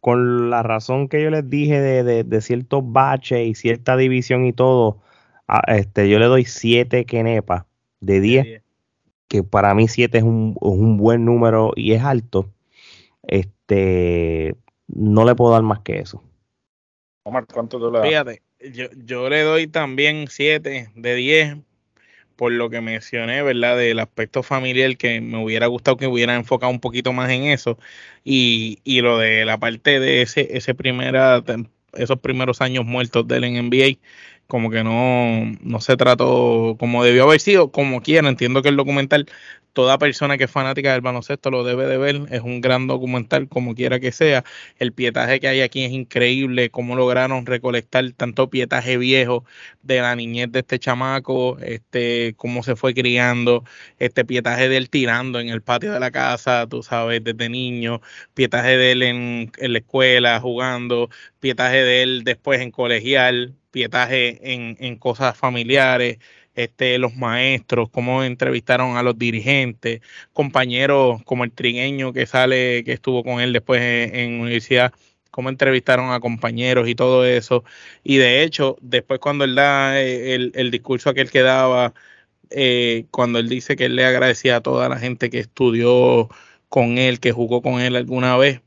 con 0.00 0.48
la 0.48 0.62
razón 0.62 1.08
que 1.08 1.22
yo 1.22 1.28
les 1.28 1.48
dije 1.50 1.80
de, 1.82 2.24
de, 2.24 2.40
ciertos 2.40 2.82
baches 2.82 3.46
y 3.46 3.54
cierta 3.54 3.94
división 3.96 4.46
y 4.46 4.54
todo, 4.54 5.02
este, 5.66 6.08
yo 6.08 6.18
le 6.18 6.26
doy 6.26 6.46
7 6.46 7.04
quenepas 7.04 7.66
de 8.00 8.20
10, 8.20 8.62
que 9.28 9.42
para 9.42 9.74
mí 9.74 9.86
7 9.86 10.16
es 10.16 10.24
un, 10.24 10.56
un, 10.60 10.96
buen 10.96 11.26
número 11.26 11.72
y 11.76 11.92
es 11.92 12.02
alto. 12.02 12.50
Este, 13.22 14.56
no 14.88 15.26
le 15.26 15.34
puedo 15.34 15.52
dar 15.52 15.62
más 15.62 15.80
que 15.80 15.98
eso. 15.98 16.22
Omar, 17.24 17.46
¿cuánto 17.52 17.78
tú 17.78 17.90
le 17.90 17.98
das? 17.98 18.08
Fíjate, 18.08 18.42
yo, 18.72 18.86
yo 18.96 19.28
le 19.28 19.42
doy 19.42 19.66
también 19.66 20.26
7 20.26 20.92
de 20.94 21.14
10 21.14 21.56
por 22.40 22.52
lo 22.52 22.70
que 22.70 22.80
mencioné, 22.80 23.42
¿verdad? 23.42 23.76
Del 23.76 23.98
aspecto 23.98 24.42
familiar 24.42 24.96
que 24.96 25.20
me 25.20 25.44
hubiera 25.44 25.66
gustado 25.66 25.98
que 25.98 26.06
hubiera 26.06 26.34
enfocado 26.36 26.72
un 26.72 26.80
poquito 26.80 27.12
más 27.12 27.28
en 27.30 27.42
eso 27.44 27.78
y, 28.24 28.78
y 28.82 29.02
lo 29.02 29.18
de 29.18 29.44
la 29.44 29.58
parte 29.60 30.00
de 30.00 30.22
ese, 30.22 30.56
ese 30.56 30.74
primera, 30.74 31.44
esos 31.92 32.18
primeros 32.20 32.62
años 32.62 32.86
muertos 32.86 33.28
del 33.28 33.44
NBA, 33.44 33.98
como 34.46 34.70
que 34.70 34.82
no, 34.82 35.54
no 35.60 35.80
se 35.82 35.98
trató 35.98 36.76
como 36.78 37.04
debió 37.04 37.24
haber 37.24 37.40
sido, 37.40 37.70
como 37.72 38.00
quiera, 38.00 38.26
entiendo 38.30 38.62
que 38.62 38.70
el 38.70 38.76
documental 38.76 39.26
toda 39.72 39.98
persona 39.98 40.36
que 40.38 40.44
es 40.44 40.50
fanática 40.50 40.92
del 40.92 41.00
baloncesto 41.00 41.50
lo 41.50 41.64
debe 41.64 41.86
de 41.86 41.98
ver. 41.98 42.22
Es 42.30 42.40
un 42.40 42.60
gran 42.60 42.86
documental, 42.86 43.48
como 43.48 43.74
quiera 43.74 44.00
que 44.00 44.12
sea. 44.12 44.44
El 44.78 44.92
pietaje 44.92 45.40
que 45.40 45.48
hay 45.48 45.60
aquí 45.60 45.84
es 45.84 45.92
increíble, 45.92 46.70
cómo 46.70 46.96
lograron 46.96 47.46
recolectar 47.46 48.10
tanto 48.12 48.50
pietaje 48.50 48.96
viejo 48.98 49.44
de 49.82 50.00
la 50.00 50.16
niñez 50.16 50.50
de 50.52 50.60
este 50.60 50.78
chamaco, 50.78 51.58
este, 51.60 52.34
cómo 52.36 52.62
se 52.62 52.76
fue 52.76 52.94
criando, 52.94 53.64
este 53.98 54.24
pietaje 54.24 54.68
de 54.68 54.76
él 54.76 54.90
tirando 54.90 55.40
en 55.40 55.48
el 55.48 55.62
patio 55.62 55.92
de 55.92 56.00
la 56.00 56.10
casa, 56.10 56.66
tú 56.68 56.82
sabes, 56.82 57.22
desde 57.24 57.48
niño, 57.48 58.00
pietaje 58.34 58.76
de 58.76 58.92
él 58.92 59.02
en, 59.02 59.52
la 59.58 59.78
escuela 59.78 60.40
jugando, 60.40 61.10
pietaje 61.40 61.82
de 61.84 62.02
él 62.02 62.24
después 62.24 62.60
en 62.60 62.70
colegial, 62.70 63.54
pietaje 63.70 64.52
en, 64.52 64.76
en 64.80 64.96
cosas 64.96 65.36
familiares 65.36 66.18
este, 66.54 66.98
los 66.98 67.16
maestros, 67.16 67.90
cómo 67.90 68.24
entrevistaron 68.24 68.96
a 68.96 69.02
los 69.02 69.18
dirigentes, 69.18 70.00
compañeros 70.32 71.22
como 71.24 71.44
el 71.44 71.52
trigueño 71.52 72.12
que 72.12 72.26
sale, 72.26 72.84
que 72.84 72.92
estuvo 72.92 73.24
con 73.24 73.40
él 73.40 73.52
después 73.52 73.80
en, 73.82 74.40
universidad, 74.40 74.92
cómo 75.30 75.48
entrevistaron 75.48 76.12
a 76.12 76.20
compañeros 76.20 76.88
y 76.88 76.94
todo 76.94 77.24
eso. 77.26 77.64
Y 78.04 78.16
de 78.18 78.42
hecho, 78.42 78.76
después 78.80 79.20
cuando 79.20 79.44
él 79.44 79.54
da 79.54 80.00
eh, 80.00 80.34
el, 80.34 80.52
el 80.54 80.70
discurso 80.70 81.10
aquel 81.10 81.30
que 81.30 81.42
daba, 81.42 81.94
eh, 82.50 83.06
cuando 83.10 83.38
él 83.38 83.48
dice 83.48 83.76
que 83.76 83.86
él 83.86 83.96
le 83.96 84.04
agradecía 84.04 84.56
a 84.56 84.60
toda 84.60 84.88
la 84.88 84.98
gente 84.98 85.30
que 85.30 85.38
estudió 85.38 86.28
con 86.68 86.98
él, 86.98 87.20
que 87.20 87.32
jugó 87.32 87.62
con 87.62 87.80
él 87.80 87.96
alguna 87.96 88.36
vez, 88.36 88.60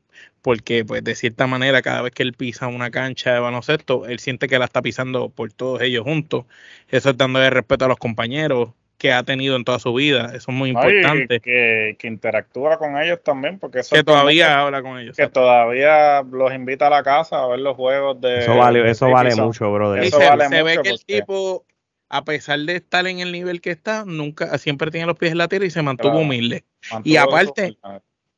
porque 0.44 0.84
pues 0.84 1.04
de 1.04 1.16
cierta 1.16 1.48
manera 1.48 1.82
cada 1.82 2.02
vez 2.02 2.12
que 2.12 2.22
él 2.22 2.34
pisa 2.34 2.68
una 2.68 2.91
cancha 2.91 3.34
de 3.34 3.39
baloncesto, 3.39 4.06
él 4.06 4.20
siente 4.20 4.48
que 4.48 4.60
la 4.60 4.66
está 4.66 4.82
pisando 4.82 5.30
por 5.30 5.52
todos 5.54 5.82
ellos 5.82 6.04
juntos. 6.04 6.46
Eso 6.89 7.12
es 7.12 7.18
dándole 7.18 7.50
respeto 7.50 7.86
a 7.86 7.88
los 7.88 7.98
compañeros 7.98 8.72
que 8.98 9.14
ha 9.14 9.24
tenido 9.24 9.56
en 9.56 9.64
toda 9.64 9.80
su 9.80 9.94
vida. 9.94 10.32
Eso 10.36 10.52
es 10.52 10.58
muy 10.58 10.70
importante. 10.70 11.39
que, 11.39 11.96
que, 11.98 12.08
interactúa 12.08 12.78
con 12.78 12.98
ellos 12.98 13.20
también, 13.24 13.58
porque 13.58 13.80
eso 13.80 13.96
que 13.96 14.04
todavía 14.04 14.60
habla 14.60 14.82
con 14.82 15.00
ellos. 15.00 15.16
Que 15.16 15.30
todavía 15.30 16.22
los 16.30 16.54
invita 16.54 16.88
a 16.88 16.89
la 16.89 17.04
casa 17.04 17.41
a 17.41 17.48
ver 17.48 17.60
los 17.60 17.78
juegos 17.78 18.20
de. 18.20 18.39
Eso 18.39 18.58
vale, 18.58 18.89
eso 18.89 19.10
vale 19.10 19.34
mucho, 19.36 19.72
brother. 19.72 20.04
Eso 20.04 20.20
se, 20.20 20.28
vale 20.28 20.50
se 20.50 20.62
ve 20.62 20.80
que 20.84 20.89
el 20.89 21.06
tipo, 21.06 21.66
a 22.10 22.26
pesar 22.26 22.60
de 22.60 22.76
estar 22.76 23.08
en 23.08 23.20
el 23.20 23.32
nivel 23.32 23.62
que 23.62 23.72
está, 23.72 24.04
nunca, 24.06 24.58
siempre 24.58 24.91
tiene 24.91 25.08
los 25.08 25.18
pies 25.18 25.32
en 25.32 25.38
la 25.38 25.48
tierra 25.48 25.66
y 25.66 25.70
se 25.70 25.82
mantuvo 25.82 26.20
humilde. 26.20 26.66
y 27.06 27.16
aparte, 27.16 27.78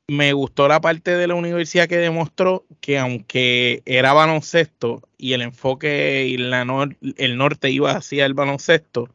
me 0.08 0.34
gustó 0.34 0.68
la 0.68 0.82
parte 0.82 1.16
de 1.16 1.28
la 1.28 1.36
universidad 1.36 1.88
que 1.88 1.98
demostró 1.98 2.66
que 2.82 3.00
aunque 3.00 3.82
era 3.86 4.14
baloncesto 4.14 5.02
y 5.18 5.34
el 5.34 5.42
enfoque 5.42 6.28
y 6.28 6.38
la 6.38 6.62
el 7.18 7.38
norte 7.38 7.72
iba 7.72 7.92
hacia 7.92 8.26
el 8.26 8.34
baloncesto, 8.34 9.10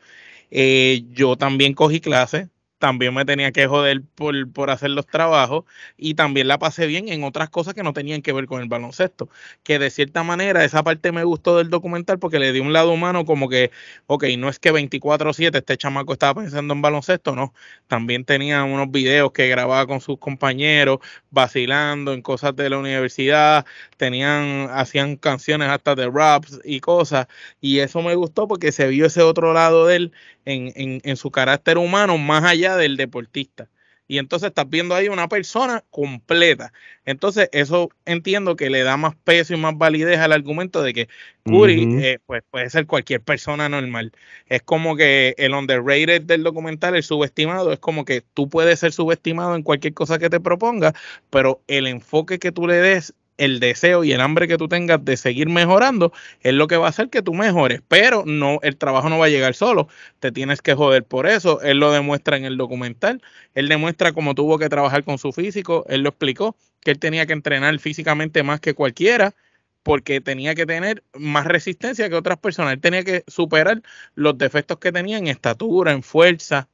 eh, 0.51 1.05
yo 1.13 1.37
también 1.37 1.75
cogí 1.75 2.01
clases 2.01 2.49
también 2.81 3.13
me 3.15 3.27
tenía 3.27 3.53
que 3.53 3.67
joder 3.67 4.03
por, 4.15 4.51
por, 4.53 4.71
hacer 4.71 4.91
los 4.91 5.07
trabajos 5.07 5.65
y 5.99 6.15
también 6.15 6.49
la 6.49 6.59
pasé 6.59 6.87
bien 6.87 7.11
en 7.11 7.25
otras 7.25 7.51
cosas 7.51 7.75
que 7.75 7.83
no 7.83 7.93
tenían 7.93 8.23
que 8.23 8.33
ver 8.33 8.47
con 8.47 8.63
el 8.63 8.69
baloncesto. 8.69 9.29
Que 9.63 9.79
de 9.79 9.91
cierta 9.91 10.23
manera 10.25 10.65
esa 10.65 10.83
parte 10.83 11.13
me 11.13 11.23
gustó 11.25 11.59
del 11.59 11.69
documental 11.69 12.19
porque 12.19 12.39
le 12.39 12.53
di 12.53 12.61
un 12.61 12.73
lado 12.73 12.91
humano 12.93 13.27
como 13.27 13.51
que, 13.51 13.71
ok, 14.07 14.25
no 14.39 14.49
es 14.49 14.59
que 14.59 14.73
24/7 14.73 15.59
este 15.59 15.77
chamaco 15.77 16.15
estaba 16.15 16.41
pensando 16.41 16.73
en 16.73 16.81
baloncesto, 16.81 17.37
no. 17.37 17.53
También 17.87 18.25
tenía 18.25 18.65
unos 18.65 18.91
videos 18.91 19.33
que 19.33 19.49
grababa 19.49 19.87
con 19.87 20.01
sus 20.01 20.19
compañeros, 20.19 21.01
vacilando 21.31 22.15
en 22.15 22.23
cosas 22.23 22.57
de 22.57 22.71
la 22.71 22.79
universidad, 22.79 23.67
tenían, 23.99 24.69
hacían 24.73 25.17
canciones 25.17 25.69
hasta 25.69 25.95
de 25.95 26.09
raps 26.11 26.61
y 26.65 26.81
cosas. 26.81 27.27
Y 27.61 27.81
eso 27.81 28.01
me 28.01 28.15
gustó 28.15 28.49
porque 28.49 28.73
se 28.73 28.89
vio 28.89 29.05
ese 29.07 29.21
otro 29.23 29.53
lado 29.53 29.87
de 29.87 29.97
él 29.97 30.13
en, 30.47 30.73
en, 30.77 31.01
en 31.05 31.17
su 31.17 31.31
carácter 31.31 31.77
humano 31.77 32.17
más 32.19 32.45
allá 32.45 32.70
del 32.77 32.97
deportista. 32.97 33.69
Y 34.11 34.19
entonces 34.19 34.49
estás 34.49 34.69
viendo 34.69 34.97
ahí 34.97 35.09
una 35.09 35.29
persona 35.29 35.85
completa. 35.91 36.73
Entonces, 37.05 37.49
eso 37.53 37.91
entiendo 38.07 38.57
que 38.57 38.69
le 38.69 38.83
da 38.83 38.97
más 38.97 39.15
peso 39.15 39.55
y 39.55 39.57
más 39.57 39.79
validez 39.79 40.19
al 40.19 40.33
argumento 40.33 40.83
de 40.83 40.93
que 40.93 41.09
Curry 41.45 42.03
eh, 42.03 42.19
pues, 42.27 42.43
puede 42.51 42.69
ser 42.71 42.87
cualquier 42.87 43.21
persona 43.21 43.69
normal. 43.69 44.11
Es 44.47 44.63
como 44.63 44.97
que 44.97 45.37
el 45.39 45.55
underrated 45.55 46.23
del 46.23 46.43
documental, 46.43 46.97
el 46.97 47.05
subestimado, 47.05 47.73
es 47.73 47.79
como 47.79 48.05
que 48.05 48.23
tú 48.35 48.49
puedes 48.49 48.81
ser 48.81 48.93
subestimado 48.93 49.55
en 49.55 49.63
cualquier 49.63 49.95
cosa 49.95 50.19
que 50.19 50.29
te 50.29 50.41
proponga, 50.41 50.93
pero 51.31 51.63
el 51.69 51.87
enfoque 51.87 52.41
que 52.41 52.51
tú 52.51 52.67
le 52.67 52.75
des 52.75 53.15
el 53.41 53.59
deseo 53.59 54.05
y 54.05 54.13
el 54.13 54.21
hambre 54.21 54.47
que 54.47 54.59
tú 54.59 54.69
tengas 54.69 55.03
de 55.03 55.17
seguir 55.17 55.49
mejorando 55.49 56.13
es 56.43 56.53
lo 56.53 56.69
que 56.69 56.77
va 56.77 56.87
a 56.87 56.91
hacer 56.91 57.09
que 57.09 57.23
tú 57.23 57.33
mejores, 57.33 57.81
pero 57.89 58.23
no 58.27 58.59
el 58.63 58.77
trabajo 58.77 59.09
no 59.09 59.19
va 59.19 59.27
a 59.27 59.31
llegar 59.31 59.55
solo, 59.55 59.89
te 60.21 60.31
tienes 60.31 60.61
que 60.61 60.75
joder 60.75 61.05
por 61.05 61.27
eso, 61.27 61.61
él 61.63 61.79
lo 61.79 61.91
demuestra 61.91 62.37
en 62.37 62.45
el 62.45 62.59
documental, 62.59 63.23
él 63.55 63.69
demuestra 63.69 64.13
cómo 64.13 64.35
tuvo 64.35 64.59
que 64.59 64.69
trabajar 64.69 65.05
con 65.05 65.17
su 65.17 65.33
físico, 65.33 65.87
él 65.89 66.03
lo 66.03 66.11
explicó, 66.11 66.55
que 66.83 66.91
él 66.91 66.99
tenía 66.99 67.25
que 67.25 67.33
entrenar 67.33 67.79
físicamente 67.79 68.43
más 68.43 68.61
que 68.61 68.75
cualquiera 68.75 69.35
porque 69.83 70.21
tenía 70.21 70.55
que 70.55 70.67
tener 70.67 71.03
más 71.15 71.47
resistencia 71.47 72.11
que 72.11 72.17
otras 72.17 72.39
personas, 72.39 72.75
él 72.75 72.81
tenía 72.81 73.05
que 73.05 73.25
superar 73.27 73.81
los 74.15 74.37
defectos 74.37 74.79
que 74.79 74.93
tenía 74.93 75.17
en 75.17 75.29
estatura, 75.29 75.93
en 75.93 76.03
fuerza, 76.03 76.69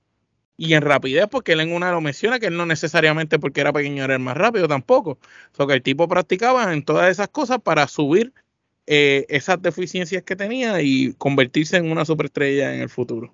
y 0.56 0.74
en 0.74 0.82
rapidez, 0.82 1.26
porque 1.30 1.52
él 1.52 1.60
en 1.60 1.72
una 1.72 1.90
lo 1.92 2.00
menciona 2.00 2.38
que 2.38 2.46
él 2.46 2.56
no 2.56 2.66
necesariamente 2.66 3.38
porque 3.38 3.60
era 3.60 3.72
pequeño 3.72 4.04
era 4.04 4.14
el 4.14 4.20
más 4.20 4.36
rápido 4.36 4.68
tampoco. 4.68 5.18
O 5.58 5.66
que 5.66 5.74
el 5.74 5.82
tipo 5.82 6.08
practicaba 6.08 6.72
en 6.72 6.84
todas 6.84 7.10
esas 7.10 7.28
cosas 7.28 7.58
para 7.60 7.86
subir 7.88 8.32
eh, 8.86 9.26
esas 9.28 9.60
deficiencias 9.60 10.22
que 10.22 10.36
tenía 10.36 10.80
y 10.80 11.14
convertirse 11.14 11.76
en 11.76 11.90
una 11.90 12.04
superestrella 12.04 12.74
en 12.74 12.80
el 12.80 12.88
futuro. 12.88 13.32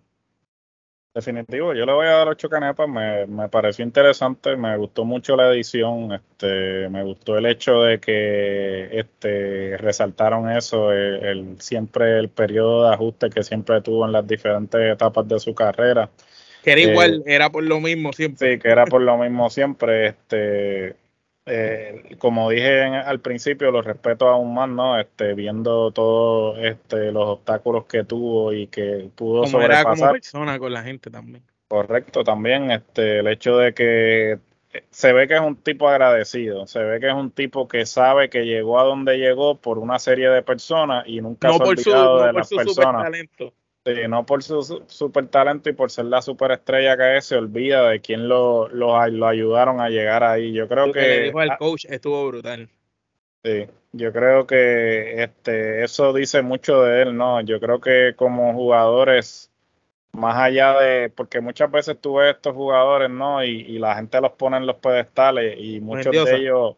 Definitivo, 1.14 1.74
yo 1.74 1.84
le 1.84 1.92
voy 1.92 2.06
a 2.06 2.12
dar 2.12 2.28
ocho 2.28 2.48
canepas, 2.48 2.88
me, 2.88 3.26
me 3.26 3.46
pareció 3.50 3.84
interesante, 3.84 4.56
me 4.56 4.78
gustó 4.78 5.04
mucho 5.04 5.36
la 5.36 5.52
edición, 5.52 6.10
este, 6.12 6.88
me 6.88 7.04
gustó 7.04 7.36
el 7.36 7.44
hecho 7.44 7.82
de 7.82 8.00
que 8.00 8.98
este, 8.98 9.76
resaltaron 9.76 10.50
eso, 10.50 10.90
el, 10.90 11.60
siempre 11.60 12.18
el 12.18 12.30
periodo 12.30 12.88
de 12.88 12.94
ajuste 12.94 13.28
que 13.28 13.42
siempre 13.42 13.82
tuvo 13.82 14.06
en 14.06 14.12
las 14.12 14.26
diferentes 14.26 14.80
etapas 14.80 15.28
de 15.28 15.38
su 15.38 15.54
carrera 15.54 16.08
que 16.62 16.72
era 16.72 16.80
igual, 16.80 17.22
era 17.26 17.50
por 17.50 17.64
lo 17.64 17.80
mismo 17.80 18.12
siempre. 18.12 18.54
Sí, 18.54 18.58
que 18.60 18.68
era 18.68 18.84
por 18.86 19.02
lo 19.02 19.18
mismo 19.18 19.50
siempre. 19.50 20.08
Este, 20.08 20.96
eh, 21.44 22.16
como 22.18 22.50
dije 22.50 22.84
al 22.84 23.20
principio, 23.20 23.70
lo 23.70 23.82
respeto 23.82 24.28
aún 24.28 24.54
más, 24.54 24.68
¿no? 24.68 24.98
Este, 24.98 25.34
viendo 25.34 25.90
todos 25.90 26.58
este, 26.60 27.10
los 27.10 27.28
obstáculos 27.28 27.86
que 27.86 28.04
tuvo 28.04 28.52
y 28.52 28.68
que 28.68 29.08
pudo 29.14 29.42
como 29.42 29.52
sobrepasar. 29.52 29.86
Era 29.86 29.96
como 29.96 30.12
persona 30.12 30.58
con 30.58 30.72
la 30.72 30.82
gente 30.82 31.10
también. 31.10 31.42
Correcto, 31.66 32.22
también 32.22 32.70
este, 32.70 33.20
el 33.20 33.28
hecho 33.28 33.56
de 33.56 33.72
que 33.74 34.38
se 34.90 35.12
ve 35.12 35.28
que 35.28 35.34
es 35.34 35.40
un 35.40 35.56
tipo 35.56 35.88
agradecido, 35.88 36.66
se 36.66 36.82
ve 36.82 37.00
que 37.00 37.08
es 37.08 37.14
un 37.14 37.30
tipo 37.30 37.68
que 37.68 37.86
sabe 37.86 38.30
que 38.30 38.44
llegó 38.44 38.78
a 38.78 38.84
donde 38.84 39.18
llegó 39.18 39.56
por 39.56 39.78
una 39.78 39.98
serie 39.98 40.28
de 40.28 40.42
personas 40.42 41.04
y 41.06 41.20
nunca 41.20 41.48
no 41.48 41.58
se 41.58 41.62
ha 41.62 41.66
olvidado 41.66 42.22
de 42.24 42.32
las 42.32 42.48
personas. 42.48 43.10
No 44.08 44.24
por 44.24 44.42
su 44.42 44.84
super 44.86 45.26
talento 45.28 45.68
y 45.68 45.72
por 45.72 45.90
ser 45.90 46.04
la 46.04 46.22
superestrella 46.22 46.96
que 46.96 47.16
es, 47.16 47.26
se 47.26 47.36
olvida 47.36 47.88
de 47.88 48.00
quién 48.00 48.28
lo, 48.28 48.68
lo, 48.68 48.96
ayudaron 48.96 49.80
a 49.80 49.88
llegar 49.88 50.22
ahí. 50.22 50.52
Yo 50.52 50.68
creo 50.68 50.86
que. 50.86 51.00
que 51.00 51.08
le 51.08 51.22
dijo 51.24 51.40
al 51.40 51.58
coach 51.58 51.86
estuvo 51.88 52.26
brutal. 52.28 52.68
Sí, 53.44 53.66
yo 53.90 54.12
creo 54.12 54.46
que 54.46 55.24
este, 55.24 55.82
eso 55.82 56.12
dice 56.12 56.42
mucho 56.42 56.82
de 56.82 57.02
él, 57.02 57.16
¿no? 57.16 57.40
Yo 57.40 57.58
creo 57.58 57.80
que 57.80 58.14
como 58.16 58.52
jugadores, 58.54 59.50
más 60.12 60.36
allá 60.36 60.78
de, 60.78 61.10
porque 61.10 61.40
muchas 61.40 61.68
veces 61.68 62.00
tú 62.00 62.14
ves 62.14 62.36
estos 62.36 62.54
jugadores, 62.54 63.10
¿no? 63.10 63.42
Y, 63.42 63.78
la 63.80 63.96
gente 63.96 64.20
los 64.20 64.32
pone 64.32 64.58
en 64.58 64.66
los 64.66 64.76
pedestales 64.76 65.56
y 65.58 65.80
muchos 65.80 66.12
de 66.24 66.36
ellos, 66.36 66.76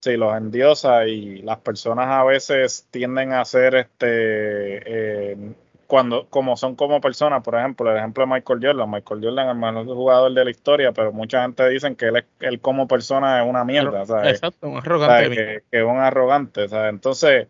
sí, 0.00 0.16
los 0.16 0.36
endiosa 0.36 1.04
y 1.08 1.42
las 1.42 1.58
personas 1.58 2.06
a 2.08 2.22
veces 2.22 2.86
tienden 2.92 3.32
a 3.32 3.44
ser 3.44 3.74
este, 3.74 5.32
eh, 5.32 5.54
cuando 5.94 6.26
como 6.28 6.56
son 6.56 6.74
como 6.74 7.00
personas, 7.00 7.44
por 7.44 7.54
ejemplo, 7.54 7.88
el 7.88 7.98
ejemplo 7.98 8.26
de 8.26 8.32
Michael 8.32 8.58
Jordan, 8.60 8.90
Michael 8.90 9.20
Jordan 9.22 9.46
es 9.46 9.52
el 9.52 9.58
mejor 9.60 9.86
jugador 9.86 10.34
de 10.34 10.44
la 10.44 10.50
historia, 10.50 10.90
pero 10.90 11.12
mucha 11.12 11.42
gente 11.42 11.68
dice 11.68 11.94
que 11.94 12.06
él, 12.06 12.24
él 12.40 12.58
como 12.58 12.88
persona 12.88 13.40
es 13.40 13.48
una 13.48 13.64
mierda, 13.64 14.04
¿sabes? 14.04 14.32
Exacto, 14.32 14.70
un 14.70 14.78
arrogante. 14.78 15.30
Que, 15.30 15.62
que, 15.70 15.78
es 15.78 15.84
un 15.84 15.98
arrogante, 15.98 16.68
¿sabes? 16.68 16.90
Entonces, 16.90 17.46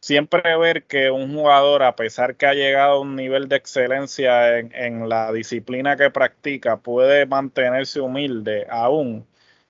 siempre 0.00 0.56
ver 0.56 0.86
que 0.86 1.12
un 1.12 1.32
jugador, 1.32 1.84
a 1.84 1.94
pesar 1.94 2.34
que 2.34 2.46
ha 2.46 2.54
llegado 2.54 2.94
a 2.94 3.00
un 3.00 3.14
nivel 3.14 3.46
de 3.46 3.54
excelencia 3.54 4.58
en, 4.58 4.74
en 4.74 5.08
la 5.08 5.32
disciplina 5.32 5.96
que 5.96 6.10
practica, 6.10 6.78
puede 6.78 7.26
mantenerse 7.26 8.00
humilde 8.00 8.66
aún, 8.68 9.24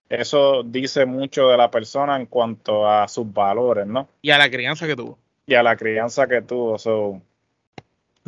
eso 0.08 0.62
dice 0.62 1.04
mucho 1.04 1.50
de 1.50 1.58
la 1.58 1.70
persona 1.70 2.16
en 2.16 2.24
cuanto 2.24 2.88
a 2.88 3.06
sus 3.06 3.30
valores, 3.30 3.86
¿no? 3.86 4.08
Y 4.22 4.30
a 4.30 4.38
la 4.38 4.48
crianza 4.48 4.86
que 4.86 4.96
tuvo. 4.96 5.18
Y 5.44 5.56
a 5.56 5.62
la 5.62 5.76
crianza 5.76 6.26
que 6.26 6.40
tuvo. 6.40 6.78
So, 6.78 7.20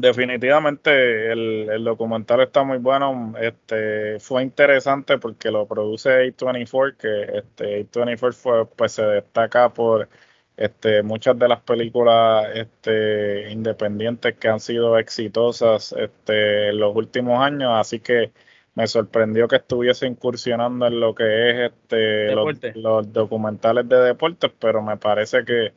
definitivamente 0.01 1.33
el, 1.33 1.85
documental 1.85 2.41
está 2.41 2.65
muy 2.65 2.79
bueno. 2.79 3.35
Este 3.41 4.19
fue 4.21 4.43
interesante 4.43 5.19
porque 5.19 5.51
lo 5.51 5.67
produce 5.67 6.35
A24, 6.37 6.97
que 6.97 7.39
este 7.39 7.87
A24 7.91 8.33
fue, 8.35 8.67
pues 8.67 8.93
se 8.93 9.03
destaca 9.03 9.73
por 9.73 10.09
este, 10.57 11.03
muchas 11.03 11.39
de 11.39 11.49
las 11.49 11.61
películas 11.61 12.49
este, 12.55 13.51
independientes 13.51 14.37
que 14.37 14.49
han 14.49 14.61
sido 14.61 14.99
exitosas 14.99 15.95
este, 15.99 16.69
en 16.69 16.79
los 16.79 16.95
últimos 16.95 17.41
años, 17.41 17.71
así 17.75 18.01
que 18.01 18.33
me 18.75 18.87
sorprendió 18.87 19.49
que 19.49 19.57
estuviese 19.57 20.07
incursionando 20.07 20.87
en 20.87 21.01
lo 21.01 21.15
que 21.15 21.51
es 21.51 21.73
este, 21.73 22.35
los, 22.75 23.13
documentales 23.13 23.89
de 23.89 23.97
deportes, 24.01 24.51
pero 24.59 24.83
me 24.83 24.97
parece 24.97 25.45
que 25.45 25.73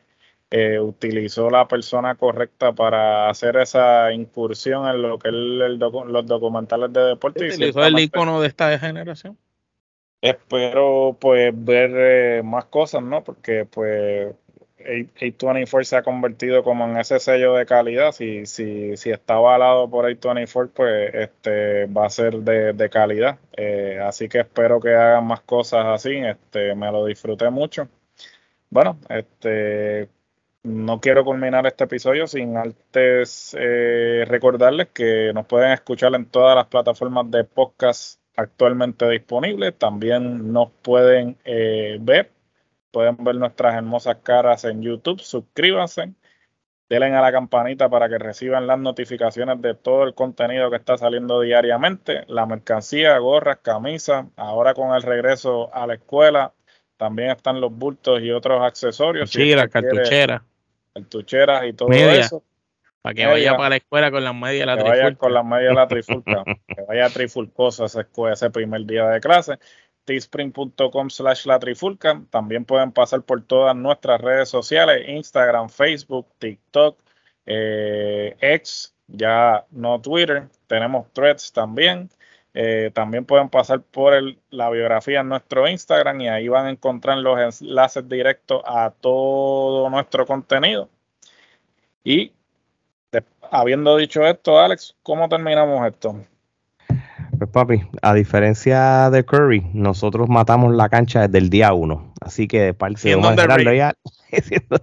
eh, 0.56 0.80
utilizó 0.80 1.50
la 1.50 1.68
persona 1.68 2.14
correcta 2.14 2.74
para 2.74 3.28
hacer 3.28 3.58
esa 3.58 4.14
incursión 4.14 4.88
en 4.88 5.02
lo 5.02 5.18
que 5.18 5.30
es 5.30 5.34
los 5.34 6.28
documentales 6.28 6.94
de 6.94 7.02
deporte. 7.06 7.48
¿Utilizó 7.48 7.84
el 7.84 7.98
icono 7.98 8.40
de 8.40 8.50
esta 8.50 8.78
generación? 8.78 9.36
Espero 10.22 11.18
pues 11.20 11.52
ver 11.56 11.92
eh, 11.96 12.44
más 12.44 12.66
cosas, 12.66 13.02
¿no? 13.02 13.24
Porque 13.24 13.66
pues 13.66 14.36
A24 14.78 15.84
se 15.86 15.96
ha 15.96 16.04
convertido 16.04 16.64
como 16.64 16.86
en 16.86 16.98
ese 16.98 17.20
sello 17.20 17.56
de 17.56 17.66
calidad. 17.66 18.12
Si, 18.12 18.46
si, 18.46 18.96
si 18.96 19.10
está 19.10 19.34
avalado 19.34 19.90
por 19.90 20.06
A24, 20.06 20.70
pues 20.72 21.16
este 21.16 21.88
va 21.88 22.06
a 22.06 22.12
ser 22.12 22.36
de, 22.36 22.90
calidad. 22.92 23.40
Eh, 23.58 24.00
así 24.06 24.30
que 24.30 24.42
espero 24.42 24.80
que 24.80 24.94
hagan 24.94 25.26
más 25.26 25.42
cosas 25.42 25.84
así. 25.88 26.16
Este, 26.16 26.76
me 26.76 26.92
lo 26.92 27.08
disfruté 27.08 27.50
mucho. 27.50 27.90
Bueno, 28.70 29.00
este 29.10 30.10
no 30.64 31.02
quiero 31.02 31.26
culminar 31.26 31.68
este 31.68 31.84
episodio 31.84 32.26
sin 32.26 32.56
antes 32.58 33.56
eh, 33.60 34.24
recordarles 34.28 34.88
que 34.94 35.32
nos 35.34 35.46
pueden 35.46 35.72
escuchar 35.72 36.16
en 36.16 36.26
todas 36.26 36.56
las 36.56 36.68
plataformas 36.68 37.30
de 37.30 37.44
podcast 37.44 38.22
actualmente 38.38 39.08
disponibles. 39.10 39.78
También 39.78 40.54
nos 40.54 40.72
pueden 40.82 41.38
eh, 41.44 41.98
ver, 42.00 42.32
pueden 42.92 43.18
ver 43.24 43.36
nuestras 43.36 43.76
hermosas 43.76 44.18
caras 44.24 44.64
en 44.64 44.82
YouTube. 44.82 45.20
Suscríbanse, 45.20 46.14
denle 46.88 47.14
a 47.14 47.22
la 47.22 47.32
campanita 47.34 47.90
para 47.90 48.08
que 48.08 48.18
reciban 48.18 48.66
las 48.66 48.80
notificaciones 48.80 49.62
de 49.62 49.76
todo 49.76 50.06
el 50.06 50.16
contenido 50.16 50.70
que 50.70 50.78
está 50.78 50.98
saliendo 50.98 51.42
diariamente. 51.42 52.24
La 52.28 52.46
mercancía, 52.46 53.18
gorras, 53.18 53.58
camisas. 53.62 54.28
Ahora 54.38 54.74
con 54.74 54.96
el 54.96 55.04
regreso 55.04 55.74
a 55.76 55.86
la 55.88 55.96
escuela. 55.96 56.54
También 56.96 57.32
están 57.32 57.60
los 57.60 57.74
bultos 57.74 58.22
y 58.22 58.32
otros 58.32 58.62
accesorios. 58.62 59.30
Sí, 59.30 59.54
la 59.54 59.68
cartuchera 59.68 60.46
cartucheras 60.94 61.66
y 61.66 61.74
todo 61.74 61.92
eso. 61.92 62.44
Para 63.02 63.16
que 63.16 63.26
vaya 63.26 63.58
para 63.58 63.70
la 63.70 63.76
escuela 63.76 64.12
con 64.12 64.24
las 64.24 64.34
medias 64.34 64.62
de 64.62 64.66
la 64.66 64.76
trifulca. 64.78 65.04
Vaya 65.04 65.16
con 65.18 65.34
las 65.34 65.46
medias 65.46 65.70
de 65.70 65.76
la 65.76 65.88
trifulca. 65.88 66.44
que 66.68 66.82
vaya 66.88 67.10
trifulcosa 67.10 67.86
ese, 67.86 68.06
ese 68.32 68.50
primer 68.50 68.86
día 68.86 69.08
de 69.08 69.20
clase. 69.20 69.60
teespring.com 70.06 71.10
slash 71.10 71.46
la 71.46 71.60
trifulca. 71.60 72.24
También 72.30 72.64
pueden 72.64 72.94
pasar 72.94 73.22
por 73.24 73.44
todas 73.44 73.76
nuestras 73.76 74.22
redes 74.22 74.48
sociales, 74.48 75.04
Instagram, 75.10 75.68
Facebook, 75.68 76.28
TikTok, 76.40 76.98
eh, 77.46 78.38
X, 78.40 78.96
ya 79.08 79.66
no 79.72 80.00
Twitter. 80.00 80.48
Tenemos 80.68 81.12
threads 81.12 81.52
también. 81.52 82.10
Eh, 82.54 82.92
también 82.94 83.26
pueden 83.26 83.50
pasar 83.50 83.82
por 83.82 84.14
la 84.52 84.70
biografía 84.70 85.22
en 85.22 85.30
nuestro 85.30 85.68
Instagram 85.68 86.22
y 86.22 86.30
ahí 86.30 86.48
van 86.48 86.68
a 86.68 86.70
encontrar 86.70 87.18
los 87.18 87.62
enlaces 87.62 88.08
directos 88.08 88.62
a 88.66 88.92
todo 88.92 89.90
nuestro 89.90 90.26
contenido. 90.26 90.90
Y 92.04 92.32
habiendo 93.52 93.98
dicho 93.98 94.26
esto, 94.26 94.60
Alex, 94.60 94.96
¿cómo 95.04 95.28
terminamos 95.30 95.86
esto? 95.88 96.16
Pues 97.38 97.50
papi, 97.50 97.82
a 98.02 98.14
diferencia 98.14 99.10
de 99.10 99.26
Curry, 99.26 99.66
nosotros 99.74 100.30
matamos 100.30 100.74
la 100.76 100.90
cancha 100.90 101.28
desde 101.28 101.40
el 101.40 101.50
día 101.50 101.74
uno. 101.74 102.14
Así 102.22 102.48
que 102.48 102.62
de 102.62 102.74
parte 102.74 103.16
de 103.16 103.78
ya, 103.78 103.96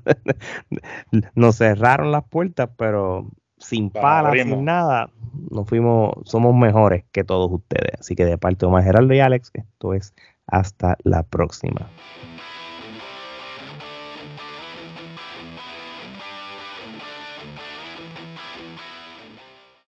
nos 1.34 1.56
cerraron 1.56 2.12
las 2.12 2.24
puertas, 2.24 2.68
pero 2.76 3.30
sin 3.60 3.90
palas, 3.90 4.32
sin 4.32 4.64
nada, 4.64 5.10
nos 5.50 5.68
fuimos, 5.68 6.14
somos 6.24 6.54
mejores 6.54 7.04
que 7.12 7.24
todos 7.24 7.50
ustedes. 7.52 8.00
Así 8.00 8.16
que 8.16 8.24
de 8.24 8.38
parte 8.38 8.60
de 8.60 8.66
Omar 8.66 8.82
Geraldo 8.82 9.14
y 9.14 9.20
Alex, 9.20 9.50
esto 9.54 9.94
es 9.94 10.14
hasta 10.46 10.96
la 11.04 11.22
próxima. 11.22 11.88